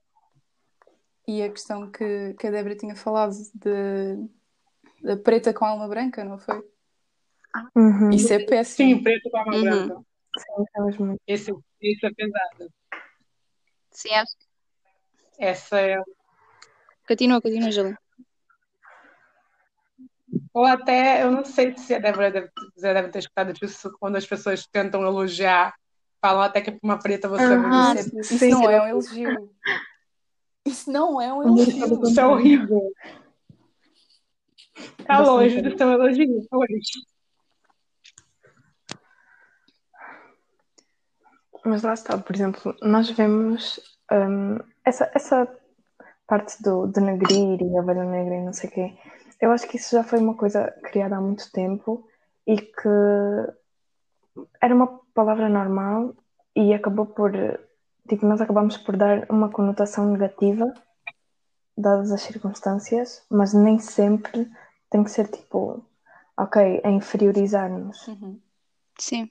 e 1.28 1.42
a 1.42 1.50
questão 1.50 1.90
que, 1.92 2.34
que 2.34 2.48
a 2.48 2.52
Débora 2.52 2.76
tinha 2.76 2.96
falado 2.96 3.34
de, 3.54 4.30
da 5.02 5.18
preta 5.18 5.54
com 5.54 5.66
alma 5.66 5.88
branca, 5.88 6.24
não 6.24 6.38
foi? 6.38 6.62
Uhum. 7.76 8.10
Isso 8.12 8.34
é 8.34 8.40
Sim, 8.40 8.46
péssimo. 8.46 9.04
preto 9.04 9.30
com 9.30 9.38
alma 9.38 9.54
Uhum. 9.56 9.62
branca. 9.62 9.96
Sim, 10.40 10.66
é 10.76 10.82
mesmo. 10.82 11.22
Esse, 11.28 11.52
esse 11.82 12.06
é 12.06 12.14
pesado. 12.14 12.74
Sim, 13.94 14.14
acho. 14.14 14.34
Essa 15.38 15.80
é 15.80 16.02
Continua, 17.08 17.42
continua, 17.42 17.72
Júlia. 17.72 17.98
Ou 20.54 20.66
até, 20.66 21.24
eu 21.24 21.32
não 21.32 21.44
sei 21.44 21.78
se 21.78 21.94
a 21.94 22.00
Débora 22.00 22.32
deve, 22.32 22.50
já 22.78 22.94
deve 22.94 23.10
ter 23.10 23.20
escutado 23.20 23.54
disso, 23.54 23.96
quando 24.00 24.16
as 24.16 24.26
pessoas 24.26 24.66
tentam 24.68 25.04
elogiar, 25.04 25.76
falam 26.22 26.42
até 26.42 26.62
que 26.62 26.72
para 26.72 26.80
uma 26.84 26.98
preta 26.98 27.28
você 27.28 27.44
é. 27.44 27.58
Isso, 27.58 28.16
é- 28.18 28.20
isso 28.22 28.38
Sim. 28.40 28.50
não 28.52 28.70
é 28.70 28.82
um 28.82 28.88
elogio. 28.88 29.56
Isso 30.66 30.92
não 30.92 31.22
é 31.22 31.34
um 31.34 31.44
elogio. 31.44 32.04
Isso 32.04 32.20
é 32.20 32.26
horrível. 32.26 32.94
Tá 35.06 35.18
Bastante 35.20 35.28
longe 35.28 35.78
ser 35.78 35.86
um 35.86 35.94
elogio, 35.94 36.48
tá 36.48 36.58
Mas 41.66 41.82
lá 41.82 41.94
está, 41.94 42.18
por 42.18 42.36
exemplo, 42.36 42.76
nós 42.82 43.10
vemos 43.10 43.80
hum, 44.12 44.58
essa, 44.84 45.10
essa 45.14 45.48
parte 46.28 46.62
do 46.62 46.88
denegrir 46.88 47.62
e 47.62 47.78
a 47.78 47.82
ovelha 47.82 48.04
negra 48.04 48.36
e 48.36 48.46
não 48.46 48.54
sei 48.54 48.70
o 48.70 48.74
quê. 48.74 48.98
Eu 49.40 49.52
acho 49.52 49.68
que 49.68 49.78
isso 49.78 49.96
já 49.96 50.04
foi 50.04 50.20
uma 50.20 50.36
coisa 50.36 50.72
criada 50.84 51.18
há 51.18 51.22
muito 51.22 51.52
tempo 51.52 52.08
e 52.48 52.58
que 52.58 52.90
era 54.62 54.74
uma 54.74 55.00
palavra 55.14 55.50
normal 55.50 56.16
e 56.56 56.74
acabou 56.74 57.06
por, 57.06 57.32
tipo, 58.08 58.26
nós 58.26 58.42
acabamos 58.42 58.78
por 58.78 58.96
dar 58.96 59.26
uma 59.30 59.50
conotação 59.50 60.12
negativa 60.12 60.74
dadas 61.78 62.12
as 62.12 62.22
circunstâncias, 62.22 63.26
mas 63.30 63.54
nem 63.54 63.80
sempre 63.80 64.50
tem 64.90 65.04
que 65.04 65.12
ser 65.12 65.28
tipo, 65.28 65.84
ok, 66.38 66.82
a 66.84 66.90
inferiorizar-nos. 66.90 68.08
Uhum. 68.08 68.40
Sim. 69.00 69.30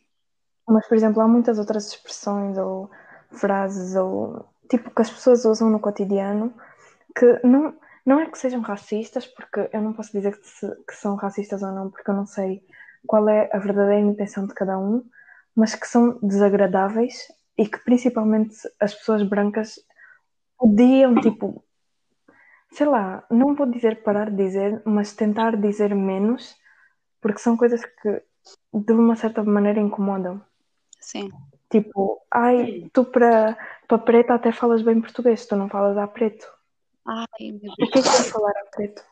Mas, 0.68 0.86
por 0.88 0.96
exemplo, 0.96 1.20
há 1.20 1.28
muitas 1.28 1.58
outras 1.58 1.88
expressões 1.88 2.56
ou 2.58 2.90
frases 3.30 3.94
ou 3.96 4.46
tipo 4.68 4.90
que 4.90 5.02
as 5.02 5.10
pessoas 5.10 5.44
usam 5.44 5.68
no 5.70 5.80
cotidiano 5.80 6.52
que 7.16 7.40
não, 7.46 7.74
não 8.06 8.20
é 8.20 8.30
que 8.30 8.38
sejam 8.38 8.60
racistas, 8.60 9.26
porque 9.26 9.68
eu 9.72 9.82
não 9.82 9.92
posso 9.92 10.12
dizer 10.12 10.38
que, 10.38 10.46
se- 10.48 10.76
que 10.88 10.94
são 10.94 11.16
racistas 11.16 11.62
ou 11.62 11.72
não, 11.72 11.90
porque 11.90 12.10
eu 12.10 12.14
não 12.14 12.26
sei 12.26 12.62
qual 13.06 13.28
é 13.28 13.50
a 13.52 13.58
verdadeira 13.58 14.00
intenção 14.00 14.46
de 14.46 14.54
cada 14.54 14.78
um, 14.78 15.04
mas 15.56 15.74
que 15.74 15.86
são 15.86 16.18
desagradáveis 16.22 17.14
e 17.58 17.66
que 17.68 17.78
principalmente 17.84 18.56
as 18.80 18.94
pessoas 18.94 19.22
brancas 19.22 19.78
podiam, 20.58 21.14
tipo, 21.20 21.64
sei 22.72 22.86
lá, 22.86 23.24
não 23.30 23.54
vou 23.54 23.66
dizer 23.70 24.02
parar 24.02 24.30
de 24.30 24.36
dizer, 24.44 24.82
mas 24.84 25.14
tentar 25.14 25.56
dizer 25.56 25.94
menos, 25.94 26.56
porque 27.20 27.40
são 27.40 27.56
coisas 27.56 27.84
que 27.84 28.22
de 28.74 28.92
uma 28.94 29.16
certa 29.16 29.42
maneira 29.44 29.80
incomodam. 29.80 30.42
Sim. 31.02 31.30
Tipo, 31.68 32.22
ai, 32.30 32.88
tu 32.92 33.04
para 33.04 33.56
para 33.88 33.98
preta 33.98 34.34
até 34.34 34.52
falas 34.52 34.80
bem 34.80 35.00
português, 35.00 35.44
tu 35.44 35.56
não 35.56 35.68
falas 35.68 35.98
a 35.98 36.06
preto. 36.06 36.46
Ai, 37.04 37.26
meu 37.40 37.72
O 37.72 37.76
Deus. 37.76 37.90
que 37.90 37.98
é 37.98 38.02
que 38.02 38.08
é 38.08 38.22
falar 38.30 38.50
a 38.52 38.70
preto? 38.70 39.04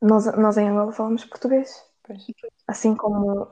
Nós, 0.00 0.26
nós 0.36 0.56
em 0.56 0.68
Angola 0.68 0.92
falamos 0.92 1.24
português. 1.24 1.84
Pois. 2.04 2.24
Assim 2.66 2.94
como 2.94 3.48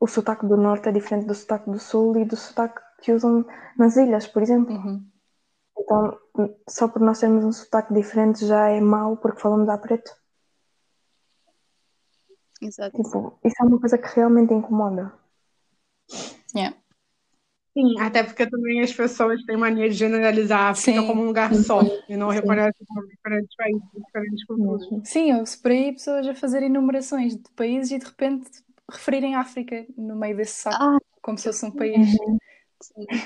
o 0.00 0.06
sotaque 0.06 0.46
do 0.46 0.56
norte 0.56 0.88
é 0.88 0.92
diferente 0.92 1.26
do 1.26 1.34
sotaque 1.34 1.70
do 1.70 1.78
sul 1.78 2.16
e 2.16 2.24
do 2.24 2.36
sotaque 2.36 2.80
que 3.00 3.12
usam 3.12 3.46
nas 3.78 3.96
ilhas, 3.96 4.26
por 4.26 4.42
exemplo. 4.42 4.74
Uhum. 4.74 5.06
Então, 5.78 6.18
só 6.68 6.88
por 6.88 7.00
nós 7.00 7.20
termos 7.20 7.44
um 7.44 7.52
sotaque 7.52 7.92
diferente 7.92 8.46
já 8.46 8.68
é 8.68 8.80
mau 8.80 9.16
porque 9.16 9.40
falamos 9.40 9.68
a 9.68 9.78
preto. 9.78 10.10
Exato. 12.60 12.96
Tipo, 12.96 13.38
isso 13.44 13.56
é 13.60 13.64
uma 13.64 13.78
coisa 13.78 13.98
que 13.98 14.08
realmente 14.16 14.54
incomoda. 14.54 15.12
Yeah. 16.54 16.76
Sim, 17.76 17.98
até 17.98 18.22
porque 18.22 18.48
também 18.48 18.80
as 18.82 18.92
pessoas 18.92 19.42
têm 19.44 19.56
mania 19.56 19.88
de 19.88 19.96
generalizar 19.96 20.60
a 20.60 20.68
África 20.70 21.00
Sim. 21.00 21.06
como 21.08 21.22
um 21.22 21.26
lugar 21.26 21.52
só 21.54 21.80
e 22.08 22.16
não 22.16 22.30
Sim. 22.30 22.36
reconhecem 22.36 22.86
como 22.86 23.08
diferentes 23.08 23.56
países, 23.56 23.82
diferentes 23.96 24.46
culturas. 24.46 25.08
Sim, 25.08 25.32
eu 25.32 25.44
aí 25.64 25.92
pessoas 25.92 26.26
a 26.28 26.34
fazer 26.34 26.62
enumerações 26.62 27.34
de 27.36 27.50
países 27.56 27.90
e 27.90 27.98
de 27.98 28.04
repente 28.04 28.48
referirem 28.88 29.34
a 29.34 29.40
África 29.40 29.84
no 29.96 30.14
meio 30.14 30.36
desse 30.36 30.54
saco, 30.54 30.76
Ah, 30.80 30.98
como 31.20 31.36
se 31.36 31.44
fosse 31.44 31.66
um 31.66 31.72
país. 31.72 32.10
sim. 32.80 33.18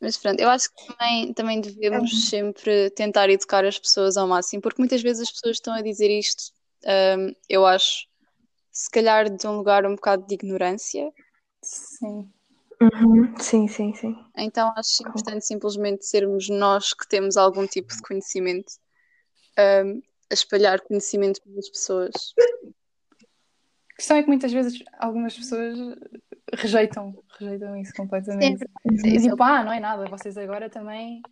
Mas 0.00 0.18
pronto, 0.18 0.40
eu 0.40 0.50
acho 0.50 0.68
que 0.68 0.86
também, 0.88 1.32
também 1.32 1.60
devemos 1.60 2.28
sempre 2.28 2.90
tentar 2.90 3.30
educar 3.30 3.64
as 3.64 3.78
pessoas 3.78 4.16
ao 4.16 4.26
máximo, 4.26 4.60
porque 4.60 4.82
muitas 4.82 5.00
vezes 5.00 5.22
as 5.22 5.30
pessoas 5.30 5.56
estão 5.56 5.72
a 5.72 5.80
dizer 5.80 6.10
isto, 6.10 6.52
hum, 6.84 7.32
eu 7.48 7.64
acho, 7.64 8.08
se 8.72 8.90
calhar 8.90 9.28
de 9.30 9.46
um 9.46 9.58
lugar 9.58 9.84
um 9.86 9.94
bocado 9.94 10.26
de 10.26 10.34
ignorância, 10.34 11.12
Sim. 11.62 12.30
Uhum. 12.80 13.38
Sim, 13.38 13.68
sim, 13.68 13.94
sim. 13.94 14.16
Então 14.36 14.72
acho 14.76 15.02
importante 15.06 15.46
simplesmente 15.46 16.04
sermos 16.04 16.48
nós 16.48 16.92
que 16.92 17.06
temos 17.06 17.36
algum 17.36 17.66
tipo 17.66 17.94
de 17.94 18.02
conhecimento 18.02 18.72
um, 19.58 20.02
a 20.30 20.34
espalhar 20.34 20.80
conhecimento 20.80 21.40
para 21.40 21.58
as 21.58 21.68
pessoas. 21.68 22.34
A 23.92 23.96
questão 23.96 24.16
é 24.16 24.22
que 24.22 24.28
muitas 24.28 24.52
vezes 24.52 24.82
algumas 24.98 25.36
pessoas 25.36 25.78
rejeitam, 26.54 27.14
rejeitam 27.38 27.76
isso 27.76 27.92
completamente. 27.94 28.66
Sim, 28.96 29.08
e 29.08 29.20
tipo, 29.20 29.42
ah, 29.42 29.62
não 29.62 29.72
é 29.72 29.78
nada, 29.78 30.06
vocês 30.06 30.36
agora 30.36 30.68
também 30.68 31.22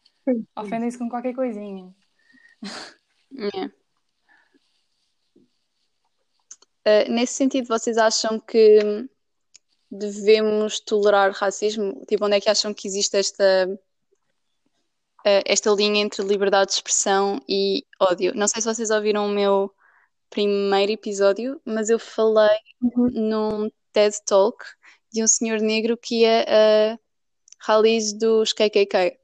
ofendem-se 0.57 0.99
com 0.99 1.09
qualquer 1.09 1.35
coisinha. 1.35 1.93
Yeah. 3.33 3.73
Uh, 6.87 7.11
nesse 7.11 7.35
sentido, 7.35 7.69
vocês 7.69 7.99
acham 7.99 8.41
que 8.41 9.07
devemos 9.91 10.81
tolerar 10.81 11.33
racismo? 11.33 12.05
Tipo, 12.07 12.27
onde 12.27 12.37
é 12.37 12.41
que 12.41 12.49
acham 12.49 12.73
que 12.73 12.89
existe 12.89 13.17
esta, 13.17 13.69
uh, 15.27 15.43
esta 15.45 15.71
linha 15.71 16.01
entre 16.01 16.23
liberdade 16.23 16.71
de 16.71 16.77
expressão 16.77 17.41
e 17.49 17.85
ódio? 18.01 18.33
Não 18.35 18.49
sei 18.49 18.63
se 18.63 18.69
vocês 18.69 18.91
ouviram 18.91 19.27
o 19.27 19.31
meu 19.31 19.73
primeiro 20.31 20.93
episódio, 20.93 21.61
mas 21.65 21.91
eu 21.91 21.99
falei 21.99 22.57
uhum. 22.81 23.11
num 23.11 23.71
TED 23.93 24.15
Talk 24.25 24.65
de 25.13 25.23
um 25.23 25.27
senhor 25.27 25.61
negro 25.61 25.97
que 25.97 26.21
ia 26.21 26.45
a 26.49 26.99
rallies 27.61 28.13
dos 28.13 28.53
KKK. 28.53 29.19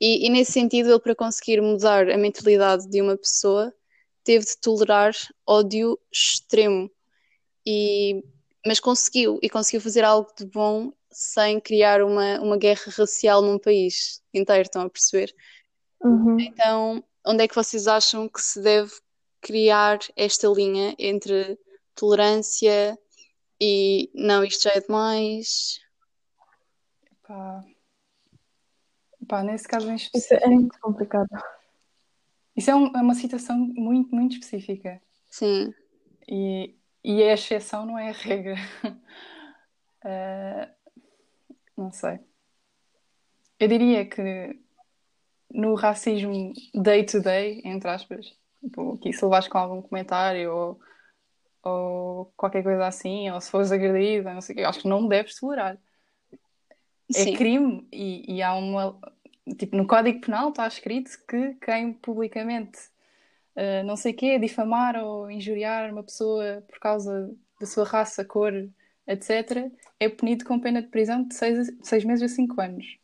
E, 0.00 0.26
e, 0.26 0.30
nesse 0.30 0.52
sentido, 0.52 0.90
ele, 0.90 1.00
para 1.00 1.14
conseguir 1.14 1.60
mudar 1.60 2.10
a 2.10 2.18
mentalidade 2.18 2.88
de 2.88 3.00
uma 3.00 3.16
pessoa, 3.16 3.72
teve 4.24 4.44
de 4.44 4.56
tolerar 4.58 5.12
ódio 5.46 5.98
extremo. 6.12 6.90
E, 7.66 8.24
mas 8.66 8.80
conseguiu, 8.80 9.38
e 9.42 9.48
conseguiu 9.48 9.80
fazer 9.80 10.04
algo 10.04 10.30
de 10.36 10.46
bom 10.46 10.92
sem 11.10 11.60
criar 11.60 12.02
uma, 12.02 12.40
uma 12.40 12.56
guerra 12.56 12.90
racial 12.96 13.42
num 13.42 13.58
país 13.58 14.22
inteiro, 14.32 14.62
estão 14.62 14.82
a 14.82 14.90
perceber? 14.90 15.34
Uhum. 16.02 16.38
Então, 16.40 17.04
onde 17.24 17.44
é 17.44 17.48
que 17.48 17.54
vocês 17.54 17.86
acham 17.86 18.28
que 18.28 18.40
se 18.40 18.60
deve 18.60 18.92
criar 19.40 19.98
esta 20.16 20.48
linha 20.48 20.94
entre 20.98 21.58
tolerância 21.94 22.98
e 23.60 24.10
não, 24.14 24.42
isto 24.42 24.64
já 24.64 24.72
é 24.72 24.80
demais? 24.80 25.80
Pá. 27.22 27.64
Pá, 29.28 29.42
nesse 29.42 29.68
caso 29.68 29.88
em 29.90 29.94
específico. 29.94 30.34
Isso 30.34 30.44
é 30.44 30.48
muito 30.48 30.78
complicado. 30.80 31.28
Isso 32.62 32.70
é, 32.70 32.76
um, 32.76 32.86
é 32.96 33.02
uma 33.02 33.16
situação 33.16 33.58
muito, 33.58 34.14
muito 34.14 34.34
específica. 34.34 35.02
Sim. 35.28 35.74
E, 36.28 36.76
e 37.02 37.20
a 37.24 37.32
exceção 37.32 37.84
não 37.84 37.98
é 37.98 38.10
a 38.10 38.12
regra. 38.12 38.54
uh, 40.04 40.70
não 41.76 41.90
sei. 41.90 42.20
Eu 43.58 43.66
diria 43.66 44.06
que 44.06 44.56
no 45.50 45.74
racismo 45.74 46.52
day 46.72 47.04
to 47.04 47.20
day, 47.20 47.62
entre 47.64 47.90
aspas, 47.90 48.32
tipo, 48.60 48.96
que 48.98 49.12
se 49.12 49.24
levas 49.24 49.48
com 49.48 49.58
algum 49.58 49.82
comentário 49.82 50.54
ou, 50.54 50.80
ou 51.64 52.32
qualquer 52.36 52.62
coisa 52.62 52.86
assim, 52.86 53.28
ou 53.28 53.40
se 53.40 53.50
fores 53.50 53.72
agredida, 53.72 54.32
não 54.32 54.40
sei 54.40 54.54
o 54.54 54.58
quê, 54.58 54.62
acho 54.62 54.82
que 54.82 54.88
não 54.88 55.08
deves 55.08 55.34
tolerar. 55.34 55.76
É 57.12 57.24
Sim. 57.24 57.34
crime 57.34 57.88
e, 57.92 58.36
e 58.36 58.40
há 58.40 58.54
uma, 58.54 59.00
tipo, 59.58 59.76
no 59.76 59.86
Código 59.86 60.20
Penal 60.20 60.50
está 60.50 60.66
escrito 60.66 61.10
que 61.26 61.54
quem 61.54 61.92
publicamente 61.92 62.78
uh, 63.56 63.84
não 63.84 63.96
sei 63.96 64.12
o 64.12 64.16
quê, 64.16 64.38
difamar 64.38 64.96
ou 64.96 65.30
injuriar 65.30 65.92
uma 65.92 66.02
pessoa 66.02 66.62
por 66.68 66.78
causa 66.78 67.34
da 67.60 67.66
sua 67.66 67.84
raça, 67.84 68.24
cor, 68.24 68.52
etc., 69.06 69.70
é 69.98 70.08
punido 70.08 70.44
com 70.44 70.60
pena 70.60 70.82
de 70.82 70.88
prisão 70.88 71.24
de 71.24 71.34
seis, 71.34 71.72
seis 71.82 72.04
meses 72.04 72.30
a 72.30 72.34
cinco 72.34 72.60
anos. 72.60 72.98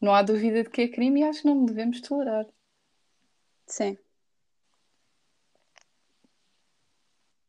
Não 0.00 0.14
há 0.14 0.22
dúvida 0.22 0.62
de 0.62 0.70
que 0.70 0.82
é 0.82 0.88
crime 0.88 1.20
e 1.20 1.24
acho 1.24 1.42
que 1.42 1.48
não 1.48 1.64
devemos 1.64 2.00
tolerar. 2.00 2.46
Sim. 3.66 3.98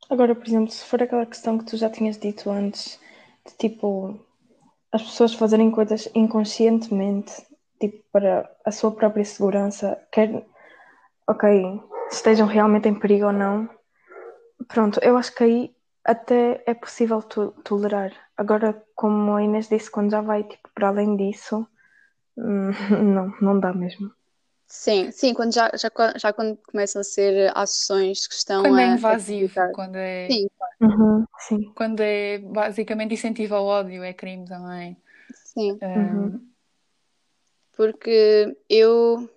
Agora, 0.09 0.35
por 0.35 0.45
exemplo, 0.45 0.71
se 0.71 0.83
for 0.83 1.01
aquela 1.01 1.25
questão 1.25 1.57
que 1.57 1.65
tu 1.65 1.77
já 1.77 1.89
tinhas 1.89 2.17
dito 2.17 2.49
antes, 2.49 2.99
de 3.47 3.55
tipo 3.55 4.19
as 4.91 5.01
pessoas 5.03 5.33
fazerem 5.33 5.71
coisas 5.71 6.09
inconscientemente 6.13 7.31
tipo, 7.81 8.03
para 8.11 8.49
a 8.63 8.71
sua 8.71 8.91
própria 8.91 9.25
segurança, 9.25 9.99
quer, 10.11 10.45
ok, 11.27 11.81
estejam 12.11 12.47
realmente 12.47 12.87
em 12.87 12.97
perigo 12.97 13.25
ou 13.25 13.33
não, 13.33 13.67
pronto, 14.67 14.99
eu 15.03 15.17
acho 15.17 15.33
que 15.33 15.43
aí 15.43 15.75
até 16.05 16.63
é 16.65 16.73
possível 16.73 17.21
to 17.21 17.51
tolerar. 17.63 18.11
Agora, 18.37 18.81
como 18.95 19.33
a 19.33 19.43
Inês 19.43 19.67
disse, 19.67 19.89
quando 19.89 20.11
já 20.11 20.21
vai 20.21 20.43
tipo, 20.43 20.69
para 20.73 20.89
além 20.89 21.17
disso, 21.17 21.67
hum, 22.37 22.69
não, 23.03 23.33
não 23.41 23.59
dá 23.59 23.73
mesmo. 23.73 24.11
Sim, 24.67 25.11
sim, 25.11 25.33
quando 25.33 25.53
já, 25.53 25.69
já, 25.75 25.89
já 26.15 26.31
quando 26.31 26.57
começam 26.71 27.01
a 27.01 27.03
ser 27.03 27.51
ações 27.57 28.25
que 28.25 28.33
estão 28.33 28.61
quando 28.61 28.79
é 28.79 28.85
a, 28.85 28.87
é 28.87 28.93
invasivo, 28.93 29.53
quando 29.73 29.95
é 29.97 30.27
sim. 30.27 30.47
Uhum, 30.79 31.25
sim. 31.39 31.73
quando 31.75 31.99
é 31.99 32.37
basicamente 32.37 33.13
incentiva 33.13 33.57
ao 33.57 33.65
ódio, 33.65 34.01
é 34.01 34.13
crime 34.13 34.45
também. 34.47 34.95
Sim. 35.33 35.77
Um, 35.83 35.97
uhum 35.97 36.50
porque 37.81 38.55
eu 38.69 39.27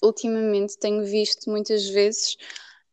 ultimamente 0.00 0.78
tenho 0.78 1.04
visto 1.04 1.50
muitas 1.50 1.88
vezes 1.88 2.36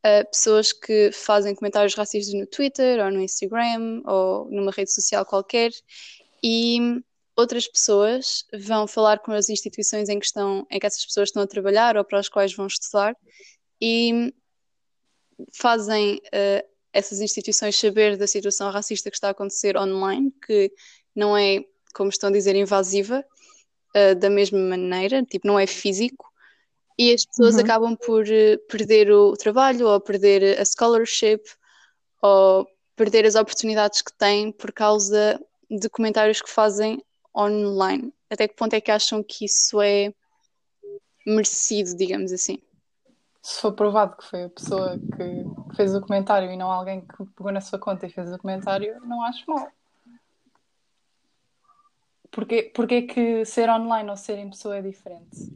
uh, 0.03 0.27
pessoas 0.31 0.71
que 0.71 1.11
fazem 1.11 1.53
comentários 1.53 1.93
racistas 1.93 2.33
no 2.33 2.47
Twitter 2.47 3.05
ou 3.05 3.11
no 3.11 3.21
Instagram 3.21 4.01
ou 4.03 4.49
numa 4.49 4.71
rede 4.71 4.91
social 4.91 5.23
qualquer 5.27 5.71
e 6.43 7.03
outras 7.35 7.67
pessoas 7.67 8.45
vão 8.51 8.87
falar 8.87 9.19
com 9.19 9.31
as 9.31 9.47
instituições 9.47 10.09
em 10.09 10.17
que, 10.17 10.25
estão, 10.25 10.65
em 10.71 10.79
que 10.79 10.87
essas 10.87 11.05
pessoas 11.05 11.29
estão 11.29 11.43
a 11.43 11.47
trabalhar 11.47 11.95
ou 11.95 12.03
para 12.03 12.17
as 12.17 12.27
quais 12.27 12.55
vão 12.55 12.65
estudar 12.65 13.15
e 13.79 14.33
fazem 15.53 16.15
uh, 16.15 16.67
essas 16.91 17.21
instituições 17.21 17.75
saber 17.75 18.17
da 18.17 18.25
situação 18.25 18.71
racista 18.71 19.11
que 19.11 19.17
está 19.17 19.27
a 19.27 19.31
acontecer 19.31 19.77
online, 19.77 20.33
que 20.43 20.71
não 21.15 21.37
é, 21.37 21.63
como 21.93 22.09
estão 22.09 22.29
a 22.29 22.33
dizer, 22.33 22.55
invasiva, 22.55 23.23
uh, 23.95 24.15
da 24.15 24.29
mesma 24.29 24.59
maneira, 24.59 25.23
tipo, 25.23 25.47
não 25.47 25.59
é 25.59 25.67
físico, 25.67 26.31
e 26.97 27.13
as 27.13 27.25
pessoas 27.25 27.55
uhum. 27.55 27.61
acabam 27.61 27.95
por 27.95 28.23
uh, 28.23 28.59
perder 28.69 29.11
o 29.11 29.33
trabalho 29.33 29.87
ou 29.87 29.99
perder 29.99 30.59
a 30.59 30.65
scholarship 30.65 31.41
ou 32.21 32.67
perder 32.95 33.25
as 33.25 33.35
oportunidades 33.35 34.01
que 34.01 34.13
têm 34.13 34.51
por 34.51 34.71
causa 34.71 35.39
de 35.69 35.89
comentários 35.89 36.41
que 36.41 36.49
fazem 36.49 37.03
online. 37.35 38.13
Até 38.29 38.47
que 38.47 38.55
ponto 38.55 38.73
é 38.73 38.81
que 38.81 38.91
acham 38.91 39.23
que 39.23 39.45
isso 39.45 39.81
é 39.81 40.13
merecido, 41.25 41.95
digamos 41.95 42.31
assim? 42.31 42.59
Se 43.41 43.59
for 43.59 43.73
provado 43.73 44.15
que 44.15 44.25
foi 44.25 44.43
a 44.43 44.49
pessoa 44.49 44.97
que 44.97 45.75
fez 45.75 45.93
o 45.93 46.01
comentário 46.01 46.49
e 46.49 46.55
não 46.55 46.71
alguém 46.71 47.01
que 47.01 47.25
pegou 47.35 47.51
na 47.51 47.59
sua 47.59 47.77
conta 47.77 48.05
e 48.05 48.09
fez 48.09 48.31
o 48.31 48.37
comentário, 48.37 48.99
não 49.05 49.21
acho 49.23 49.43
mal. 49.49 49.67
Porque 52.33 52.95
é 52.95 53.01
que 53.03 53.45
ser 53.45 53.69
online 53.69 54.09
ou 54.09 54.17
ser 54.17 54.39
em 54.39 54.49
pessoa 54.49 54.77
é 54.77 54.81
diferente? 54.81 55.53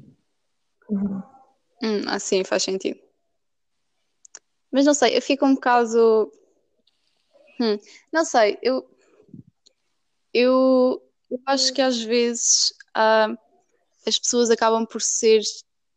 Hum, 0.90 2.08
assim 2.08 2.44
faz 2.44 2.64
sentido. 2.64 3.00
Mas 4.72 4.86
não 4.86 4.94
sei, 4.94 5.18
eu 5.18 5.22
fico 5.22 5.46
um 5.46 5.56
bocado. 5.56 6.32
Hum, 7.60 7.80
não 8.14 8.24
sei, 8.24 8.60
eu, 8.62 8.88
eu, 10.32 11.02
eu 11.32 11.40
acho 11.48 11.74
que 11.74 11.82
às 11.82 12.00
vezes 12.00 12.72
uh, 12.96 13.36
as 14.06 14.20
pessoas 14.20 14.52
acabam 14.52 14.86
por 14.86 15.02
ser 15.02 15.42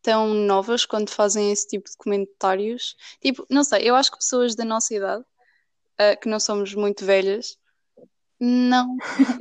tão 0.01 0.33
novas 0.33 0.87
quando 0.87 1.11
fazem 1.11 1.53
esse 1.53 1.69
tipo 1.69 1.91
de 1.91 1.97
comentários. 1.99 2.97
Tipo, 3.21 3.47
não 3.51 3.63
sei, 3.65 3.83
eu 3.83 3.95
acho 3.95 4.11
que 4.11 4.17
pessoas 4.17 4.55
da 4.55 4.65
nossa 4.65 4.95
idade, 4.95 5.23
uh, 6.01 6.19
que 6.19 6.29
não 6.29 6.41
somos 6.41 6.75
muito 6.75 7.05
velhas, 7.05 7.59
não, 8.41 8.97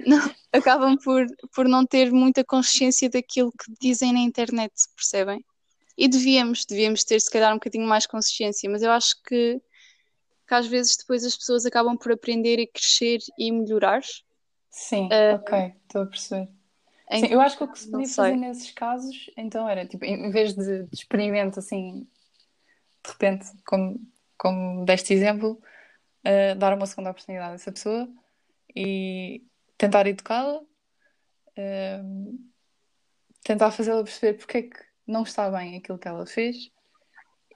não 0.05 0.19
acabam 0.51 0.97
por, 0.97 1.25
por 1.55 1.67
não 1.67 1.85
ter 1.85 2.11
muita 2.11 2.43
consciência 2.43 3.09
daquilo 3.09 3.51
que 3.51 3.71
dizem 3.79 4.11
na 4.11 4.19
internet, 4.19 4.73
percebem? 4.95 5.43
E 5.97 6.07
devíamos, 6.07 6.65
devíamos 6.65 7.03
ter 7.03 7.19
se 7.19 7.31
calhar 7.31 7.51
um 7.51 7.55
bocadinho 7.55 7.87
mais 7.87 8.05
consciência, 8.05 8.69
mas 8.69 8.83
eu 8.83 8.91
acho 8.91 9.15
que, 9.23 9.61
que 10.47 10.53
às 10.53 10.67
vezes 10.67 10.97
depois 10.97 11.23
as 11.23 11.35
pessoas 11.35 11.65
acabam 11.65 11.97
por 11.97 12.11
aprender 12.11 12.59
e 12.59 12.67
crescer 12.67 13.19
e 13.37 13.51
melhorar. 13.51 14.01
Sim, 14.69 15.07
uh, 15.07 15.35
ok, 15.35 15.73
estou 15.83 16.03
a 16.03 16.05
perceber. 16.05 16.49
Sim, 17.11 17.25
eu 17.31 17.41
acho 17.41 17.57
que 17.57 17.63
o 17.63 17.67
que 17.67 17.79
se 17.79 17.89
podia 17.89 18.07
fazer 18.07 18.35
nesses 18.35 18.71
casos, 18.71 19.31
então 19.35 19.67
era 19.67 19.85
tipo, 19.85 20.05
em 20.05 20.29
vez 20.29 20.53
de, 20.53 20.83
de 20.83 20.93
experimento 20.93 21.57
assim, 21.57 22.07
de 23.03 23.11
repente, 23.11 23.47
como, 23.65 23.99
como 24.37 24.85
deste 24.85 25.13
exemplo, 25.13 25.59
uh, 26.23 26.55
dar 26.55 26.75
uma 26.75 26.85
segunda 26.85 27.09
oportunidade 27.09 27.53
a 27.53 27.55
essa 27.55 27.71
pessoa 27.71 28.07
e 28.75 29.43
tentar 29.77 30.07
educá-la, 30.07 30.59
uh, 30.59 32.39
tentar 33.43 33.71
fazê-la 33.71 34.03
perceber 34.03 34.37
porque 34.37 34.57
é 34.57 34.61
que 34.63 34.79
não 35.07 35.23
está 35.23 35.49
bem 35.49 35.77
aquilo 35.77 35.97
que 35.97 36.07
ela 36.07 36.25
fez 36.25 36.71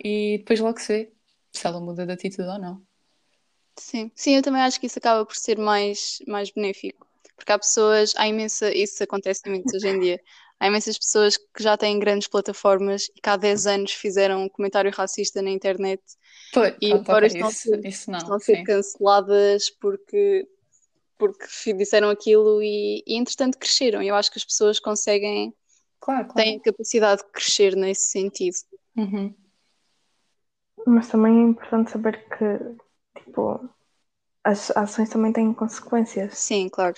e 0.04 0.40
depois 0.40 0.60
logo 0.60 0.80
se 0.80 0.88
vê 0.88 1.14
se 1.52 1.68
ela 1.68 1.80
muda 1.80 2.06
de 2.06 2.14
atitude 2.14 2.48
ou 2.48 2.60
não. 2.60 2.82
Sim, 3.78 4.12
sim, 4.16 4.36
eu 4.36 4.42
também 4.42 4.62
acho 4.62 4.80
que 4.80 4.88
isso 4.88 5.00
acaba 5.00 5.26
por 5.26 5.36
ser 5.36 5.58
mais, 5.58 6.20
mais 6.28 6.52
benéfico. 6.52 7.08
Porque 7.36 7.52
há 7.52 7.60
pessoas, 7.60 8.14
há 8.16 8.28
imensa, 8.28 8.74
isso 8.74 9.04
acontece 9.04 9.48
muito 9.50 9.76
hoje 9.76 9.88
em 9.88 10.00
dia. 10.00 10.22
Há 10.60 10.68
imensas 10.68 10.98
pessoas 10.98 11.36
que 11.38 11.62
já 11.62 11.76
têm 11.76 12.00
grandes 12.00 12.28
plataformas 12.28 13.10
e 13.16 13.22
que 13.22 13.30
há 13.30 13.36
10 13.36 13.68
anos 13.68 13.92
fizeram 13.92 14.44
um 14.44 14.50
comentário 14.50 14.92
racista 14.92 15.42
na 15.42 15.50
internet 15.50 16.02
Foi, 16.54 16.76
e 16.82 16.94
agora 16.94 17.26
estão, 17.26 17.48
a 17.48 17.52
ser, 17.52 17.86
isso 17.86 18.10
não, 18.10 18.20
estão 18.20 18.36
a 18.36 18.40
ser 18.40 18.64
canceladas 18.64 19.70
porque, 19.72 20.48
porque 21.28 21.74
disseram 21.74 22.10
aquilo 22.10 22.62
e, 22.62 23.04
e 23.08 23.16
entretanto 23.16 23.58
cresceram. 23.58 24.02
Eu 24.02 24.16
acho 24.16 24.30
que 24.32 24.38
as 24.38 24.44
pessoas 24.44 24.80
conseguem, 24.80 25.54
Claro, 26.00 26.28
têm 26.34 26.58
claro. 26.58 26.60
a 26.60 26.64
capacidade 26.64 27.22
de 27.22 27.32
crescer 27.32 27.76
nesse 27.78 28.12
sentido. 28.12 28.58
Uhum. 28.98 29.34
Mas 30.86 31.08
também 31.08 31.38
é 31.38 31.44
importante 31.44 31.92
saber 31.92 32.26
que, 32.28 33.22
tipo, 33.24 33.70
as 34.44 34.70
ações 34.76 35.10
também 35.10 35.32
têm 35.32 35.54
consequências. 35.54 36.38
Sim, 36.38 36.68
claro. 36.68 36.96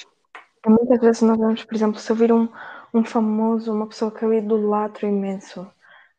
E 0.66 0.70
muitas 0.70 1.00
vezes 1.00 1.22
nós 1.22 1.38
vemos, 1.38 1.64
por 1.64 1.76
exemplo, 1.76 2.00
se 2.00 2.12
eu 2.12 2.16
vir 2.16 2.34
um, 2.34 2.50
um 2.92 3.06
famoso, 3.06 3.72
uma 3.72 3.88
pessoa 3.88 4.12
que 4.12 4.26
eu 4.26 4.34
idolatro 4.34 5.08
imenso, 5.08 5.62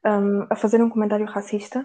um, 0.04 0.46
a 0.48 0.54
fazer 0.54 0.80
um 0.80 0.88
comentário 0.88 1.26
racista, 1.26 1.84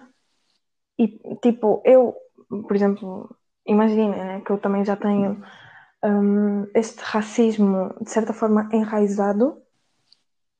e 0.96 1.18
tipo, 1.42 1.82
eu, 1.84 2.14
por 2.48 2.76
exemplo, 2.76 3.34
imaginem 3.66 4.10
né, 4.10 4.40
que 4.44 4.52
eu 4.52 4.58
também 4.58 4.84
já 4.84 4.94
tenho 4.94 5.42
um, 6.04 6.66
este 6.74 7.00
racismo 7.02 7.94
de 8.00 8.10
certa 8.10 8.32
forma 8.32 8.68
enraizado. 8.72 9.62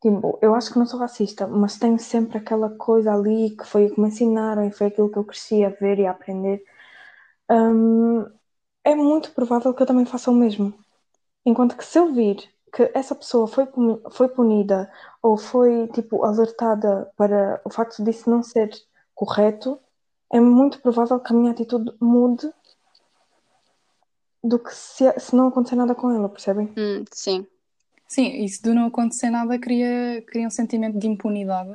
Tipo, 0.00 0.38
eu 0.42 0.54
acho 0.54 0.72
que 0.72 0.78
não 0.78 0.86
sou 0.86 0.98
racista, 0.98 1.46
mas 1.46 1.78
tenho 1.78 1.98
sempre 1.98 2.38
aquela 2.38 2.70
coisa 2.70 3.12
ali 3.14 3.56
que 3.56 3.64
foi 3.64 3.86
o 3.86 3.94
que 3.94 4.00
me 4.00 4.08
ensinaram 4.08 4.66
e 4.66 4.72
foi 4.72 4.88
aquilo 4.88 5.10
que 5.10 5.18
eu 5.18 5.24
cresci 5.24 5.64
a 5.64 5.70
ver 5.70 5.98
e 6.00 6.06
a 6.06 6.10
aprender. 6.10 6.64
Um, 7.50 8.24
é 8.84 8.94
muito 8.94 9.32
provável 9.32 9.74
que 9.74 9.82
eu 9.82 9.86
também 9.86 10.06
faça 10.06 10.30
o 10.30 10.34
mesmo. 10.34 10.74
Enquanto 11.46 11.76
que 11.76 11.84
se 11.84 11.98
eu 11.98 12.12
vir 12.14 12.38
que 12.72 12.90
essa 12.94 13.14
pessoa 13.14 13.46
foi, 13.48 13.66
foi 14.12 14.28
punida 14.28 14.90
ou 15.22 15.36
foi, 15.36 15.88
tipo, 15.88 16.24
alertada 16.24 17.12
para 17.16 17.60
o 17.64 17.70
facto 17.70 18.02
disso 18.04 18.30
não 18.30 18.42
ser 18.42 18.70
correto, 19.14 19.78
é 20.32 20.40
muito 20.40 20.80
provável 20.80 21.20
que 21.20 21.32
a 21.32 21.36
minha 21.36 21.52
atitude 21.52 21.92
mude 22.00 22.52
do 24.44 24.58
que 24.58 24.74
se, 24.74 25.12
se 25.18 25.34
não 25.36 25.48
acontecer 25.48 25.76
nada 25.76 25.94
com 25.94 26.10
ela, 26.10 26.28
percebem? 26.28 26.76
Hum, 26.76 27.04
sim, 27.12 27.46
Sim, 28.06 28.44
isso 28.44 28.62
de 28.62 28.72
não 28.72 28.86
acontecer 28.86 29.28
nada 29.30 29.58
cria, 29.58 30.22
cria 30.28 30.46
um 30.46 30.50
sentimento 30.50 30.98
de 30.98 31.08
impunidade 31.08 31.74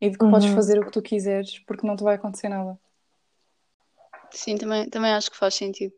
e 0.00 0.10
de 0.10 0.18
que 0.18 0.26
podes 0.26 0.48
Uhum. 0.48 0.54
fazer 0.54 0.78
o 0.80 0.86
que 0.86 0.92
tu 0.92 1.02
quiseres 1.02 1.58
porque 1.60 1.86
não 1.86 1.96
te 1.96 2.04
vai 2.04 2.16
acontecer 2.16 2.48
nada. 2.50 2.78
sim, 4.30 4.56
também, 4.58 4.88
também 4.90 5.12
acho 5.12 5.30
que 5.30 5.36
faz 5.36 5.54
sentido. 5.54 5.94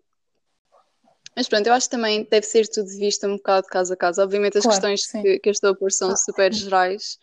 Mas 1.36 1.48
pronto, 1.48 1.66
eu 1.66 1.72
acho 1.74 1.86
que 1.88 1.96
também 1.96 2.26
deve 2.30 2.46
ser 2.46 2.66
tudo 2.68 2.88
visto 2.88 3.26
um 3.26 3.36
bocado 3.36 3.66
caso 3.66 3.92
a 3.92 3.96
caso. 3.96 4.22
Obviamente 4.22 4.56
as 4.58 4.64
Claro, 4.64 4.66
questões 4.66 5.06
que, 5.06 5.38
que 5.38 5.48
eu 5.48 5.52
estou 5.52 5.70
a 5.70 5.76
pôr 5.76 5.92
são 5.92 6.08
Ah, 6.08 6.16
super 6.16 6.52
gerais, 6.52 7.18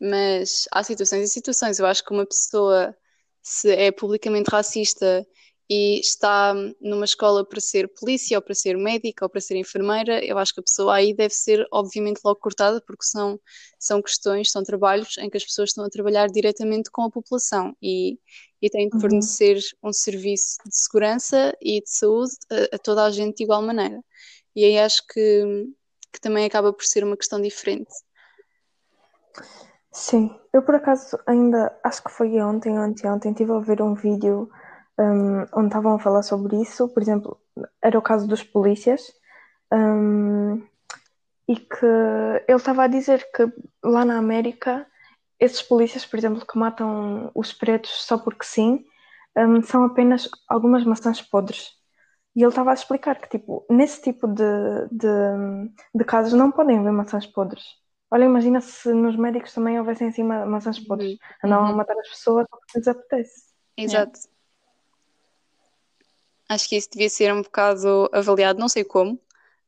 mas 0.00 0.66
há 0.72 0.82
situações 0.84 1.24
e 1.30 1.32
situações. 1.32 1.78
Eu 1.78 1.86
acho 1.86 2.04
que 2.04 2.12
uma 2.12 2.26
pessoa, 2.26 2.96
se 3.42 3.70
é 3.72 3.92
publicamente 3.92 4.50
racista 4.50 5.26
e 5.70 6.00
está 6.00 6.54
numa 6.80 7.04
escola 7.04 7.44
para 7.44 7.60
ser 7.60 7.88
polícia, 7.88 8.38
ou 8.38 8.42
para 8.42 8.54
ser 8.54 8.76
médica, 8.78 9.24
ou 9.24 9.28
para 9.28 9.40
ser 9.40 9.56
enfermeira, 9.56 10.24
eu 10.24 10.38
acho 10.38 10.54
que 10.54 10.60
a 10.60 10.62
pessoa 10.62 10.94
aí 10.96 11.14
deve 11.14 11.34
ser, 11.34 11.66
obviamente, 11.72 12.20
logo 12.24 12.40
cortada, 12.40 12.80
porque 12.86 13.04
são, 13.04 13.38
são 13.78 14.00
questões, 14.02 14.50
são 14.50 14.62
trabalhos 14.62 15.18
em 15.18 15.28
que 15.28 15.36
as 15.36 15.44
pessoas 15.44 15.70
estão 15.70 15.84
a 15.84 15.90
trabalhar 15.90 16.28
diretamente 16.28 16.90
com 16.90 17.02
a 17.02 17.10
população 17.10 17.76
e, 17.82 18.18
e 18.62 18.70
têm 18.70 18.88
de 18.88 18.94
Uhum. 18.94 19.00
fornecer 19.00 19.58
um 19.82 19.92
serviço 19.92 20.56
de 20.64 20.76
segurança 20.76 21.54
e 21.60 21.80
de 21.82 21.90
saúde 21.90 22.32
a, 22.50 22.76
a 22.76 22.78
toda 22.78 23.04
a 23.04 23.10
gente 23.10 23.36
de 23.36 23.44
igual 23.44 23.62
maneira. 23.62 24.02
E 24.56 24.64
aí 24.64 24.78
acho 24.78 25.02
que, 25.06 25.66
que 26.12 26.20
também 26.20 26.44
acaba 26.46 26.72
por 26.72 26.84
ser 26.84 27.04
uma 27.04 27.16
questão 27.16 27.40
diferente. 27.40 27.90
Sim, 29.92 30.30
eu 30.52 30.62
por 30.62 30.74
acaso 30.74 31.18
ainda, 31.26 31.76
acho 31.82 32.02
que 32.04 32.10
foi 32.10 32.40
ontem 32.40 32.78
ou 32.78 32.84
anteontem, 32.84 33.32
estive 33.32 33.52
a 33.52 33.58
ver 33.58 33.82
um 33.82 33.94
vídeo 33.94 34.48
um, 34.98 35.42
onde 35.54 35.68
estavam 35.68 35.94
a 35.94 35.98
falar 35.98 36.22
sobre 36.22 36.60
isso. 36.60 36.88
Por 36.88 37.02
exemplo, 37.02 37.40
era 37.82 37.98
o 37.98 38.02
caso 38.02 38.26
dos 38.26 38.42
polícias, 38.42 39.02
um, 39.72 40.62
e 41.48 41.56
que 41.56 41.86
ele 42.46 42.56
estava 42.58 42.84
a 42.84 42.88
dizer 42.88 43.26
que 43.34 43.44
lá 43.84 44.04
na 44.04 44.18
América, 44.18 44.86
esses 45.40 45.62
polícias, 45.62 46.04
por 46.06 46.18
exemplo, 46.18 46.46
que 46.46 46.58
matam 46.58 47.30
os 47.34 47.52
pretos 47.52 47.90
só 48.04 48.18
porque 48.18 48.44
sim, 48.44 48.84
um, 49.36 49.62
são 49.62 49.84
apenas 49.84 50.28
algumas 50.48 50.84
maçãs 50.84 51.22
podres. 51.22 51.70
E 52.36 52.42
ele 52.42 52.50
estava 52.50 52.70
a 52.70 52.74
explicar 52.74 53.20
que, 53.20 53.28
tipo, 53.28 53.66
nesse 53.70 54.02
tipo 54.02 54.28
de, 54.28 54.44
de, 54.92 55.08
de 55.94 56.04
casos 56.04 56.32
não 56.32 56.50
podem 56.52 56.78
haver 56.78 56.92
maçãs 56.92 57.26
podres. 57.26 57.64
Olha, 58.10 58.24
imagina 58.24 58.60
se 58.60 58.92
nos 58.92 59.16
médicos 59.16 59.52
também 59.52 59.78
houvessem 59.78 60.08
assim 60.08 60.22
ma- 60.22 60.46
maçãs 60.46 60.78
podres. 60.78 61.12
Uhum. 61.12 61.18
Andam 61.44 61.64
a 61.66 61.68
Uhum. 61.70 61.76
matar 61.76 61.98
as 61.98 62.08
pessoas 62.08 62.46
porque 62.50 62.78
lhes 62.78 62.88
apetece. 62.88 63.48
Exato. 63.76 64.20
Acho 66.48 66.68
que 66.68 66.76
isso 66.76 66.88
devia 66.90 67.10
ser 67.10 67.32
um 67.32 67.42
bocado 67.42 68.08
avaliado, 68.12 68.58
não 68.58 68.68
sei 68.68 68.82
como, 68.82 69.20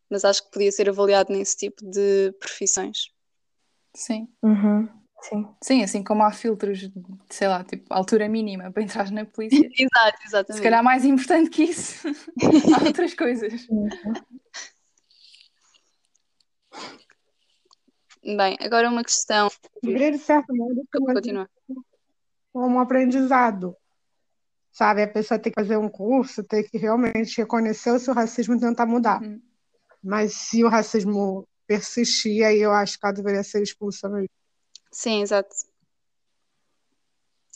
mas 0.08 0.24
acho 0.24 0.44
que 0.44 0.50
podia 0.50 0.72
ser 0.72 0.88
avaliado 0.88 1.32
nesse 1.32 1.56
tipo 1.56 1.84
de 1.84 2.32
profissões. 2.40 3.12
Sim. 3.94 4.28
Uhum, 4.42 4.88
sim. 5.20 5.48
Sim, 5.62 5.82
assim 5.82 6.02
como 6.02 6.22
há 6.22 6.32
filtros 6.32 6.78
de, 6.78 6.92
sei 7.28 7.48
lá, 7.48 7.62
tipo, 7.64 7.84
altura 7.92 8.28
mínima 8.28 8.70
para 8.72 8.82
entrar 8.82 9.10
na 9.10 9.26
polícia. 9.26 9.58
Exato, 9.78 10.18
Se 10.22 10.26
exatamente. 10.28 10.62
calhar 10.62 10.82
mais 10.82 11.04
importante 11.04 11.50
que 11.50 11.64
isso, 11.64 12.08
há 12.80 12.84
outras 12.86 13.12
coisas. 13.14 13.66
Bem, 18.22 18.56
agora 18.60 18.88
uma 18.88 19.04
questão. 19.04 19.50
De 19.82 20.18
certo 20.18 20.54
modo 20.54 20.82
como 22.52 22.76
um 22.76 22.80
aprendizado. 22.80 23.76
Sabe, 24.80 25.02
a 25.02 25.08
pessoa 25.08 25.38
tem 25.38 25.52
que 25.52 25.60
fazer 25.60 25.76
um 25.76 25.90
curso, 25.90 26.42
tem 26.42 26.66
que 26.66 26.78
realmente 26.78 27.36
reconhecer 27.36 27.90
o 27.90 27.98
seu 27.98 28.14
racismo 28.14 28.54
e 28.54 28.60
tentar 28.60 28.86
mudar. 28.86 29.20
Uhum. 29.20 29.38
Mas 30.02 30.32
se 30.32 30.64
o 30.64 30.70
racismo 30.70 31.46
persistir, 31.66 32.42
aí 32.46 32.60
eu 32.60 32.72
acho 32.72 32.98
que 32.98 33.04
ela 33.04 33.12
deveria 33.12 33.42
ser 33.42 33.62
expulsa 33.62 34.08
mesmo. 34.08 34.30
Sim, 34.90 35.20
exato. 35.20 35.54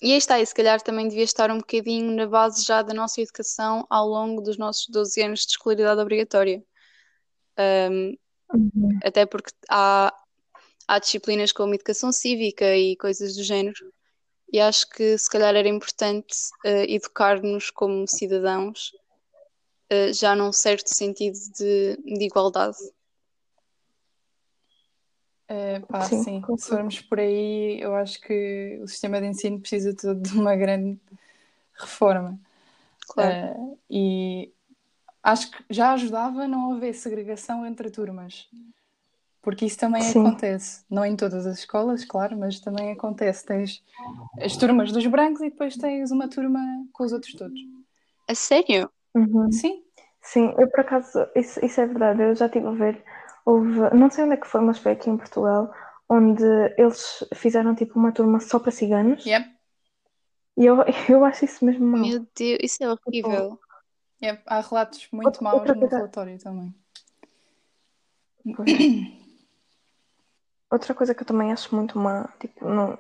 E 0.03 0.13
aí 0.13 0.19
está, 0.19 0.39
e 0.39 0.45
se 0.45 0.55
calhar 0.55 0.83
também 0.83 1.09
devia 1.09 1.25
estar 1.25 1.51
um 1.51 1.57
bocadinho 1.57 2.15
na 2.15 2.27
base 2.27 2.63
já 2.63 2.83
da 2.83 2.93
nossa 2.93 3.23
educação 3.23 3.87
ao 3.89 4.07
longo 4.07 4.43
dos 4.43 4.59
nossos 4.59 4.87
12 4.89 5.23
anos 5.23 5.47
de 5.47 5.53
escolaridade 5.53 6.03
obrigatória. 6.03 6.63
Um, 7.59 8.19
Uhum. 8.53 8.99
até 9.03 9.25
porque 9.25 9.51
há, 9.71 10.15
há 10.87 10.99
disciplinas 10.99 11.53
como 11.53 11.73
educação 11.75 12.13
cívica 12.13 12.77
e 12.77 12.95
coisas 12.97 13.35
do 13.35 13.43
género. 13.43 13.94
E 14.55 14.61
acho 14.61 14.89
que 14.89 15.19
se 15.19 15.29
calhar 15.29 15.53
era 15.57 15.67
importante 15.69 16.37
eh, 16.65 16.85
educar-nos 16.95 17.71
como 17.71 18.07
cidadãos 18.07 18.93
eh, 19.91 20.13
já 20.13 20.37
num 20.37 20.53
certo 20.53 20.95
sentido 20.95 21.37
de, 21.59 21.97
de 21.97 22.25
igualdade. 22.25 22.77
É, 25.49 25.81
pá, 25.81 26.03
Sim, 26.03 26.23
sim. 26.23 26.43
Se 26.57 26.69
formos 26.69 27.01
por 27.01 27.19
aí, 27.19 27.81
eu 27.81 27.97
acho 27.97 28.21
que 28.21 28.79
o 28.81 28.87
sistema 28.87 29.21
de 29.21 29.27
ensino 29.27 29.59
precisa 29.59 29.93
todo 29.93 30.23
de 30.23 30.39
uma 30.39 30.55
grande 30.55 31.01
reforma. 31.77 32.39
Claro. 33.09 33.35
Eh, 33.35 33.77
e 33.91 34.53
acho 35.21 35.51
que 35.51 35.65
já 35.69 35.95
ajudava 35.95 36.47
não 36.47 36.75
haver 36.75 36.95
segregação 36.95 37.67
entre 37.67 37.91
turmas. 37.91 38.49
Porque 39.45 39.67
isso 39.67 39.79
também 39.79 40.01
Sim. 40.03 40.27
acontece. 40.27 40.85
Não 40.91 41.05
em 41.05 41.15
todas 41.15 41.47
as 41.47 41.59
escolas, 41.59 42.05
claro, 42.05 42.37
mas 42.37 42.59
também 42.61 42.91
acontece. 42.91 43.45
Tens 43.45 43.85
as 44.41 44.57
turmas 44.57 44.91
dos 44.91 45.07
brancos 45.07 45.43
e 45.43 45.51
depois 45.51 45.77
tens 45.77 46.11
uma 46.11 46.29
turma 46.29 46.59
com 46.93 47.05
os 47.05 47.13
outros 47.13 47.35
todos. 47.35 47.61
A 48.27 48.35
sério? 48.35 48.91
Uhum. 49.15 49.53
Sim, 49.53 49.85
Sim, 50.23 50.55
eu 50.59 50.69
por 50.71 50.81
acaso, 50.81 51.29
isso, 51.37 51.63
isso 51.65 51.79
é 51.83 51.87
verdade, 51.87 52.23
eu 52.23 52.35
já 52.35 52.47
estive 52.47 52.67
a 52.67 52.71
ver, 52.71 53.05
houve, 53.45 53.79
não 53.95 54.09
sei 54.11 54.25
onde 54.25 54.33
é 54.33 54.37
que 54.39 54.47
foi, 54.47 54.63
mas 54.63 54.79
foi 54.79 54.93
aqui 54.93 55.11
em 55.11 55.19
Portugal, 55.19 55.71
onde 56.09 56.43
eles 56.79 57.23
fizeram 57.35 57.75
tipo 57.75 57.99
uma 57.99 58.11
turma 58.11 58.41
só 58.41 58.59
para 58.59 58.73
ciganos, 58.73 59.25
yep, 59.27 59.47
e 60.57 60.65
eu, 60.65 60.79
eu 61.11 61.23
acho 61.27 61.45
isso 61.45 61.63
mesmo 61.63 61.87
mau. 61.87 62.01
Meu 62.09 62.27
Deus, 62.35 62.59
isso 62.63 62.83
é 62.83 62.91
horrível. 62.91 63.61
yep. 64.23 64.43
Há 64.47 64.63
relatos 64.63 65.07
muito 65.13 65.27
Outra- 65.27 65.43
maus 65.45 65.55
outra 65.61 65.75
no 65.75 65.81
coisa- 65.81 65.97
relatório 65.99 66.39
também. 66.39 66.75
Outra 70.75 70.93
coisa 70.93 71.15
que 71.15 71.23
eu 71.23 71.27
também 71.27 71.53
acho 71.53 71.73
muito 71.73 71.97
má, 71.97 72.29
tipo, 72.41 72.69
no, 72.69 72.99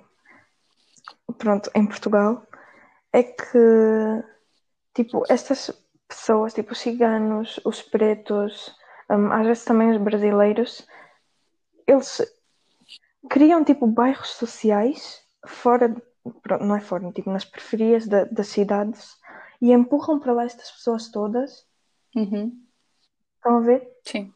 pronto, 1.39 1.69
em 1.75 1.85
Portugal, 1.85 2.47
é 3.13 3.23
que, 3.25 3.59
tipo, 4.95 5.25
estas 5.29 5.73
pessoas, 6.07 6.55
tipo, 6.55 6.71
os 6.73 6.79
ciganos, 6.79 7.59
os 7.65 7.83
pretos, 7.83 8.73
hum, 9.11 9.33
às 9.33 9.45
vezes 9.45 9.65
também 9.65 9.91
os 9.91 10.01
brasileiros, 10.01 10.87
eles 11.85 12.23
criam, 13.29 13.65
tipo, 13.65 13.89
bairros 13.89 14.31
sociais 14.35 15.21
fora, 15.45 15.89
de- 15.89 16.03
pronto, 16.43 16.65
não 16.65 16.77
é 16.77 16.81
fora, 16.81 17.11
tipo, 17.13 17.29
nas 17.31 17.45
periferias 17.45 18.07
da- 18.07 18.25
das 18.25 18.47
cidades 18.49 19.17
e 19.61 19.73
empurram 19.73 20.21
para 20.21 20.33
lá 20.33 20.45
estas 20.45 20.71
pessoas 20.71 21.09
todas, 21.11 21.67
Uhum. 22.15 22.57
estão 23.37 23.57
a 23.57 23.61
ver? 23.61 23.83
Sim. 24.05 24.33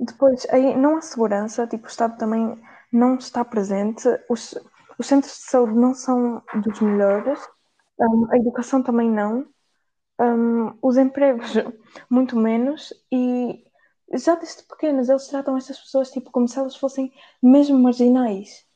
Depois, 0.00 0.46
aí 0.50 0.74
não 0.76 0.96
há 0.96 1.00
segurança, 1.02 1.66
tipo, 1.66 1.84
o 1.84 1.88
Estado 1.90 2.16
também 2.16 2.58
não 2.92 3.16
está 3.16 3.44
presente, 3.44 4.08
os, 4.28 4.54
os 4.98 5.06
centros 5.06 5.32
de 5.32 5.50
saúde 5.50 5.74
não 5.74 5.94
são 5.94 6.42
dos 6.54 6.80
melhores, 6.80 7.38
um, 7.98 8.30
a 8.30 8.36
educação 8.36 8.82
também 8.82 9.10
não, 9.10 9.46
um, 10.20 10.76
os 10.82 10.96
empregos 10.96 11.52
muito 12.10 12.36
menos, 12.36 12.92
e 13.10 13.64
já 14.14 14.34
desde 14.34 14.62
pequenas 14.64 15.08
eles 15.08 15.26
tratam 15.26 15.56
estas 15.56 15.78
pessoas 15.78 16.10
tipo, 16.10 16.30
como 16.30 16.48
se 16.48 16.58
elas 16.58 16.76
fossem 16.76 17.12
mesmo 17.42 17.78
marginais. 17.78 18.66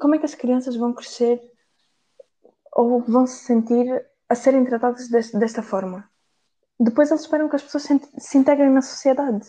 Como 0.00 0.14
é 0.14 0.18
que 0.18 0.26
as 0.26 0.34
crianças 0.34 0.76
vão 0.76 0.92
crescer 0.92 1.40
ou 2.72 3.00
vão 3.02 3.26
se 3.26 3.44
sentir 3.44 4.06
a 4.28 4.34
serem 4.34 4.64
tratadas 4.64 5.08
deste, 5.08 5.38
desta 5.38 5.62
forma? 5.62 6.08
Depois 6.78 7.10
eles 7.10 7.22
esperam 7.22 7.48
que 7.48 7.56
as 7.56 7.62
pessoas 7.62 7.84
se, 7.84 8.00
se 8.18 8.38
integrem 8.38 8.70
na 8.70 8.82
sociedade. 8.82 9.46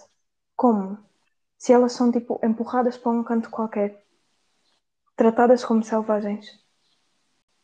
Como? 0.55 0.97
Se 1.57 1.71
elas 1.71 1.93
são 1.93 2.11
tipo 2.11 2.39
empurradas 2.43 2.97
para 2.97 3.11
um 3.11 3.23
canto 3.23 3.49
qualquer, 3.49 4.03
tratadas 5.21 5.63
como 5.63 5.83
selvagens. 5.83 6.47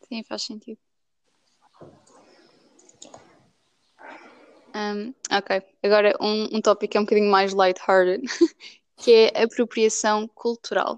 Sim, 0.07 0.23
faz 0.23 0.43
sentido. 0.43 0.79
Um, 4.75 5.11
ok, 5.31 5.63
agora 5.81 6.15
um, 6.21 6.57
um 6.57 6.61
tópico 6.61 6.95
é 6.95 6.99
um 6.99 7.03
bocadinho 7.03 7.31
mais 7.31 7.55
light-hearted, 7.55 8.21
que 8.95 9.11
é 9.11 9.43
apropriação 9.43 10.27
cultural. 10.27 10.97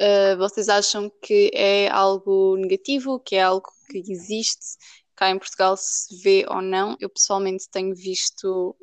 Uh, 0.00 0.34
vocês 0.38 0.70
acham 0.70 1.12
que 1.20 1.50
é 1.52 1.90
algo 1.90 2.56
negativo, 2.56 3.20
que 3.20 3.36
é 3.36 3.42
algo 3.42 3.68
que 3.90 3.98
existe? 3.98 4.78
Cá 5.14 5.28
em 5.28 5.38
Portugal 5.38 5.76
se 5.76 6.22
vê 6.22 6.46
ou 6.48 6.62
não? 6.62 6.96
Eu 6.98 7.10
pessoalmente 7.10 7.68
tenho 7.70 7.94
visto 7.94 8.74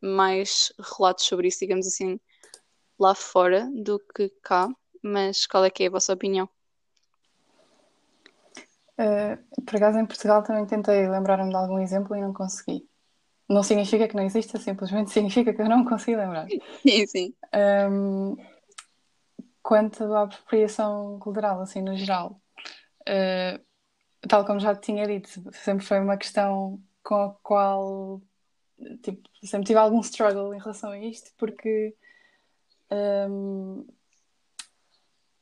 mais 0.00 0.72
relatos 0.78 1.26
sobre 1.26 1.48
isso, 1.48 1.60
digamos 1.60 1.86
assim, 1.86 2.18
lá 2.98 3.14
fora 3.14 3.68
do 3.74 3.98
que 3.98 4.30
cá, 4.42 4.66
mas 5.06 5.46
qual 5.46 5.64
é 5.64 5.70
que 5.70 5.84
é 5.84 5.86
a 5.86 5.90
vossa 5.90 6.12
opinião? 6.12 6.48
Uh, 8.98 9.62
por 9.64 9.76
acaso 9.76 9.98
em 9.98 10.06
Portugal 10.06 10.42
também 10.42 10.66
tentei 10.66 11.08
lembrar-me 11.08 11.50
de 11.50 11.56
algum 11.56 11.78
exemplo 11.78 12.16
e 12.16 12.20
não 12.20 12.32
consegui. 12.32 12.88
Não 13.48 13.62
significa 13.62 14.08
que 14.08 14.16
não 14.16 14.24
exista, 14.24 14.58
simplesmente 14.58 15.10
significa 15.12 15.52
que 15.52 15.62
eu 15.62 15.68
não 15.68 15.84
consigo 15.84 16.18
lembrar. 16.18 16.46
Sim, 16.82 17.06
sim. 17.06 17.34
Um, 17.54 18.36
quanto 19.62 20.04
à 20.14 20.22
apropriação 20.22 21.18
cultural, 21.18 21.60
assim, 21.60 21.82
no 21.82 21.96
geral, 21.96 22.40
uh, 23.02 24.26
tal 24.28 24.44
como 24.44 24.60
já 24.60 24.74
te 24.74 24.86
tinha 24.86 25.06
dito, 25.06 25.28
sempre 25.52 25.84
foi 25.84 26.00
uma 26.00 26.16
questão 26.16 26.80
com 27.02 27.14
a 27.14 27.34
qual 27.42 28.22
tipo, 29.02 29.28
sempre 29.44 29.66
tive 29.66 29.78
algum 29.78 30.00
struggle 30.00 30.54
em 30.54 30.58
relação 30.58 30.90
a 30.90 30.98
isto, 30.98 31.32
porque 31.36 31.94
um, 32.90 33.86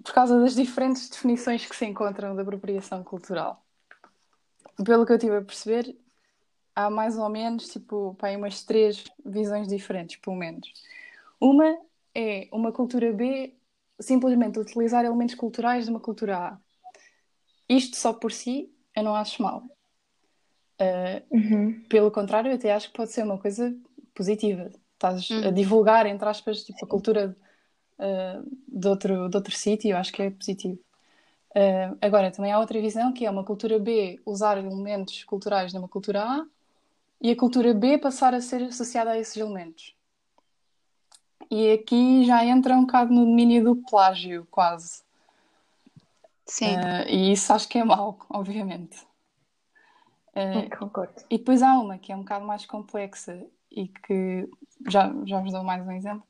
por 0.04 0.12
causa 0.12 0.38
das 0.38 0.54
diferentes 0.54 1.08
definições 1.08 1.64
que 1.64 1.74
se 1.74 1.86
encontram 1.86 2.36
da 2.36 2.42
apropriação 2.42 3.02
cultural. 3.02 3.64
Pelo 4.84 5.06
que 5.06 5.12
eu 5.12 5.18
tive 5.18 5.36
a 5.36 5.42
perceber, 5.42 5.96
há 6.76 6.90
mais 6.90 7.16
ou 7.16 7.28
menos 7.30 7.68
tipo, 7.68 8.14
pá, 8.18 8.30
umas 8.30 8.62
três 8.62 9.04
visões 9.24 9.66
diferentes, 9.66 10.16
pelo 10.16 10.36
menos. 10.36 10.70
Uma 11.40 11.78
é 12.14 12.48
uma 12.52 12.70
cultura 12.70 13.12
B 13.12 13.54
simplesmente 13.98 14.58
utilizar 14.58 15.04
elementos 15.04 15.34
culturais 15.34 15.86
de 15.86 15.90
uma 15.90 16.00
cultura 16.00 16.36
A. 16.36 16.58
Isto 17.66 17.96
só 17.96 18.12
por 18.12 18.30
si 18.30 18.70
eu 18.94 19.02
não 19.02 19.14
acho 19.16 19.42
mal. 19.42 19.62
Uh, 20.80 21.22
uhum. 21.30 21.84
Pelo 21.88 22.10
contrário, 22.10 22.50
eu 22.50 22.56
até 22.56 22.72
acho 22.72 22.88
que 22.88 22.96
pode 22.96 23.10
ser 23.10 23.22
uma 23.22 23.38
coisa 23.38 23.74
positiva. 24.14 24.70
Estás 24.92 25.30
uhum. 25.30 25.48
a 25.48 25.50
divulgar, 25.50 26.06
entre 26.06 26.28
aspas, 26.28 26.62
tipo, 26.62 26.84
a 26.84 26.88
cultura 26.88 27.36
uh, 27.98 28.56
de 28.66 28.88
outro, 28.88 29.28
de 29.28 29.36
outro 29.36 29.54
sítio, 29.54 29.90
eu 29.90 29.96
acho 29.96 30.12
que 30.12 30.22
é 30.22 30.30
positivo. 30.30 30.78
Uh, 31.50 31.96
agora, 32.00 32.30
também 32.30 32.52
há 32.52 32.58
outra 32.58 32.80
visão 32.80 33.12
que 33.12 33.24
é 33.24 33.30
uma 33.30 33.44
cultura 33.44 33.78
B 33.78 34.20
usar 34.26 34.58
elementos 34.58 35.22
culturais 35.24 35.72
numa 35.72 35.88
cultura 35.88 36.22
A 36.24 36.46
e 37.20 37.30
a 37.30 37.36
cultura 37.36 37.72
B 37.72 37.96
passar 37.96 38.34
a 38.34 38.40
ser 38.40 38.62
associada 38.62 39.12
a 39.12 39.18
esses 39.18 39.36
elementos. 39.36 39.94
E 41.50 41.72
aqui 41.72 42.24
já 42.24 42.44
entra 42.44 42.74
um 42.74 42.82
bocado 42.82 43.12
no 43.12 43.24
domínio 43.24 43.62
do 43.62 43.76
plágio, 43.76 44.46
quase. 44.50 45.02
Sim. 46.46 46.76
Uh, 46.76 47.08
e 47.08 47.32
isso 47.32 47.52
acho 47.52 47.68
que 47.68 47.78
é 47.78 47.84
mau, 47.84 48.18
obviamente. 48.28 49.06
Uh, 50.34 50.76
concordo. 50.76 51.14
E 51.30 51.38
depois 51.38 51.62
há 51.62 51.72
uma 51.74 51.96
que 51.98 52.12
é 52.12 52.16
um 52.16 52.20
bocado 52.20 52.44
mais 52.44 52.66
complexa 52.66 53.40
e 53.70 53.88
que 53.88 54.48
já, 54.88 55.14
já 55.24 55.40
vos 55.40 55.52
dou 55.52 55.62
mais 55.62 55.86
um 55.86 55.92
exemplo. 55.92 56.26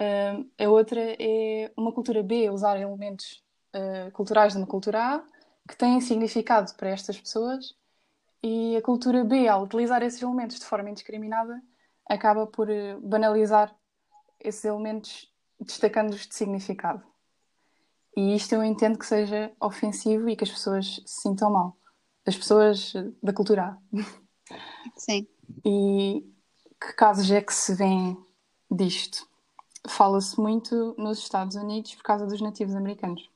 Uh, 0.00 0.48
a 0.58 0.68
outra 0.68 1.00
é 1.18 1.72
uma 1.76 1.92
cultura 1.92 2.22
B 2.22 2.50
usar 2.50 2.78
elementos 2.78 3.42
uh, 3.74 4.10
culturais 4.12 4.52
de 4.52 4.58
uma 4.58 4.66
cultura 4.66 5.16
A 5.16 5.24
que 5.68 5.76
têm 5.76 6.00
significado 6.00 6.72
para 6.74 6.90
estas 6.90 7.20
pessoas 7.20 7.76
e 8.42 8.76
a 8.76 8.82
cultura 8.82 9.24
B, 9.24 9.48
ao 9.48 9.64
utilizar 9.64 10.02
esses 10.02 10.22
elementos 10.22 10.58
de 10.58 10.64
forma 10.64 10.90
indiscriminada, 10.90 11.60
acaba 12.08 12.46
por 12.46 12.70
eh, 12.70 12.96
banalizar 13.02 13.74
esses 14.40 14.64
elementos, 14.64 15.32
destacando-os 15.60 16.26
de 16.26 16.34
significado. 16.34 17.02
E 18.16 18.34
isto 18.34 18.54
eu 18.54 18.64
entendo 18.64 18.98
que 18.98 19.06
seja 19.06 19.52
ofensivo 19.60 20.28
e 20.28 20.36
que 20.36 20.44
as 20.44 20.50
pessoas 20.50 21.02
se 21.04 21.22
sintam 21.22 21.50
mal. 21.50 21.76
As 22.24 22.36
pessoas 22.36 22.92
da 23.22 23.32
cultura 23.32 23.64
A. 23.64 23.78
Sim. 24.96 25.26
E 25.64 26.24
que 26.80 26.92
casos 26.94 27.30
é 27.30 27.40
que 27.40 27.52
se 27.52 27.74
vêem 27.74 28.16
disto? 28.70 29.27
Fala-se 29.88 30.38
muito 30.40 30.94
nos 30.98 31.18
Estados 31.18 31.56
Unidos 31.56 31.94
por 31.94 32.02
causa 32.02 32.26
dos 32.26 32.40
nativos 32.40 32.74
americanos 32.74 33.28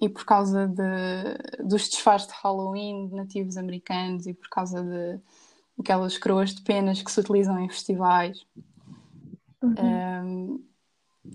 e 0.00 0.08
por 0.08 0.24
causa 0.24 0.68
de, 0.68 1.64
dos 1.64 1.88
disfarces 1.88 2.28
de 2.28 2.34
Halloween 2.34 3.08
de 3.08 3.14
nativos 3.14 3.56
americanos 3.56 4.26
e 4.26 4.34
por 4.34 4.48
causa 4.48 4.82
de 4.82 5.20
aquelas 5.78 6.16
coroas 6.18 6.54
de 6.54 6.62
penas 6.62 7.02
que 7.02 7.10
se 7.10 7.20
utilizam 7.20 7.58
em 7.58 7.68
festivais. 7.68 8.46
Uhum. 9.62 9.74
Um, 9.78 10.64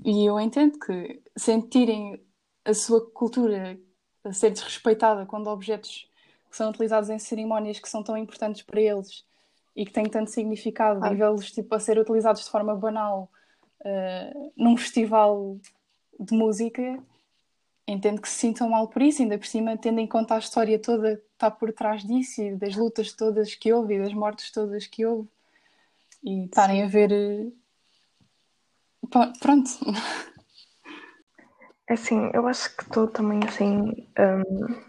e 0.05 0.26
eu 0.26 0.39
entendo 0.39 0.80
que 0.80 1.21
sentirem 1.36 2.21
a 2.65 2.74
sua 2.74 3.05
cultura 3.11 3.78
a 4.24 4.32
ser 4.32 4.51
desrespeitada 4.51 5.26
quando 5.26 5.47
objetos 5.47 6.09
que 6.49 6.55
são 6.55 6.69
utilizados 6.69 7.09
em 7.09 7.19
cerimónias 7.19 7.80
que 7.80 7.89
são 7.89 8.03
tão 8.03 8.17
importantes 8.17 8.61
para 8.61 8.80
eles 8.80 9.26
e 9.76 9.86
que 9.86 9.91
têm 9.91 10.05
tanto 10.05 10.30
significado 10.30 11.03
ah. 11.03 11.11
e 11.11 11.15
vê-los 11.15 11.51
tipo, 11.51 11.74
a 11.76 11.80
ser 11.80 11.97
utilizados 11.97 12.43
de 12.43 12.49
forma 12.49 12.76
banal 12.76 13.30
uh, 13.86 14.51
num 14.55 14.77
festival 14.77 15.57
de 16.19 16.36
música 16.36 17.01
entendo 17.88 18.21
que 18.21 18.29
se 18.29 18.36
sintam 18.36 18.69
mal 18.69 18.88
por 18.88 19.01
isso, 19.01 19.21
ainda 19.21 19.38
por 19.38 19.45
cima, 19.45 19.77
tendo 19.77 19.99
em 19.99 20.07
conta 20.07 20.36
a 20.36 20.39
história 20.39 20.79
toda 20.79 21.17
que 21.17 21.23
está 21.34 21.51
por 21.51 21.71
trás 21.73 22.03
disso 22.03 22.41
e 22.41 22.55
das 22.55 22.75
lutas 22.75 23.11
todas 23.13 23.55
que 23.55 23.73
houve 23.73 23.95
e 23.95 23.99
das 23.99 24.13
mortes 24.13 24.51
todas 24.51 24.88
que 24.88 25.05
houve 25.05 25.29
e 26.23 26.45
estarem 26.45 26.84
a 26.84 26.88
ver. 26.88 27.11
Eh, 27.11 27.51
pronto. 29.39 29.69
Assim, 31.89 32.31
eu 32.34 32.47
acho 32.47 32.75
que 32.77 32.84
estou 32.84 33.07
também 33.07 33.41
assim. 33.45 34.07
Um, 34.17 34.81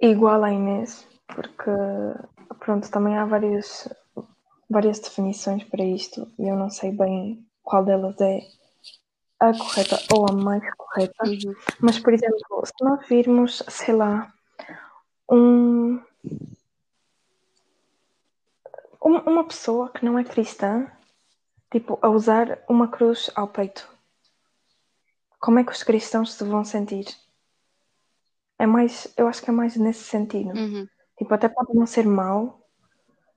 igual 0.00 0.42
à 0.42 0.50
Inês, 0.50 1.06
porque 1.26 1.70
pronto, 2.58 2.90
também 2.90 3.16
há 3.18 3.26
várias, 3.26 3.86
várias 4.68 4.98
definições 4.98 5.64
para 5.64 5.84
isto 5.84 6.30
e 6.38 6.48
eu 6.48 6.56
não 6.56 6.70
sei 6.70 6.90
bem 6.90 7.46
qual 7.62 7.84
delas 7.84 8.20
é 8.20 8.40
a 9.38 9.52
correta 9.56 9.98
ou 10.12 10.26
a 10.28 10.32
mais 10.32 10.62
correta. 10.76 11.24
Uhum. 11.24 11.54
Mas, 11.80 11.98
por 11.98 12.12
exemplo, 12.12 12.64
se 12.64 12.72
nós 12.84 13.06
virmos, 13.06 13.62
sei 13.68 13.94
lá, 13.94 14.32
um, 15.30 16.00
uma 19.00 19.44
pessoa 19.44 19.90
que 19.90 20.04
não 20.04 20.18
é 20.18 20.24
cristã, 20.24 20.90
tipo, 21.70 21.98
a 22.00 22.08
usar 22.08 22.58
uma 22.68 22.88
cruz 22.88 23.30
ao 23.34 23.48
peito, 23.48 23.88
como 25.38 25.58
é 25.58 25.64
que 25.64 25.72
os 25.72 25.82
cristãos 25.82 26.32
se 26.32 26.44
vão 26.44 26.64
sentir? 26.64 27.06
É 28.58 28.66
mais, 28.66 29.12
eu 29.16 29.28
acho 29.28 29.42
que 29.42 29.50
é 29.50 29.52
mais 29.52 29.76
nesse 29.76 30.04
sentido. 30.04 30.50
Uhum. 30.56 30.88
Tipo, 31.18 31.34
até 31.34 31.48
pode 31.48 31.74
não 31.74 31.86
ser 31.86 32.06
mal, 32.06 32.65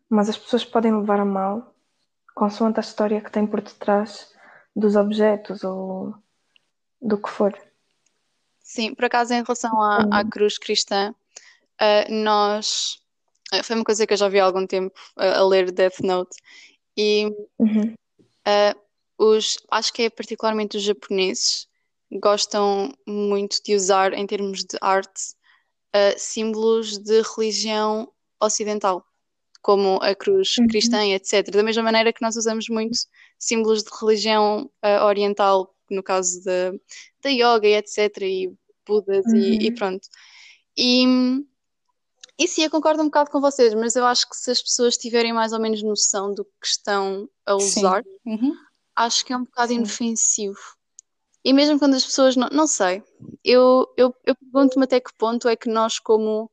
mas 0.10 0.30
as 0.30 0.38
pessoas 0.38 0.66
podem 0.66 0.98
levar 0.98 1.20
a 1.20 1.26
mal, 1.26 1.74
consoante 2.34 2.80
a 2.80 2.82
história 2.82 3.22
que 3.22 3.32
tem 3.32 3.46
por 3.46 3.62
detrás 3.62 4.34
dos 4.76 4.96
objetos 4.96 5.64
ou 5.64 6.16
do 7.02 7.18
que 7.18 7.30
for. 7.30 7.58
Sim, 8.62 8.94
por 8.94 9.06
acaso, 9.06 9.34
em 9.34 9.44
relação 9.44 9.82
à, 9.82 9.98
à 10.12 10.22
uhum. 10.22 10.30
cruz 10.30 10.58
cristã, 10.58 11.14
uh, 11.82 12.14
nós. 12.14 13.00
Uh, 13.54 13.64
foi 13.64 13.76
uma 13.76 13.86
coisa 13.86 14.06
que 14.06 14.14
eu 14.14 14.18
já 14.18 14.30
vi 14.30 14.40
há 14.40 14.46
algum 14.46 14.68
tempo 14.68 14.94
uh, 15.18 15.40
a 15.40 15.44
ler 15.44 15.72
Death 15.72 16.02
Note 16.02 16.36
e 16.96 17.26
uhum. 17.58 17.96
os, 19.18 19.58
acho 19.72 19.92
que 19.92 20.04
é 20.04 20.10
particularmente 20.10 20.78
os 20.78 20.84
japoneses 20.84 21.68
gostam 22.12 22.94
muito 23.08 23.58
de 23.64 23.76
usar, 23.76 24.14
em 24.14 24.28
termos 24.28 24.64
de 24.64 24.78
arte, 24.82 25.36
símbolos 26.18 26.98
de 26.98 27.22
religião 27.36 28.12
ocidental, 28.40 29.04
como 29.62 30.00
a 30.02 30.16
cruz 30.16 30.58
uhum. 30.58 30.68
cristã, 30.68 31.06
etc. 31.08 31.50
Da 31.52 31.64
mesma 31.64 31.84
maneira 31.84 32.14
que 32.14 32.22
nós 32.22 32.36
usamos 32.36 32.68
muito 32.70 32.98
símbolos 33.38 33.84
de 33.84 33.90
religião 34.00 34.70
uh, 34.84 35.06
oriental, 35.06 35.74
no 35.90 36.04
caso 36.04 36.44
da, 36.44 36.72
da 37.24 37.30
yoga, 37.30 37.68
etc. 37.68 38.22
E 38.22 38.54
Budas 38.88 39.26
uhum. 39.26 39.36
e, 39.36 39.68
e, 39.68 39.72
pronto. 39.76 40.08
E, 40.78 41.06
e 42.40 42.48
sim, 42.48 42.64
eu 42.64 42.72
concordo 42.72 43.02
um 43.02 43.06
bocado 43.06 43.30
com 43.30 43.40
vocês, 43.40 43.74
mas 43.74 43.96
eu 43.96 44.06
acho 44.06 44.28
que 44.28 44.36
se 44.36 44.50
as 44.50 44.62
pessoas 44.62 44.98
tiverem 44.98 45.34
mais 45.34 45.54
ou 45.54 45.60
menos 45.60 45.84
noção 45.84 46.34
do 46.34 46.44
que 46.44 46.68
estão 46.68 47.30
a 47.46 47.56
usar, 47.56 48.04
uhum. 48.26 48.54
acho 48.96 49.26
que 49.26 49.34
é 49.34 49.38
um 49.38 49.44
bocado 49.44 49.70
sim. 49.70 49.76
inofensivo. 49.76 50.60
E 51.44 51.54
mesmo 51.54 51.80
quando 51.80 51.96
as 51.96 52.06
pessoas 52.06 52.36
não, 52.36 52.50
não 52.50 52.68
sei, 52.68 53.04
eu, 53.44 53.88
eu, 53.96 54.14
eu 54.26 54.36
pergunto-me 54.36 54.86
até 54.86 55.00
que 55.00 55.14
ponto 55.18 55.48
é 55.48 55.56
que 55.56 55.70
nós, 55.70 56.00
como 56.00 56.52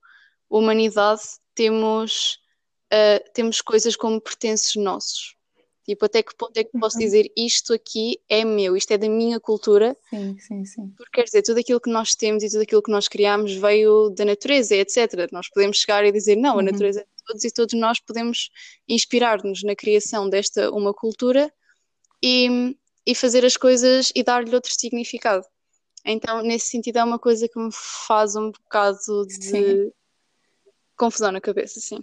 humanidade, 0.48 1.22
temos, 1.54 2.38
uh, 2.92 3.32
temos 3.32 3.60
coisas 3.60 3.96
como 3.96 4.20
pertences 4.20 4.76
nossos. 4.76 5.36
Tipo, 5.86 6.04
até 6.04 6.20
que 6.20 6.34
ponto 6.34 6.56
é 6.56 6.64
que 6.64 6.76
posso 6.80 6.96
uhum. 6.96 7.04
dizer 7.04 7.30
isto 7.36 7.72
aqui 7.72 8.18
é 8.28 8.44
meu, 8.44 8.76
isto 8.76 8.90
é 8.90 8.98
da 8.98 9.08
minha 9.08 9.38
cultura? 9.38 9.96
Sim, 10.10 10.36
sim, 10.36 10.64
sim. 10.64 10.88
Porque 10.96 11.12
quer 11.12 11.24
dizer, 11.24 11.42
tudo 11.42 11.60
aquilo 11.60 11.80
que 11.80 11.90
nós 11.90 12.16
temos 12.16 12.42
e 12.42 12.50
tudo 12.50 12.62
aquilo 12.62 12.82
que 12.82 12.90
nós 12.90 13.06
criamos 13.06 13.54
veio 13.54 14.10
da 14.10 14.24
natureza, 14.24 14.74
etc. 14.74 15.30
Nós 15.30 15.48
podemos 15.48 15.76
chegar 15.76 16.04
e 16.04 16.10
dizer, 16.10 16.34
não, 16.34 16.54
a 16.54 16.56
uhum. 16.56 16.62
natureza 16.62 17.02
é 17.02 17.04
de 17.04 17.24
todos 17.24 17.44
e 17.44 17.50
todos 17.52 17.78
nós 17.78 18.00
podemos 18.00 18.50
inspirar-nos 18.88 19.62
na 19.62 19.76
criação 19.76 20.28
desta 20.28 20.72
uma 20.72 20.92
cultura 20.92 21.52
e, 22.20 22.76
e 23.06 23.14
fazer 23.14 23.44
as 23.44 23.56
coisas 23.56 24.10
e 24.12 24.24
dar-lhe 24.24 24.52
outro 24.52 24.72
significado. 24.76 25.46
Então, 26.04 26.42
nesse 26.42 26.68
sentido, 26.68 26.98
é 26.98 27.04
uma 27.04 27.18
coisa 27.18 27.48
que 27.48 27.58
me 27.60 27.70
faz 27.72 28.34
um 28.34 28.50
bocado 28.50 29.24
de 29.28 29.44
sim. 29.44 29.92
confusão 30.96 31.30
na 31.30 31.40
cabeça, 31.40 31.78
sim. 31.78 32.00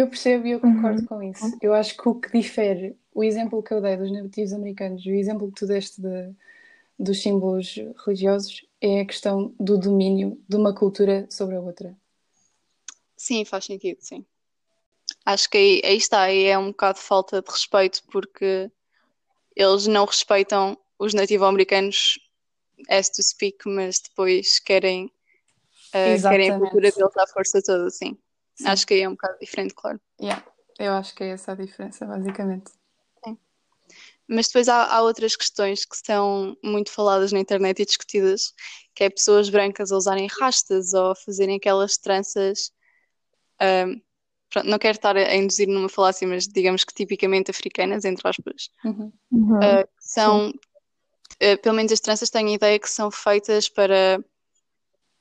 Eu 0.00 0.08
percebo 0.08 0.46
e 0.46 0.52
eu 0.52 0.60
concordo 0.60 1.02
uhum. 1.02 1.06
com 1.06 1.22
isso. 1.22 1.58
Eu 1.60 1.74
acho 1.74 1.94
que 1.94 2.08
o 2.08 2.14
que 2.14 2.32
difere 2.32 2.96
o 3.12 3.22
exemplo 3.22 3.62
que 3.62 3.74
eu 3.74 3.82
dei 3.82 3.98
dos 3.98 4.10
nativos 4.10 4.54
americanos 4.54 5.04
e 5.04 5.10
o 5.10 5.14
exemplo 5.14 5.48
que 5.48 5.60
tu 5.60 5.66
deste 5.66 6.00
de, 6.00 6.34
dos 6.98 7.20
símbolos 7.20 7.74
religiosos 8.06 8.64
é 8.80 9.02
a 9.02 9.04
questão 9.04 9.54
do 9.60 9.76
domínio 9.76 10.42
de 10.48 10.56
uma 10.56 10.74
cultura 10.74 11.26
sobre 11.28 11.56
a 11.56 11.60
outra. 11.60 11.94
Sim, 13.14 13.44
faz 13.44 13.66
sentido, 13.66 13.98
sim. 14.00 14.24
Acho 15.26 15.50
que 15.50 15.58
aí, 15.58 15.82
aí 15.84 15.96
está, 15.98 16.22
aí 16.22 16.44
é 16.44 16.56
um 16.56 16.68
bocado 16.68 16.98
de 16.98 17.04
falta 17.04 17.42
de 17.42 17.50
respeito 17.50 18.02
porque 18.10 18.72
eles 19.54 19.86
não 19.86 20.06
respeitam 20.06 20.78
os 20.98 21.12
nativo-americanos 21.12 22.18
as 22.88 23.10
to 23.10 23.22
speak, 23.22 23.68
mas 23.68 24.00
depois 24.00 24.58
querem, 24.60 25.12
uh, 25.88 26.28
querem 26.30 26.52
a 26.52 26.58
cultura 26.58 26.90
deles 26.90 27.16
à 27.18 27.26
força 27.26 27.60
toda, 27.60 27.90
sim. 27.90 28.16
Sim. 28.62 28.68
Acho 28.68 28.86
que 28.86 28.94
aí 28.94 29.00
é 29.02 29.08
um 29.08 29.12
bocado 29.12 29.38
diferente, 29.38 29.74
claro. 29.74 30.00
Yeah. 30.20 30.44
Eu 30.78 30.94
acho 30.94 31.14
que 31.14 31.24
é 31.24 31.28
essa 31.30 31.52
a 31.52 31.54
diferença, 31.54 32.06
basicamente. 32.06 32.72
Mas 34.30 34.46
depois 34.46 34.68
há, 34.68 34.84
há, 34.84 35.02
outras 35.02 35.34
questões 35.34 35.84
que 35.84 35.96
são 35.96 36.56
muito 36.62 36.92
faladas 36.92 37.32
na 37.32 37.40
internet 37.40 37.82
e 37.82 37.84
discutidas, 37.84 38.54
que 38.94 39.02
é 39.02 39.10
pessoas 39.10 39.50
brancas 39.50 39.90
a 39.90 39.96
usarem 39.96 40.28
rastas 40.40 40.94
ou 40.94 41.10
a 41.10 41.16
fazerem 41.16 41.56
aquelas 41.56 41.98
tranças. 41.98 42.70
Um, 43.60 44.00
pronto, 44.48 44.68
não 44.68 44.78
quero 44.78 44.96
estar 44.96 45.16
a 45.16 45.34
induzir 45.34 45.66
numa 45.66 45.88
falácia, 45.88 46.28
mas 46.28 46.46
digamos 46.46 46.84
que 46.84 46.94
tipicamente 46.94 47.50
africanas, 47.50 48.04
entre 48.04 48.26
aspas. 48.28 48.70
Uhum. 48.84 49.12
Uh, 49.32 49.88
são, 49.98 50.50
uh, 50.50 51.60
pelo 51.60 51.74
menos 51.74 51.90
as 51.90 51.98
tranças 51.98 52.30
têm 52.30 52.50
a 52.50 52.54
ideia 52.54 52.78
que 52.78 52.88
são 52.88 53.10
feitas 53.10 53.68
para. 53.68 54.24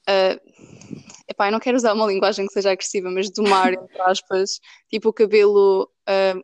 Uh, 0.08 1.09
epá, 1.40 1.48
eu 1.48 1.52
não 1.54 1.60
quero 1.60 1.78
usar 1.78 1.94
uma 1.94 2.06
linguagem 2.06 2.46
que 2.46 2.52
seja 2.52 2.72
agressiva, 2.72 3.10
mas 3.10 3.30
domar, 3.30 3.74
entre 3.74 4.02
aspas, 4.02 4.60
tipo 4.90 5.10
o 5.10 5.14
cabelo 5.14 5.90
uh, 6.08 6.44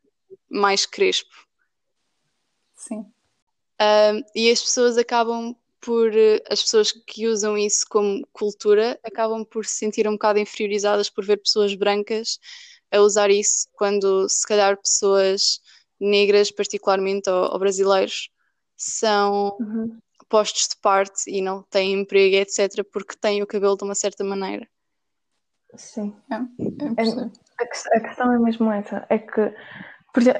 mais 0.49 0.85
crespo. 0.85 1.35
Sim. 2.73 3.05
Um, 3.81 4.23
e 4.33 4.49
as 4.49 4.61
pessoas 4.61 4.97
acabam 4.97 5.53
por, 5.81 6.11
as 6.49 6.63
pessoas 6.63 6.91
que 6.93 7.27
usam 7.27 7.57
isso 7.57 7.85
como 7.89 8.25
cultura, 8.31 8.97
acabam 9.03 9.43
por 9.43 9.65
se 9.65 9.75
sentir 9.75 10.07
um 10.07 10.13
bocado 10.13 10.39
inferiorizadas 10.39 11.09
por 11.09 11.25
ver 11.25 11.37
pessoas 11.37 11.75
brancas 11.75 12.39
a 12.89 12.99
usar 13.01 13.29
isso, 13.29 13.67
quando 13.73 14.29
se 14.29 14.47
calhar 14.47 14.77
pessoas 14.77 15.59
negras, 15.99 16.51
particularmente, 16.51 17.29
ou, 17.29 17.51
ou 17.51 17.59
brasileiros, 17.59 18.29
são 18.77 19.57
uhum. 19.59 19.97
postos 20.29 20.69
de 20.69 20.77
parte 20.77 21.29
e 21.29 21.41
não 21.41 21.63
têm 21.63 21.93
emprego, 21.93 22.37
etc., 22.37 22.83
porque 22.91 23.17
têm 23.19 23.43
o 23.43 23.47
cabelo 23.47 23.75
de 23.75 23.83
uma 23.83 23.95
certa 23.95 24.23
maneira. 24.23 24.67
Sim. 25.78 26.15
É, 26.30 26.36
é 26.36 27.03
a, 27.61 27.97
a 27.97 27.99
questão 27.99 28.34
é 28.34 28.39
mesmo 28.39 28.71
essa, 28.71 29.05
é 29.09 29.17
que 29.17 29.53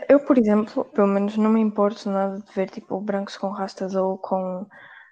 eu, 0.07 0.19
por 0.21 0.38
exemplo, 0.38 0.86
pelo 0.86 1.07
menos 1.07 1.36
não 1.38 1.49
me 1.51 1.59
importo 1.59 2.09
nada 2.09 2.39
de 2.39 2.51
ver 2.53 2.69
tipo 2.69 2.99
brancos 3.01 3.38
com 3.38 3.49
rastas 3.49 3.93
ou 3.93 4.17
com 4.17 4.65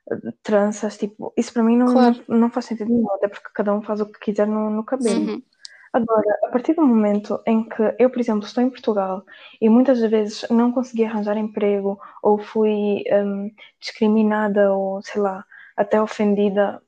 eh, 0.10 0.32
tranças, 0.42 0.98
tipo, 0.98 1.34
isso 1.36 1.52
para 1.54 1.64
mim 1.64 1.78
não, 1.78 1.92
claro. 1.92 2.24
não, 2.28 2.38
não, 2.38 2.50
faz 2.50 2.66
sentido 2.66 2.90
nenhum, 2.90 3.12
até 3.14 3.28
porque 3.28 3.50
cada 3.54 3.74
um 3.74 3.82
faz 3.82 4.00
o 4.00 4.06
que 4.06 4.20
quiser 4.20 4.48
no, 4.48 4.70
no 4.70 4.84
cabelo. 4.84 5.34
Uhum. 5.34 5.44
Agora, 5.92 6.40
a 6.46 6.48
partir 6.48 6.74
do 6.74 6.82
momento 6.82 7.40
em 7.46 7.68
que 7.68 7.96
eu, 8.00 8.10
por 8.10 8.20
exemplo, 8.20 8.46
estou 8.46 8.64
em 8.64 8.70
Portugal 8.70 9.24
e 9.62 9.70
muitas 9.70 10.00
vezes 10.00 10.44
não 10.50 10.72
consegui 10.72 11.06
arranjar 11.06 11.38
emprego 11.38 12.00
ou 12.22 12.40
fui 12.40 13.04
um, 13.12 13.52
discriminada 13.80 14.74
ou, 14.74 15.02
sei 15.04 15.22
lá, 15.22 15.46
até 15.78 16.02
ofendida 16.02 16.82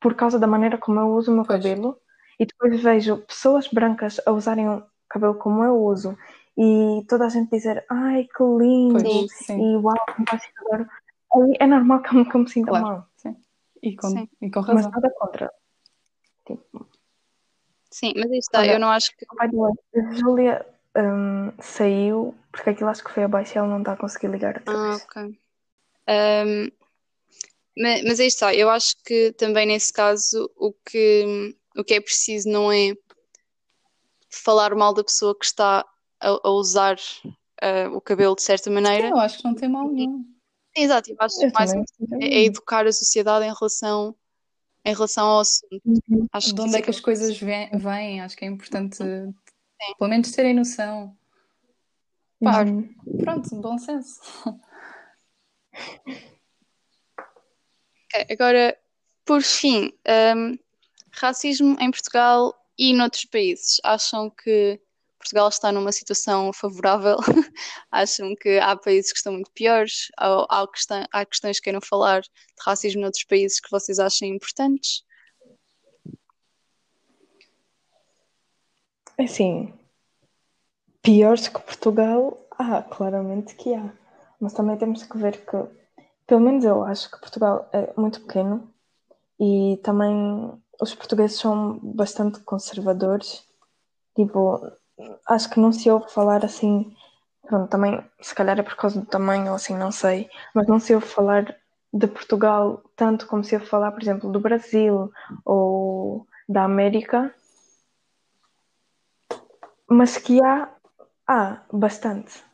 por 0.00 0.14
causa 0.14 0.38
da 0.38 0.46
maneira 0.46 0.78
como 0.78 0.98
eu 0.98 1.08
uso 1.08 1.30
o 1.30 1.34
meu 1.34 1.44
pois. 1.44 1.62
cabelo 1.62 1.98
e 2.38 2.46
depois 2.46 2.82
vejo 2.82 3.18
pessoas 3.18 3.68
brancas 3.68 4.20
a 4.24 4.32
usarem 4.32 4.68
o 4.68 4.82
cabelo 5.08 5.34
como 5.34 5.64
eu 5.64 5.82
uso 5.82 6.16
e 6.56 7.04
toda 7.08 7.26
a 7.26 7.28
gente 7.28 7.50
dizer 7.50 7.84
ai 7.88 8.24
que 8.24 8.42
lindo 8.42 8.98
e 9.00 9.76
uau, 9.76 9.96
fantástico 10.16 10.54
agora. 10.66 10.88
Aí 11.34 11.56
é 11.60 11.66
normal 11.66 12.02
que 12.02 12.16
eu, 12.16 12.28
que 12.28 12.36
eu 12.36 12.40
me 12.40 12.48
sinta 12.48 12.70
claro, 12.70 12.84
mal. 12.84 13.08
Sim. 13.16 13.36
E, 13.82 13.94
com, 13.96 14.08
sim. 14.08 14.28
e 14.40 14.50
com 14.50 14.60
razão. 14.60 14.74
Mas 14.74 14.90
nada 14.90 15.14
contra. 15.18 15.52
Tipo... 16.46 16.86
Sim, 17.90 18.12
mas 18.16 18.26
isto 18.26 18.36
está, 18.38 18.66
eu 18.66 18.78
não 18.78 18.90
acho 18.90 19.16
que. 19.16 19.26
A 19.30 20.14
Júlia 20.14 20.66
um, 20.96 21.52
saiu 21.60 22.34
porque 22.50 22.70
aquilo 22.70 22.90
acho 22.90 23.04
que 23.04 23.12
foi 23.12 23.24
abaixo 23.24 23.56
e 23.56 23.58
ela 23.58 23.68
não 23.68 23.78
está 23.78 23.92
a 23.92 23.96
conseguir 23.96 24.28
ligar 24.28 24.62
Ah, 24.66 24.96
ok. 24.96 25.38
Um, 26.08 26.70
mas, 27.76 28.02
mas 28.02 28.20
aí 28.20 28.26
está, 28.26 28.54
eu 28.54 28.68
acho 28.68 28.96
que 29.04 29.32
também 29.32 29.66
nesse 29.66 29.92
caso 29.92 30.50
o 30.56 30.72
que, 30.72 31.54
o 31.78 31.84
que 31.84 31.94
é 31.94 32.00
preciso 32.00 32.48
não 32.48 32.72
é 32.72 32.92
falar 34.28 34.74
mal 34.74 34.92
da 34.92 35.04
pessoa 35.04 35.38
que 35.38 35.44
está 35.44 35.86
a, 36.20 36.28
a 36.28 36.50
usar 36.50 36.96
uh, 37.62 37.94
o 37.94 38.00
cabelo 38.00 38.34
de 38.34 38.42
certa 38.42 38.70
maneira. 38.70 39.08
Eu 39.08 39.18
acho 39.18 39.38
que 39.38 39.44
não 39.44 39.54
tem 39.54 39.68
mal 39.68 39.88
nenhum. 39.88 40.24
Exato, 40.76 41.10
eu 41.10 41.16
acho 41.18 41.38
que 41.38 41.52
mais 41.52 41.72
é, 41.72 41.78
é 42.20 42.44
educar 42.44 42.86
a 42.86 42.92
sociedade 42.92 43.44
em 43.44 43.54
relação, 43.54 44.14
em 44.84 44.94
relação 44.94 45.26
ao 45.26 45.40
assunto. 45.40 45.80
Uhum. 45.84 46.26
Acho 46.32 46.54
de 46.54 46.60
onde 46.60 46.76
é 46.76 46.82
que 46.82 46.90
as 46.90 47.00
coisas 47.00 47.38
vêm, 47.38 47.70
vêm, 47.70 48.20
acho 48.20 48.36
que 48.36 48.44
é 48.44 48.48
importante 48.48 48.96
Sim. 48.96 49.34
pelo 49.98 50.10
menos 50.10 50.30
terem 50.32 50.54
noção. 50.54 51.16
Pá, 52.40 52.62
uhum. 52.62 52.94
pronto, 53.18 53.54
bom 53.56 53.78
senso. 53.78 54.20
Agora, 58.30 58.76
por 59.24 59.42
fim, 59.42 59.92
um, 60.36 60.58
racismo 61.18 61.76
em 61.80 61.90
Portugal 61.90 62.54
e 62.78 62.92
noutros 62.94 63.24
países. 63.24 63.78
Acham 63.84 64.30
que 64.30 64.80
Portugal 65.18 65.48
está 65.48 65.72
numa 65.72 65.92
situação 65.92 66.52
favorável? 66.52 67.16
Acham 67.90 68.34
que 68.36 68.58
há 68.58 68.76
países 68.76 69.12
que 69.12 69.18
estão 69.18 69.32
muito 69.32 69.50
piores? 69.52 70.08
Ou 70.20 70.46
há, 70.48 70.66
questão, 70.68 71.04
há 71.12 71.26
questões 71.26 71.58
que 71.58 71.64
queiram 71.64 71.80
falar 71.80 72.20
de 72.22 72.30
racismo 72.64 73.02
noutros 73.02 73.24
países 73.24 73.60
que 73.60 73.70
vocês 73.70 73.98
achem 73.98 74.34
importantes? 74.34 75.04
Assim, 79.18 79.74
piores 81.02 81.48
que 81.48 81.60
Portugal, 81.60 82.46
há, 82.52 82.82
claramente 82.82 83.56
que 83.56 83.74
há. 83.74 83.92
Mas 84.40 84.52
também 84.52 84.78
temos 84.78 85.02
que 85.02 85.18
ver 85.18 85.44
que, 85.44 85.56
pelo 86.26 86.40
menos 86.40 86.64
eu 86.64 86.84
acho 86.84 87.10
que 87.10 87.18
Portugal 87.18 87.68
é 87.72 87.92
muito 88.00 88.20
pequeno 88.20 88.72
e 89.40 89.80
também 89.82 90.62
os 90.80 90.94
portugueses 90.94 91.38
são 91.38 91.78
bastante 91.82 92.40
conservadores. 92.40 93.44
Tipo, 94.14 94.60
acho 95.28 95.50
que 95.50 95.60
não 95.60 95.72
se 95.72 95.90
ouve 95.90 96.10
falar 96.10 96.44
assim. 96.44 96.94
Pronto, 97.46 97.70
também, 97.70 98.04
se 98.20 98.34
calhar 98.34 98.58
é 98.58 98.62
por 98.62 98.76
causa 98.76 99.00
do 99.00 99.06
tamanho 99.06 99.54
assim, 99.54 99.76
não 99.76 99.90
sei. 99.90 100.28
Mas 100.54 100.66
não 100.66 100.78
se 100.78 100.94
ouve 100.94 101.06
falar 101.06 101.56
de 101.92 102.06
Portugal 102.06 102.82
tanto 102.94 103.26
como 103.26 103.42
se 103.44 103.54
ouve 103.54 103.66
falar, 103.66 103.92
por 103.92 104.02
exemplo, 104.02 104.30
do 104.30 104.40
Brasil 104.40 105.10
ou 105.44 106.26
da 106.48 106.64
América. 106.64 107.34
Mas 109.88 110.18
que 110.18 110.42
há, 110.42 110.68
há 111.26 111.62
bastante. 111.72 112.44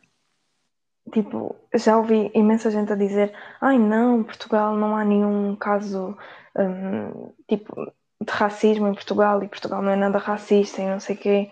Tipo, 1.11 1.55
já 1.73 1.97
ouvi 1.97 2.31
imensa 2.33 2.71
gente 2.71 2.91
a 2.91 2.95
dizer: 2.95 3.33
ai 3.61 3.77
não, 3.77 4.23
Portugal 4.23 4.75
não 4.75 4.95
há 4.95 5.03
nenhum 5.05 5.55
caso 5.55 6.17
um, 6.57 7.31
tipo 7.47 7.75
de 8.21 8.31
racismo 8.31 8.87
em 8.87 8.93
Portugal 8.93 9.43
e 9.43 9.47
Portugal 9.47 9.81
não 9.81 9.91
é 9.91 9.95
nada 9.95 10.17
racista 10.17 10.81
e 10.81 10.89
não 10.89 10.99
sei 10.99 11.15
o 11.15 11.19
quê. 11.19 11.51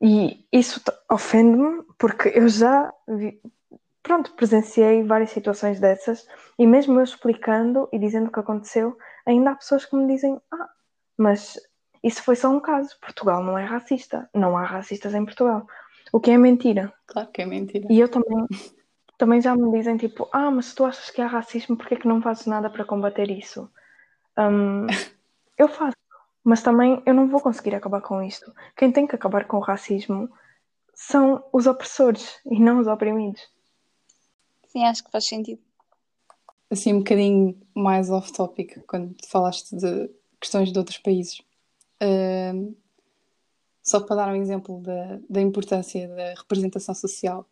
E 0.00 0.46
isso 0.52 0.80
ofende-me 1.10 1.82
porque 1.98 2.28
eu 2.34 2.48
já 2.48 2.92
vi, 3.08 3.40
pronto, 4.02 4.32
presenciei 4.34 5.02
várias 5.02 5.30
situações 5.30 5.80
dessas 5.80 6.26
e 6.58 6.66
mesmo 6.66 6.98
eu 6.98 7.04
explicando 7.04 7.88
e 7.92 7.98
dizendo 7.98 8.28
o 8.28 8.32
que 8.32 8.40
aconteceu, 8.40 8.96
ainda 9.26 9.50
há 9.50 9.56
pessoas 9.56 9.84
que 9.84 9.96
me 9.96 10.06
dizem: 10.06 10.40
Ah, 10.52 10.68
mas 11.16 11.58
isso 12.02 12.22
foi 12.22 12.36
só 12.36 12.48
um 12.48 12.60
caso. 12.60 12.96
Portugal 13.00 13.42
não 13.42 13.58
é 13.58 13.64
racista. 13.64 14.28
Não 14.34 14.56
há 14.56 14.64
racistas 14.64 15.14
em 15.14 15.24
Portugal. 15.24 15.66
O 16.12 16.20
que 16.20 16.30
é 16.30 16.38
mentira. 16.38 16.92
Claro 17.06 17.28
que 17.32 17.42
é 17.42 17.46
mentira. 17.46 17.86
E 17.90 17.98
eu 17.98 18.08
também, 18.08 18.46
também 19.18 19.40
já 19.40 19.54
me 19.54 19.70
dizem 19.76 19.96
tipo: 19.96 20.28
Ah, 20.32 20.50
mas 20.50 20.66
se 20.66 20.74
tu 20.74 20.84
achas 20.84 21.10
que 21.10 21.20
há 21.20 21.26
racismo, 21.26 21.76
por 21.76 21.86
que 21.86 21.94
é 21.94 21.98
que 21.98 22.08
não 22.08 22.22
fazes 22.22 22.46
nada 22.46 22.70
para 22.70 22.84
combater 22.84 23.30
isso? 23.30 23.70
Um, 24.38 24.86
eu 25.58 25.68
faço, 25.68 25.96
mas 26.44 26.62
também 26.62 27.02
eu 27.04 27.12
não 27.12 27.28
vou 27.28 27.40
conseguir 27.40 27.74
acabar 27.74 28.00
com 28.00 28.22
isto. 28.22 28.52
Quem 28.76 28.92
tem 28.92 29.06
que 29.06 29.14
acabar 29.14 29.46
com 29.46 29.58
o 29.58 29.60
racismo 29.60 30.30
são 30.94 31.44
os 31.52 31.66
opressores 31.66 32.40
e 32.46 32.58
não 32.58 32.80
os 32.80 32.86
oprimidos. 32.86 33.42
Sim, 34.68 34.84
acho 34.84 35.04
que 35.04 35.10
faz 35.10 35.26
sentido. 35.26 35.60
Assim, 36.70 36.92
um 36.92 36.98
bocadinho 36.98 37.58
mais 37.74 38.10
off-topic, 38.10 38.84
quando 38.86 39.14
falaste 39.26 39.74
de 39.74 40.10
questões 40.40 40.72
de 40.72 40.78
outros 40.78 40.98
países. 40.98 41.40
Uh, 42.02 42.76
só 43.82 44.00
para 44.00 44.16
dar 44.16 44.28
um 44.28 44.36
exemplo 44.36 44.80
da, 44.80 45.18
da 45.28 45.40
importância 45.40 46.06
da 46.08 46.34
representação 46.34 46.94
social, 46.94 47.48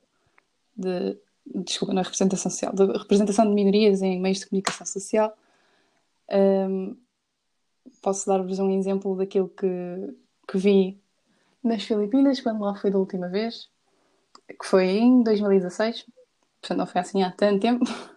de, 0.77 1.17
desculpa, 1.47 1.95
na 1.95 2.03
representação 2.03 2.51
social, 2.51 2.75
da 2.75 2.99
representação 2.99 3.49
de 3.49 3.55
minorias 3.55 4.03
em 4.03 4.21
meios 4.21 4.41
de 4.41 4.47
comunicação 4.47 4.87
social. 4.87 5.37
Um, 6.31 6.97
posso 8.07 8.25
dar-vos 8.25 8.61
um 8.61 8.71
exemplo 8.71 9.17
daquilo 9.17 9.49
que, 9.49 9.67
que 10.47 10.57
vi 10.57 11.03
nas 11.61 11.83
Filipinas 11.83 12.41
quando 12.41 12.61
lá 12.61 12.73
fui 12.77 12.89
da 12.89 13.01
última 13.01 13.29
vez, 13.29 13.69
que 14.49 14.65
foi 14.65 14.87
em 14.91 15.25
2016, 15.25 16.07
portanto 16.61 16.79
não 16.79 16.87
foi 16.87 17.01
assim 17.01 17.25
há 17.25 17.33
tanto 17.33 17.61
tempo. 17.61 17.85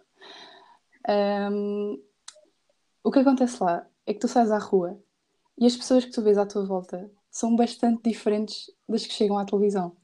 Um, 1.09 1.99
o 3.03 3.09
que 3.09 3.19
acontece 3.19 3.63
lá 3.63 3.87
é 4.05 4.13
que 4.13 4.19
tu 4.19 4.27
sais 4.27 4.51
à 4.51 4.59
rua 4.59 5.01
e 5.57 5.65
as 5.65 5.75
pessoas 5.75 6.05
que 6.05 6.11
tu 6.11 6.21
vês 6.21 6.37
à 6.37 6.45
tua 6.45 6.63
volta 6.65 7.09
são 7.31 7.55
bastante 7.55 8.03
diferentes 8.03 8.69
das 8.87 9.07
que 9.07 9.13
chegam 9.13 9.39
à 9.39 9.45
televisão. 9.45 9.95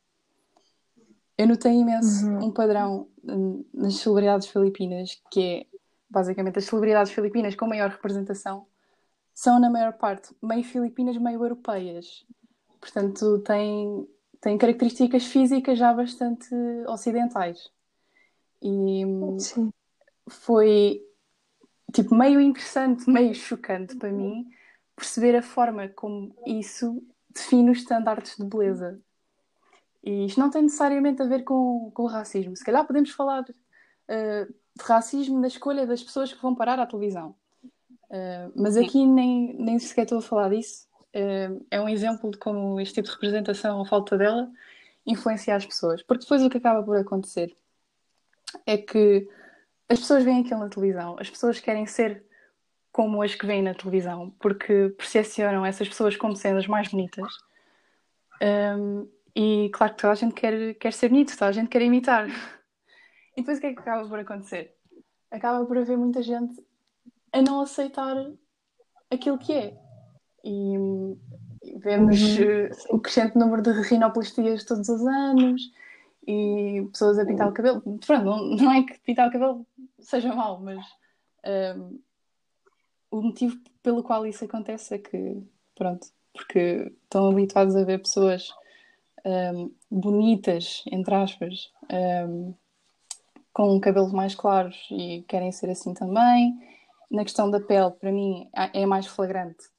Eu 1.37 1.47
notei 1.47 1.73
imenso 1.73 2.25
uhum. 2.25 2.45
um 2.45 2.51
padrão 2.51 3.07
hum, 3.23 3.63
nas 3.71 3.97
celebridades 3.97 4.47
filipinas, 4.47 5.21
que 5.29 5.43
é 5.43 5.65
basicamente 6.09 6.57
as 6.57 6.65
celebridades 6.65 7.11
filipinas 7.11 7.53
com 7.53 7.67
maior 7.67 7.89
representação 7.91 8.65
são, 9.35 9.59
na 9.59 9.69
maior 9.69 9.91
parte, 9.93 10.33
meio 10.41 10.63
filipinas, 10.63 11.17
meio 11.17 11.43
europeias. 11.43 12.25
Portanto, 12.79 13.39
têm, 13.39 14.07
têm 14.39 14.57
características 14.57 15.25
físicas 15.25 15.77
já 15.77 15.93
bastante 15.93 16.55
ocidentais. 16.87 17.69
E 18.61 19.03
Sim. 19.37 19.73
foi 20.29 21.01
tipo 21.93 22.15
meio 22.15 22.39
interessante, 22.39 23.07
meio 23.11 23.35
chocante 23.35 23.97
para 23.97 24.11
mim 24.11 24.49
perceber 24.95 25.35
a 25.35 25.41
forma 25.41 25.89
como 25.89 26.33
isso 26.47 27.03
define 27.29 27.71
os 27.71 27.79
estándares 27.79 28.37
de 28.37 28.45
beleza. 28.45 28.97
E 30.01 30.25
isto 30.25 30.39
não 30.39 30.49
tem 30.49 30.61
necessariamente 30.61 31.21
a 31.21 31.25
ver 31.25 31.43
com, 31.43 31.91
com 31.93 32.03
o 32.03 32.07
racismo. 32.07 32.55
Se 32.55 32.63
calhar 32.63 32.87
podemos 32.87 33.09
falar 33.09 33.41
uh, 33.41 34.45
de 34.45 34.83
racismo 34.83 35.41
na 35.41 35.47
escolha 35.47 35.85
das 35.85 36.01
pessoas 36.01 36.31
que 36.31 36.41
vão 36.41 36.55
parar 36.55 36.79
à 36.79 36.85
televisão. 36.85 37.35
Uh, 38.09 38.51
mas 38.55 38.77
aqui 38.77 39.05
nem, 39.05 39.55
nem 39.57 39.79
sequer 39.79 40.03
estou 40.03 40.19
a 40.19 40.21
falar 40.21 40.49
disso. 40.49 40.87
Uh, 41.15 41.65
é 41.71 41.79
um 41.79 41.89
exemplo 41.89 42.31
de 42.31 42.37
como 42.37 42.79
este 42.79 42.95
tipo 42.95 43.07
de 43.07 43.13
representação, 43.13 43.79
ou 43.79 43.85
falta 43.85 44.17
dela, 44.17 44.49
influencia 45.05 45.55
as 45.55 45.65
pessoas. 45.65 46.01
Porque 46.03 46.23
depois 46.23 46.43
o 46.43 46.49
que 46.49 46.57
acaba 46.57 46.83
por 46.83 46.97
acontecer 46.97 47.55
é 48.65 48.77
que 48.77 49.27
as 49.89 49.99
pessoas 49.99 50.23
veem 50.23 50.41
aquilo 50.41 50.59
na 50.59 50.69
televisão, 50.69 51.15
as 51.19 51.29
pessoas 51.29 51.59
querem 51.59 51.85
ser 51.85 52.23
como 52.91 53.21
as 53.21 53.35
que 53.35 53.45
veem 53.45 53.61
na 53.61 53.73
televisão, 53.73 54.33
porque 54.39 54.93
percepcionam 54.97 55.65
essas 55.65 55.87
pessoas 55.87 56.15
como 56.15 56.35
sendo 56.35 56.59
as 56.59 56.67
mais 56.67 56.87
bonitas. 56.87 57.27
Um, 58.41 59.07
e 59.35 59.69
claro 59.73 59.93
que 59.93 60.01
toda 60.01 60.13
a 60.13 60.15
gente 60.15 60.33
quer, 60.33 60.75
quer 60.75 60.93
ser 60.93 61.09
bonito, 61.09 61.33
toda 61.33 61.49
a 61.49 61.51
gente 61.51 61.69
quer 61.69 61.81
imitar. 61.81 62.27
E 63.37 63.41
depois 63.41 63.57
o 63.57 63.61
que 63.61 63.67
é 63.67 63.73
que 63.73 63.79
acaba 63.81 64.07
por 64.07 64.17
acontecer? 64.17 64.77
Acaba 65.29 65.65
por 65.65 65.77
haver 65.77 65.97
muita 65.97 66.23
gente 66.23 66.64
a 67.35 67.41
não 67.41 67.59
aceitar 67.59 68.15
aquilo 69.11 69.37
que 69.37 69.51
é. 69.51 69.77
E 70.41 70.77
vemos 71.77 72.37
uhum. 72.37 72.95
o 72.95 72.99
crescente 72.99 73.37
número 73.37 73.61
de 73.61 73.71
rinoplastias 73.81 74.63
todos 74.63 74.87
os 74.87 75.05
anos 75.05 75.61
e 76.25 76.87
pessoas 76.93 77.19
a 77.19 77.25
pintar 77.25 77.49
o 77.49 77.53
cabelo. 77.53 77.81
Pronto, 77.81 78.23
não, 78.23 78.45
não 78.55 78.71
é 78.71 78.83
que 78.83 78.97
pintar 78.99 79.27
o 79.27 79.31
cabelo 79.31 79.67
seja 79.99 80.33
mau, 80.33 80.61
mas 80.61 80.85
um, 81.75 81.99
o 83.11 83.21
motivo 83.21 83.59
pelo 83.83 84.01
qual 84.01 84.25
isso 84.25 84.45
acontece 84.45 84.95
é 84.95 84.97
que, 84.97 85.43
pronto, 85.75 86.07
porque 86.31 86.93
estão 87.03 87.29
habituados 87.29 87.75
a 87.75 87.83
ver 87.83 87.99
pessoas 87.99 88.49
um, 89.25 89.71
bonitas, 89.91 90.83
entre 90.89 91.15
aspas, 91.15 91.69
um, 92.29 92.53
com 93.51 93.79
cabelos 93.81 94.13
mais 94.13 94.35
claros 94.35 94.87
e 94.89 95.23
querem 95.27 95.51
ser 95.51 95.69
assim 95.69 95.93
também. 95.93 96.74
Na 97.15 97.23
questão 97.23 97.49
da 97.49 97.59
pele, 97.59 97.91
para 97.91 98.11
mim, 98.11 98.49
é 98.53 98.85
mais 98.85 99.07
flagrante, 99.07 99.69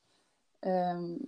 um, 0.64 1.18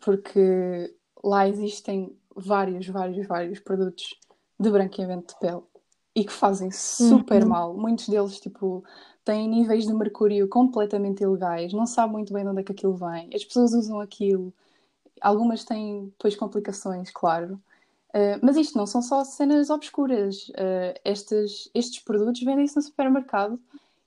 porque 0.00 0.94
lá 1.24 1.48
existem 1.48 2.16
vários, 2.36 2.86
vários, 2.86 3.26
vários 3.26 3.58
produtos 3.58 4.18
de 4.58 4.70
branqueamento 4.70 5.34
de 5.34 5.40
pele 5.40 5.62
e 6.14 6.24
que 6.24 6.32
fazem 6.32 6.70
super 6.70 7.42
uhum. 7.42 7.48
mal. 7.48 7.76
Muitos 7.76 8.08
deles, 8.08 8.38
tipo, 8.38 8.84
têm 9.24 9.48
níveis 9.48 9.86
de 9.86 9.92
mercúrio 9.92 10.48
completamente 10.48 11.22
ilegais, 11.22 11.72
não 11.72 11.86
sabe 11.86 12.12
muito 12.12 12.32
bem 12.32 12.44
de 12.44 12.50
onde 12.50 12.60
é 12.60 12.64
que 12.64 12.72
aquilo 12.72 12.94
vem. 12.94 13.30
As 13.34 13.44
pessoas 13.44 13.72
usam 13.72 14.00
aquilo, 14.00 14.52
algumas 15.20 15.64
têm 15.64 16.06
depois 16.06 16.36
complicações, 16.36 17.10
claro. 17.10 17.60
Uh, 18.10 18.38
mas 18.42 18.56
isto 18.56 18.76
não 18.76 18.86
são 18.86 19.02
só 19.02 19.24
cenas 19.24 19.70
obscuras. 19.70 20.48
Uh, 20.50 20.98
estes, 21.04 21.70
estes 21.74 22.00
produtos 22.00 22.42
vendem-se 22.42 22.76
no 22.76 22.82
supermercado 22.82 23.60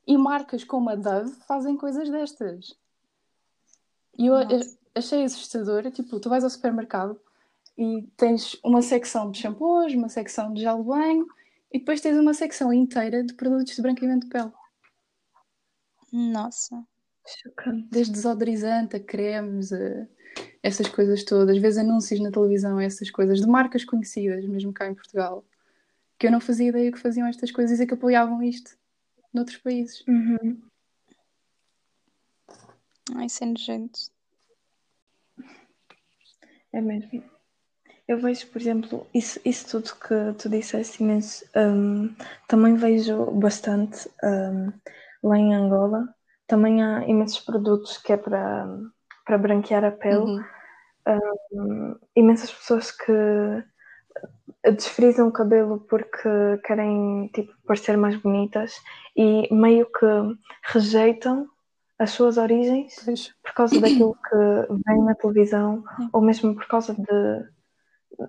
e 0.06 0.18
marcas 0.18 0.64
como 0.64 0.90
a 0.90 0.96
Dove 0.96 1.32
fazem 1.48 1.78
coisas 1.78 2.10
destas. 2.10 2.78
E 4.18 4.28
eu 4.28 4.34
Nossa. 4.34 4.78
achei 4.94 5.24
assustador. 5.24 5.90
Tipo, 5.92 6.20
tu 6.20 6.30
vais 6.30 6.44
ao 6.44 6.50
supermercado 6.50 7.20
e 7.78 8.04
tens 8.16 8.58
uma 8.64 8.82
secção 8.82 9.32
de 9.32 9.40
shampoos, 9.40 9.94
uma 9.94 10.10
secção 10.10 10.54
de 10.54 10.62
gel 10.62 10.78
de 10.80 10.84
banho 10.84 11.28
e 11.72 11.80
depois 11.80 12.02
tens 12.02 12.18
uma 12.18 12.34
secção 12.34 12.72
inteira 12.72 13.24
de 13.24 13.34
produtos 13.34 13.76
de 13.76 13.82
branqueamento 13.82 14.28
de 14.28 14.32
pele. 14.32 14.52
Nossa. 16.12 16.86
Chocante. 17.26 17.88
Desde 17.90 18.12
desodorizante 18.12 18.98
a 18.98 19.00
cremes, 19.00 19.72
a 19.72 20.08
essas 20.62 20.88
coisas 20.88 21.24
todas. 21.24 21.58
Vezes 21.58 21.80
anúncios 21.80 22.20
na 22.20 22.30
televisão, 22.30 22.80
essas 22.80 23.10
coisas 23.10 23.40
de 23.40 23.48
marcas 23.48 23.84
conhecidas, 23.84 24.46
mesmo 24.46 24.74
cá 24.74 24.88
em 24.88 24.94
Portugal, 24.94 25.44
que 26.20 26.28
eu 26.28 26.32
não 26.32 26.40
fazia 26.40 26.68
ideia 26.68 26.92
que 26.92 27.00
faziam 27.00 27.26
estas 27.26 27.52
coisas 27.52 27.80
e 27.80 27.88
que 27.88 27.94
apoiavam 27.94 28.44
isto 28.44 28.78
noutros 29.34 29.58
países. 29.58 30.04
Uhum. 30.08 30.62
Ai, 33.16 33.28
sem 33.30 33.50
nojento. 33.50 34.00
É 36.72 36.82
mesmo. 36.82 37.24
Eu 38.08 38.20
vejo, 38.20 38.48
por 38.48 38.62
exemplo, 38.62 39.08
isso, 39.14 39.40
isso 39.46 39.70
tudo 39.70 39.96
que 39.96 40.38
tu 40.42 40.50
disseste, 40.50 41.02
Inês, 41.02 41.44
um, 41.56 42.14
também 42.48 42.76
vejo 42.76 43.32
bastante 43.32 44.10
um, 44.24 44.74
lá 45.24 45.38
em 45.38 45.54
Angola. 45.54 46.14
Também 46.46 46.84
há 46.84 47.08
imensos 47.08 47.40
produtos 47.40 47.98
que 47.98 48.12
é 48.12 48.18
para, 48.18 48.68
para 49.26 49.38
branquear 49.38 49.86
a 49.86 49.92
pele. 49.92 50.18
Uhum. 50.18 50.44
Um, 51.54 52.00
imensas 52.16 52.52
pessoas 52.54 52.92
que 52.92 53.12
desfrizam 54.64 55.28
o 55.28 55.32
cabelo 55.32 55.80
porque 55.90 56.30
querem 56.66 57.30
tipo, 57.34 57.54
parecer 57.66 57.98
mais 57.98 58.16
bonitas 58.16 58.74
e 59.16 59.54
meio 59.54 59.86
que 59.86 60.06
rejeitam 60.64 61.48
as 62.00 62.12
suas 62.12 62.38
origens 62.38 62.96
por 63.44 63.54
causa 63.54 63.80
daquilo 63.80 64.16
que 64.16 64.36
vem 64.88 65.04
na 65.04 65.16
televisão 65.16 65.84
ou 66.12 66.22
mesmo 66.22 66.56
por 66.56 66.68
causa 66.68 66.94
de 66.94 67.54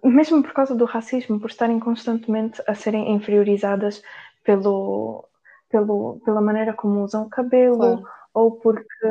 mesmo 0.02 0.42
por 0.42 0.52
causa 0.52 0.74
do 0.74 0.86
racismo, 0.86 1.38
por 1.38 1.50
estarem 1.50 1.78
constantemente 1.78 2.62
a 2.66 2.74
serem 2.74 3.12
inferiorizadas 3.14 4.02
pelo, 4.42 5.28
pelo, 5.68 6.20
pela 6.24 6.40
maneira 6.40 6.72
como 6.72 7.04
usam 7.04 7.24
o 7.24 7.30
cabelo 7.30 7.76
claro. 7.76 8.04
ou 8.32 8.52
porque 8.52 9.08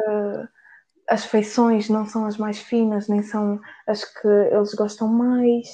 as 1.08 1.26
feições 1.26 1.90
não 1.90 2.06
são 2.06 2.26
as 2.26 2.38
mais 2.38 2.60
finas, 2.60 3.08
nem 3.08 3.22
são 3.22 3.60
as 3.86 4.04
que 4.04 4.28
eles 4.28 4.74
gostam 4.74 5.08
mais. 5.08 5.68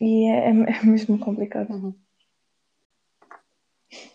E 0.00 0.30
é, 0.30 0.48
é, 0.48 0.50
é 0.50 0.84
mesmo 0.84 1.18
complicado. 1.18 1.70
Uhum. 1.72 1.94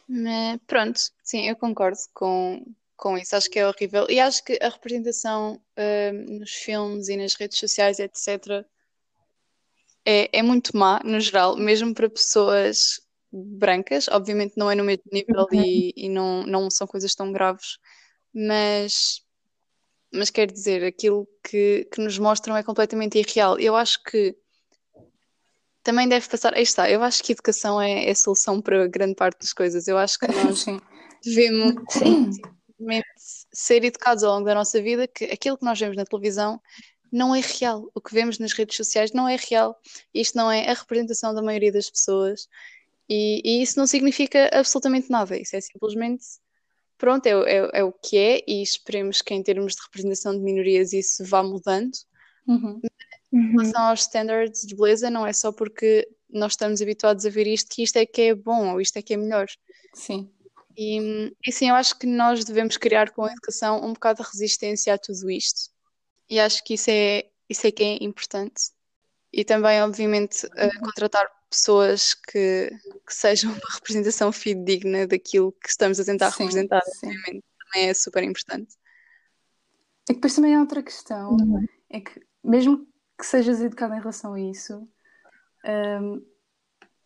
Mas, 0.07 0.59
pronto, 0.67 0.99
sim, 1.23 1.47
eu 1.47 1.55
concordo 1.55 1.97
com, 2.13 2.65
com 2.97 3.17
isso. 3.17 3.35
Acho 3.35 3.49
que 3.49 3.59
é 3.59 3.67
horrível. 3.67 4.05
E 4.09 4.19
acho 4.19 4.43
que 4.43 4.59
a 4.61 4.69
representação 4.69 5.61
uh, 5.77 6.39
nos 6.39 6.51
filmes 6.51 7.07
e 7.09 7.17
nas 7.17 7.33
redes 7.35 7.57
sociais, 7.57 7.99
etc., 7.99 8.65
é, 10.05 10.39
é 10.39 10.41
muito 10.41 10.75
má, 10.75 10.99
no 11.03 11.19
geral, 11.19 11.55
mesmo 11.55 11.93
para 11.93 12.09
pessoas 12.09 12.99
brancas. 13.31 14.07
Obviamente 14.09 14.53
não 14.57 14.69
é 14.69 14.75
no 14.75 14.83
mesmo 14.83 15.03
nível 15.11 15.47
e, 15.51 15.93
e 15.95 16.09
não, 16.09 16.43
não 16.43 16.69
são 16.69 16.87
coisas 16.87 17.13
tão 17.15 17.31
graves, 17.31 17.77
mas, 18.33 19.21
mas 20.11 20.29
quer 20.29 20.51
dizer, 20.51 20.83
aquilo 20.83 21.27
que, 21.43 21.87
que 21.93 22.01
nos 22.01 22.17
mostram 22.17 22.57
é 22.57 22.63
completamente 22.63 23.17
irreal. 23.19 23.59
Eu 23.59 23.75
acho 23.75 24.01
que 24.03 24.35
também 25.83 26.07
deve 26.07 26.27
passar. 26.27 26.53
Aí 26.53 26.63
está, 26.63 26.89
eu 26.89 27.03
acho 27.03 27.23
que 27.23 27.33
educação 27.33 27.81
é, 27.81 28.05
é 28.07 28.11
a 28.11 28.15
solução 28.15 28.61
para 28.61 28.87
grande 28.87 29.15
parte 29.15 29.39
das 29.39 29.53
coisas. 29.53 29.87
Eu 29.87 29.97
acho 29.97 30.17
que 30.19 30.27
nós 30.31 30.65
devemos 31.23 31.75
ser 33.51 33.83
educados 33.83 34.23
ao 34.23 34.33
longo 34.33 34.45
da 34.45 34.55
nossa 34.55 34.81
vida 34.81 35.07
que 35.07 35.25
aquilo 35.25 35.57
que 35.57 35.65
nós 35.65 35.79
vemos 35.79 35.97
na 35.97 36.05
televisão 36.05 36.61
não 37.11 37.35
é 37.35 37.41
real. 37.41 37.89
O 37.93 38.01
que 38.01 38.13
vemos 38.13 38.39
nas 38.39 38.53
redes 38.53 38.77
sociais 38.77 39.11
não 39.11 39.27
é 39.27 39.35
real. 39.35 39.77
Isto 40.13 40.37
não 40.37 40.51
é 40.51 40.69
a 40.69 40.73
representação 40.73 41.33
da 41.33 41.41
maioria 41.41 41.71
das 41.71 41.89
pessoas. 41.89 42.47
E, 43.09 43.41
e 43.43 43.61
isso 43.61 43.77
não 43.77 43.85
significa 43.85 44.49
absolutamente 44.53 45.09
nada. 45.09 45.37
Isso 45.37 45.55
é 45.55 45.61
simplesmente 45.61 46.23
pronto, 46.97 47.25
é, 47.25 47.31
é, 47.31 47.79
é, 47.79 47.83
o 47.83 47.91
que 47.91 48.15
é, 48.15 48.43
e 48.47 48.61
esperemos 48.61 49.23
que 49.23 49.33
em 49.33 49.41
termos 49.41 49.73
de 49.73 49.81
representação 49.81 50.33
de 50.33 50.39
minorias 50.39 50.93
isso 50.93 51.25
vá 51.25 51.41
mudando. 51.41 51.91
Uhum. 52.47 52.79
Em 53.33 53.51
relação 53.51 53.83
aos 53.83 54.01
standards 54.01 54.65
de 54.65 54.75
beleza, 54.75 55.09
não 55.09 55.25
é 55.25 55.31
só 55.31 55.51
porque 55.51 56.07
nós 56.29 56.53
estamos 56.53 56.81
habituados 56.81 57.25
a 57.25 57.29
ver 57.29 57.47
isto 57.47 57.69
que 57.69 57.83
isto 57.83 57.97
é 57.97 58.05
que 58.05 58.21
é 58.21 58.35
bom 58.35 58.73
ou 58.73 58.81
isto 58.81 58.97
é 58.97 59.01
que 59.01 59.13
é 59.13 59.17
melhor. 59.17 59.47
Sim. 59.93 60.29
E, 60.77 61.33
e 61.45 61.51
sim, 61.51 61.69
eu 61.69 61.75
acho 61.75 61.97
que 61.97 62.07
nós 62.07 62.43
devemos 62.43 62.77
criar 62.77 63.11
com 63.11 63.23
a 63.23 63.31
educação 63.31 63.83
um 63.83 63.93
bocado 63.93 64.23
de 64.23 64.29
resistência 64.29 64.93
a 64.93 64.97
tudo 64.97 65.29
isto. 65.29 65.69
E 66.29 66.39
acho 66.39 66.63
que 66.63 66.75
isso 66.75 66.89
é, 66.89 67.25
isso 67.49 67.67
é 67.67 67.71
que 67.71 67.83
é 67.83 68.03
importante. 68.03 68.71
E 69.33 69.43
também, 69.43 69.81
obviamente, 69.81 70.45
uh, 70.45 70.79
contratar 70.79 71.29
pessoas 71.49 72.13
que, 72.13 72.69
que, 73.05 73.13
sejam 73.13 73.51
uma 73.51 73.73
representação 73.73 74.31
fidedigna 74.31 75.05
daquilo 75.05 75.51
que 75.51 75.69
estamos 75.69 75.99
a 75.99 76.05
tentar 76.05 76.31
sim, 76.31 76.43
representar, 76.43 76.81
sim. 76.81 77.07
obviamente, 77.07 77.43
também 77.59 77.89
é 77.89 77.93
super 77.93 78.23
importante. 78.23 78.75
E 80.09 80.13
depois 80.13 80.33
também 80.33 80.55
há 80.55 80.59
outra 80.59 80.81
questão, 80.81 81.31
uhum. 81.31 81.65
é 81.89 81.99
que 81.99 82.21
mesmo 82.43 82.87
que 83.21 83.27
sejas 83.27 83.61
educado 83.61 83.93
em 83.93 83.99
relação 83.99 84.33
a 84.33 84.39
isso, 84.39 84.89
um, 86.01 86.25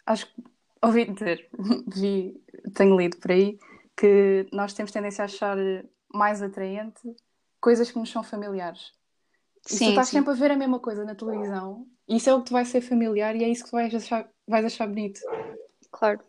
acho 0.06 0.34
que 0.34 0.44
ouvi 0.82 1.12
dizer, 1.12 1.50
vi, 1.94 2.42
tenho 2.74 2.98
lido 2.98 3.18
por 3.18 3.32
aí, 3.32 3.60
que 3.98 4.48
nós 4.54 4.74
temos 4.74 4.94
tendência 4.94 5.24
a 5.24 5.26
achar 5.26 5.58
mais 6.14 6.42
atraente 6.42 7.02
coisas 7.60 7.92
que 7.92 8.00
nos 8.00 8.10
são 8.10 8.24
familiares. 8.24 8.94
Sim, 9.64 9.76
e 9.76 9.80
tu 9.80 9.90
estás 9.90 10.08
sim. 10.08 10.18
sempre 10.18 10.32
a 10.32 10.36
ver 10.36 10.52
a 10.52 10.56
mesma 10.56 10.80
coisa 10.80 11.04
na 11.04 11.16
televisão, 11.16 11.86
isso 12.08 12.30
é 12.30 12.34
o 12.34 12.40
que 12.40 12.46
te 12.46 12.54
vai 12.54 12.64
ser 12.64 12.80
familiar 12.80 13.36
e 13.36 13.44
é 13.44 13.50
isso 13.50 13.66
que 13.66 13.70
tu 13.72 13.74
vais 13.74 13.94
achar, 13.94 14.30
vais 14.48 14.64
achar 14.64 14.88
bonito. 14.88 15.20
Claro. 15.92 16.22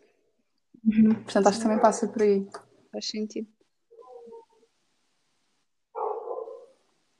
Uhum. 0.83 1.13
Portanto, 1.13 1.47
acho 1.47 1.57
que 1.59 1.63
também 1.63 1.79
passa 1.79 2.07
por 2.09 2.21
aí. 2.21 2.45
Faz 2.91 3.07
sentido. 3.07 3.47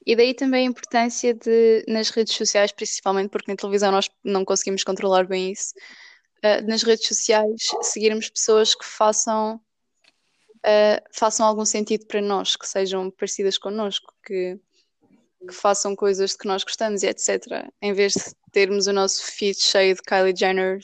E 0.06 0.16
daí 0.16 0.34
também 0.34 0.66
a 0.66 0.70
importância 0.70 1.34
de, 1.34 1.84
nas 1.86 2.10
redes 2.10 2.34
sociais, 2.34 2.72
principalmente 2.72 3.30
porque 3.30 3.50
na 3.50 3.56
televisão 3.56 3.92
nós 3.92 4.10
não 4.24 4.44
conseguimos 4.44 4.82
controlar 4.84 5.26
bem 5.26 5.52
isso, 5.52 5.74
uh, 6.38 6.66
nas 6.66 6.82
redes 6.82 7.06
sociais 7.06 7.66
seguirmos 7.82 8.30
pessoas 8.30 8.74
que 8.74 8.84
façam, 8.84 9.56
uh, 9.56 11.02
façam 11.12 11.46
algum 11.46 11.64
sentido 11.64 12.06
para 12.06 12.22
nós, 12.22 12.56
que 12.56 12.66
sejam 12.66 13.10
parecidas 13.10 13.58
connosco, 13.58 14.14
que, 14.24 14.58
que 15.46 15.54
façam 15.54 15.94
coisas 15.94 16.36
que 16.36 16.46
nós 16.46 16.64
gostamos 16.64 17.02
e 17.02 17.08
etc. 17.08 17.68
Em 17.82 17.92
vez 17.92 18.14
de 18.14 18.34
termos 18.52 18.86
o 18.86 18.92
nosso 18.92 19.22
feed 19.24 19.58
cheio 19.60 19.94
de 19.94 20.02
Kylie 20.02 20.34
Jenner 20.34 20.80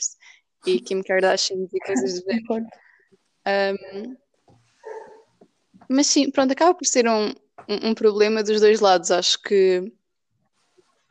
e 0.67 0.79
Kim 0.79 1.01
Kardashian 1.01 1.67
e 1.71 1.79
coisas 1.79 2.21
do 2.21 2.25
género. 2.31 2.67
Um, 3.47 4.17
mas 5.89 6.07
sim, 6.07 6.31
pronto, 6.31 6.51
acaba 6.51 6.73
por 6.73 6.85
ser 6.85 7.07
um, 7.07 7.33
um, 7.67 7.89
um 7.89 7.93
problema 7.95 8.43
dos 8.43 8.59
dois 8.61 8.79
lados. 8.79 9.11
Acho 9.11 9.41
que 9.41 9.91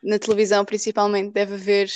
na 0.03 0.19
televisão, 0.19 0.63
principalmente, 0.63 1.33
deve 1.33 1.55
haver 1.55 1.89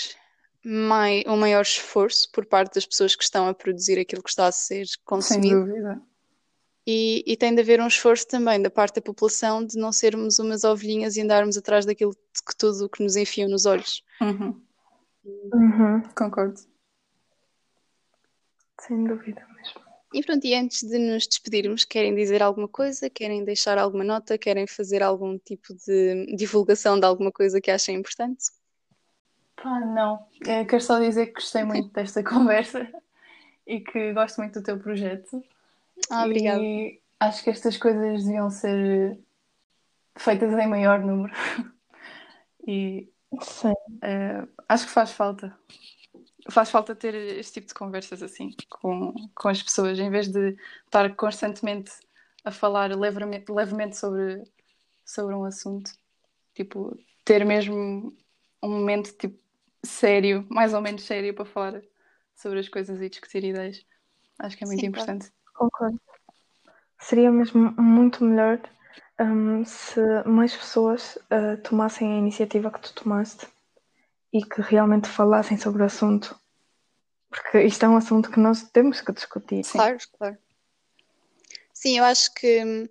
mai, 0.63 1.23
um 1.27 1.37
maior 1.37 1.61
esforço 1.61 2.29
por 2.31 2.45
parte 2.45 2.75
das 2.75 2.85
pessoas 2.85 3.15
que 3.15 3.23
estão 3.23 3.47
a 3.47 3.53
produzir 3.53 3.99
aquilo 3.99 4.23
que 4.23 4.29
está 4.29 4.47
a 4.47 4.51
ser 4.51 4.85
consumido. 5.05 5.65
Sem 5.65 5.65
dúvida. 5.65 6.01
E, 6.87 7.23
e, 7.27 7.37
tem 7.37 7.53
de 7.53 7.61
haver 7.61 7.79
um 7.79 7.87
esforço 7.87 8.27
também 8.27 8.59
da 8.59 8.69
parte 8.69 8.95
da 8.95 9.01
população 9.01 9.63
de 9.63 9.77
não 9.77 9.91
sermos 9.91 10.39
umas 10.39 10.63
ovelhinhas 10.63 11.15
e 11.15 11.21
andarmos 11.21 11.55
atrás 11.55 11.85
daquilo 11.85 12.13
que 12.13 12.57
tudo 12.57 12.85
o 12.85 12.89
que 12.89 13.03
nos 13.03 13.15
enfiam 13.15 13.47
nos 13.47 13.67
olhos. 13.67 14.03
Uhum. 14.19 14.59
Uhum. 15.53 16.01
Concordo. 16.15 16.59
Sem 18.81 19.03
dúvida 19.03 19.45
mesmo. 19.55 19.88
E 20.13 20.23
pronto, 20.23 20.45
e 20.45 20.55
antes 20.55 20.81
de 20.81 20.97
nos 20.97 21.27
despedirmos, 21.27 21.85
querem 21.85 22.15
dizer 22.15 22.41
alguma 22.41 22.67
coisa? 22.67 23.09
Querem 23.09 23.43
deixar 23.43 23.77
alguma 23.77 24.03
nota? 24.03 24.37
Querem 24.37 24.65
fazer 24.65 25.03
algum 25.03 25.37
tipo 25.37 25.73
de 25.85 26.35
divulgação 26.35 26.99
de 26.99 27.05
alguma 27.05 27.31
coisa 27.31 27.61
que 27.61 27.69
achem 27.69 27.95
importante? 27.95 28.45
Pá, 29.55 29.79
não. 29.81 30.25
Eu 30.45 30.65
quero 30.65 30.81
só 30.81 30.99
dizer 30.99 31.27
que 31.27 31.33
gostei 31.33 31.63
muito 31.63 31.93
desta 31.93 32.23
conversa 32.25 32.89
e 33.67 33.81
que 33.81 34.13
gosto 34.13 34.37
muito 34.37 34.59
do 34.59 34.65
teu 34.65 34.79
projeto. 34.79 35.43
Ah, 36.09 36.25
obrigada. 36.25 36.59
E 36.59 36.99
acho 37.19 37.43
que 37.43 37.51
estas 37.51 37.77
coisas 37.77 38.23
deviam 38.23 38.49
ser 38.49 39.19
feitas 40.17 40.51
em 40.53 40.67
maior 40.67 41.01
número. 41.01 41.33
e 42.67 43.07
uh, 43.31 44.49
acho 44.67 44.87
que 44.87 44.91
faz 44.91 45.11
falta 45.11 45.55
faz 46.49 46.69
falta 46.69 46.95
ter 46.95 47.13
este 47.13 47.53
tipo 47.53 47.67
de 47.67 47.73
conversas 47.73 48.21
assim 48.23 48.55
com, 48.69 49.13
com 49.35 49.49
as 49.49 49.61
pessoas, 49.61 49.99
em 49.99 50.09
vez 50.09 50.27
de 50.27 50.57
estar 50.85 51.15
constantemente 51.15 51.91
a 52.43 52.51
falar 52.51 52.95
levemente, 52.95 53.51
levemente 53.51 53.97
sobre, 53.97 54.43
sobre 55.05 55.35
um 55.35 55.43
assunto. 55.43 55.91
Tipo, 56.53 56.97
ter 57.23 57.45
mesmo 57.45 58.15
um 58.61 58.69
momento 58.69 59.11
tipo, 59.13 59.37
sério, 59.83 60.45
mais 60.49 60.73
ou 60.73 60.81
menos 60.81 61.03
sério, 61.03 61.33
para 61.33 61.45
falar 61.45 61.81
sobre 62.35 62.59
as 62.59 62.69
coisas 62.69 63.01
e 63.01 63.09
discutir 63.09 63.43
ideias. 63.43 63.85
Acho 64.39 64.57
que 64.57 64.63
é 64.63 64.67
muito 64.67 64.79
Sim, 64.79 64.87
importante. 64.87 65.31
Concordo. 65.53 65.99
Seria 66.99 67.31
mesmo 67.31 67.71
muito 67.81 68.23
melhor 68.23 68.59
um, 69.19 69.63
se 69.65 69.99
mais 70.25 70.55
pessoas 70.55 71.17
uh, 71.17 71.61
tomassem 71.63 72.13
a 72.13 72.17
iniciativa 72.17 72.71
que 72.71 72.81
tu 72.81 72.93
tomaste 72.93 73.47
e 74.31 74.43
que 74.43 74.61
realmente 74.61 75.07
falassem 75.07 75.57
sobre 75.57 75.81
o 75.81 75.85
assunto. 75.85 76.38
Porque 77.29 77.61
isto 77.61 77.85
é 77.85 77.89
um 77.89 77.97
assunto 77.97 78.31
que 78.31 78.39
nós 78.39 78.63
temos 78.71 79.01
que 79.01 79.11
discutir. 79.11 79.63
Claro, 79.65 79.97
claro. 80.17 80.37
Sim, 81.73 81.97
eu 81.97 82.03
acho 82.03 82.33
que 82.33 82.89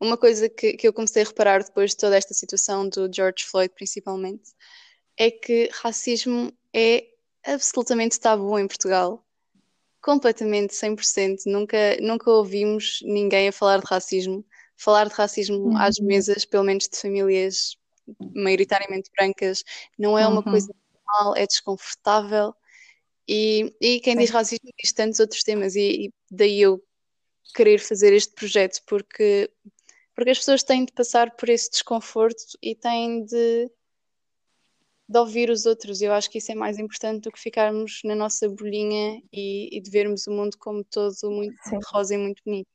uma 0.00 0.16
coisa 0.16 0.48
que, 0.48 0.74
que 0.74 0.88
eu 0.88 0.92
comecei 0.92 1.22
a 1.22 1.26
reparar 1.26 1.62
depois 1.62 1.90
de 1.90 1.98
toda 1.98 2.16
esta 2.16 2.34
situação 2.34 2.88
do 2.88 3.10
George 3.12 3.44
Floyd, 3.44 3.72
principalmente, 3.74 4.52
é 5.16 5.30
que 5.30 5.68
racismo 5.72 6.52
é 6.72 7.06
absolutamente 7.44 8.18
tabu 8.18 8.58
em 8.58 8.66
Portugal. 8.66 9.24
Completamente, 10.00 10.74
100%. 10.74 11.42
Nunca, 11.46 11.96
nunca 12.00 12.30
ouvimos 12.30 13.00
ninguém 13.02 13.48
a 13.48 13.52
falar 13.52 13.78
de 13.78 13.86
racismo. 13.86 14.44
Falar 14.76 15.08
de 15.08 15.14
racismo 15.14 15.56
uhum. 15.56 15.76
às 15.76 15.98
mesas, 15.98 16.44
pelo 16.44 16.64
menos 16.64 16.88
de 16.88 16.98
famílias 16.98 17.76
maioritariamente 18.34 19.10
brancas, 19.16 19.64
não 19.98 20.18
é 20.18 20.26
uma 20.26 20.38
uhum. 20.38 20.42
coisa 20.42 20.74
normal, 21.06 21.36
é 21.36 21.46
desconfortável. 21.46 22.54
E, 23.28 23.74
e 23.80 24.00
quem 24.00 24.14
Sim. 24.14 24.18
diz 24.20 24.30
racismo 24.30 24.70
diz 24.78 24.92
tantos 24.92 25.20
outros 25.20 25.42
temas, 25.42 25.74
e, 25.74 26.06
e, 26.06 26.14
daí 26.30 26.60
eu 26.60 26.82
querer 27.54 27.78
fazer 27.78 28.12
este 28.12 28.34
projeto, 28.34 28.80
porque, 28.86 29.50
porque 30.14 30.30
as 30.30 30.38
pessoas 30.38 30.62
têm 30.62 30.84
de 30.84 30.92
passar 30.92 31.34
por 31.36 31.48
esse 31.48 31.70
desconforto 31.70 32.42
e 32.62 32.74
têm 32.74 33.24
de, 33.24 33.70
de 35.08 35.18
ouvir 35.18 35.50
os 35.50 35.64
outros. 35.66 36.02
Eu 36.02 36.12
acho 36.12 36.30
que 36.30 36.38
isso 36.38 36.52
é 36.52 36.54
mais 36.54 36.78
importante 36.78 37.22
do 37.22 37.32
que 37.32 37.40
ficarmos 37.40 38.00
na 38.04 38.14
nossa 38.14 38.48
bolinha 38.48 39.22
e, 39.32 39.76
e 39.76 39.80
de 39.80 39.90
vermos 39.90 40.26
o 40.26 40.32
mundo 40.32 40.56
como 40.58 40.84
todo 40.84 41.14
muito 41.30 41.56
Sim. 41.62 41.78
rosa 41.86 42.14
e 42.14 42.18
muito 42.18 42.42
bonito. 42.44 42.68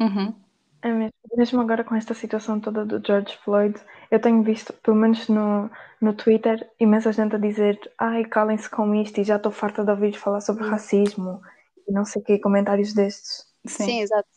Uhum. 0.00 0.34
É 0.82 0.90
mesmo. 0.90 1.12
Mesmo 1.36 1.60
agora 1.60 1.84
com 1.84 1.94
esta 1.94 2.12
situação 2.12 2.60
toda 2.60 2.84
do 2.84 3.04
George 3.04 3.38
Floyd, 3.44 3.78
eu 4.10 4.20
tenho 4.20 4.42
visto, 4.42 4.72
pelo 4.74 4.96
menos 4.96 5.28
no, 5.28 5.70
no 6.00 6.12
Twitter, 6.12 6.68
imensa 6.78 7.12
gente 7.12 7.36
a 7.36 7.38
dizer 7.38 7.78
ai, 7.98 8.24
calem-se 8.24 8.68
com 8.68 8.94
isto 8.94 9.18
e 9.20 9.24
já 9.24 9.36
estou 9.36 9.50
farta 9.50 9.84
de 9.84 9.90
ouvir 9.90 10.12
falar 10.14 10.40
sobre 10.40 10.68
racismo 10.68 11.40
e 11.88 11.92
não 11.92 12.04
sei 12.04 12.20
o 12.20 12.24
que, 12.24 12.38
comentários 12.38 12.92
destes. 12.92 13.46
Sim. 13.64 13.84
Sim, 13.84 14.00
exato. 14.02 14.28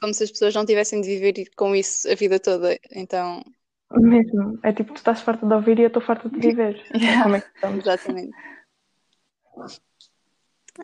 Como 0.00 0.12
se 0.12 0.24
as 0.24 0.30
pessoas 0.30 0.54
não 0.54 0.66
tivessem 0.66 1.00
de 1.00 1.08
viver 1.08 1.50
com 1.56 1.76
isso 1.76 2.10
a 2.10 2.14
vida 2.14 2.40
toda, 2.40 2.76
então... 2.90 3.42
Mesmo. 3.92 4.58
É 4.62 4.72
tipo, 4.72 4.92
tu 4.94 4.96
estás 4.96 5.20
farta 5.20 5.46
de 5.46 5.54
ouvir 5.54 5.78
e 5.78 5.82
eu 5.82 5.88
estou 5.88 6.02
farta 6.02 6.28
de 6.28 6.40
viver. 6.40 6.82
Yeah. 6.94 7.22
Como 7.22 7.36
é 7.36 7.40
que 7.40 7.48
estamos? 7.54 7.86
Exatamente. 7.86 8.32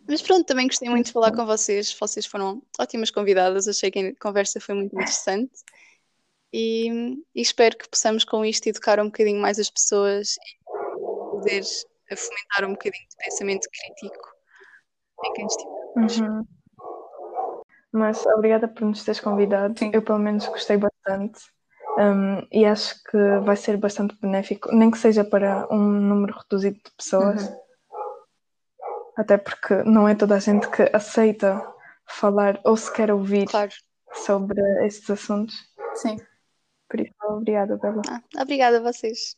Mas 0.07 0.23
pronto, 0.23 0.45
também 0.45 0.67
gostei 0.67 0.89
muito 0.89 1.07
de 1.07 1.13
falar 1.13 1.33
com 1.33 1.45
vocês. 1.47 1.97
Vocês 1.99 2.27
foram 2.27 2.63
ótimas 2.79 3.11
convidadas. 3.11 3.69
Achei 3.69 3.91
que 3.91 3.99
a 3.99 4.15
conversa 4.21 4.61
foi 4.61 4.75
muito 4.75 4.95
interessante. 4.95 5.53
E, 6.53 7.19
e 7.35 7.41
espero 7.41 7.77
que 7.77 7.89
possamos 7.89 8.25
com 8.25 8.45
isto 8.45 8.67
educar 8.69 9.01
um 9.01 9.07
bocadinho 9.07 9.41
mais 9.41 9.59
as 9.59 9.71
pessoas 9.71 10.37
e 10.37 10.65
poder 11.31 11.63
fomentar 12.17 12.65
um 12.65 12.73
bocadinho 12.73 13.07
de 13.09 13.17
pensamento 13.17 13.69
crítico 13.71 14.29
em 15.25 15.33
quem 15.35 15.47
estiver. 15.47 16.27
Uhum. 16.27 16.47
Mas 17.93 18.25
obrigada 18.27 18.69
por 18.69 18.85
nos 18.85 19.05
teres 19.05 19.21
convidado. 19.21 19.79
Sim. 19.79 19.91
Eu, 19.93 20.03
pelo 20.03 20.19
menos, 20.19 20.47
gostei 20.47 20.77
bastante. 20.77 21.41
Um, 21.99 22.47
e 22.53 22.65
acho 22.65 23.03
que 23.05 23.19
vai 23.45 23.57
ser 23.57 23.77
bastante 23.77 24.17
benéfico, 24.21 24.73
nem 24.73 24.91
que 24.91 24.99
seja 24.99 25.25
para 25.25 25.67
um 25.71 25.79
número 25.79 26.39
reduzido 26.39 26.77
de 26.77 26.93
pessoas. 26.97 27.49
Uhum. 27.49 27.68
Até 29.19 29.37
porque 29.37 29.83
não 29.83 30.09
é 30.09 30.15
toda 30.15 30.37
a 30.37 30.39
gente 30.39 30.71
que 30.71 30.89
aceita 30.93 31.61
falar 32.07 32.61
ou 32.65 32.77
sequer 32.77 33.11
ouvir 33.11 33.49
claro. 33.49 33.73
sobre 34.13 34.61
estes 34.87 35.11
assuntos. 35.11 35.57
Sim. 35.95 36.19
Por 36.89 37.01
isso, 37.01 37.13
obrigada, 37.25 37.77
Bela. 37.77 38.01
Ah, 38.09 38.23
obrigada 38.41 38.79
a 38.79 38.81
vocês. 38.81 39.37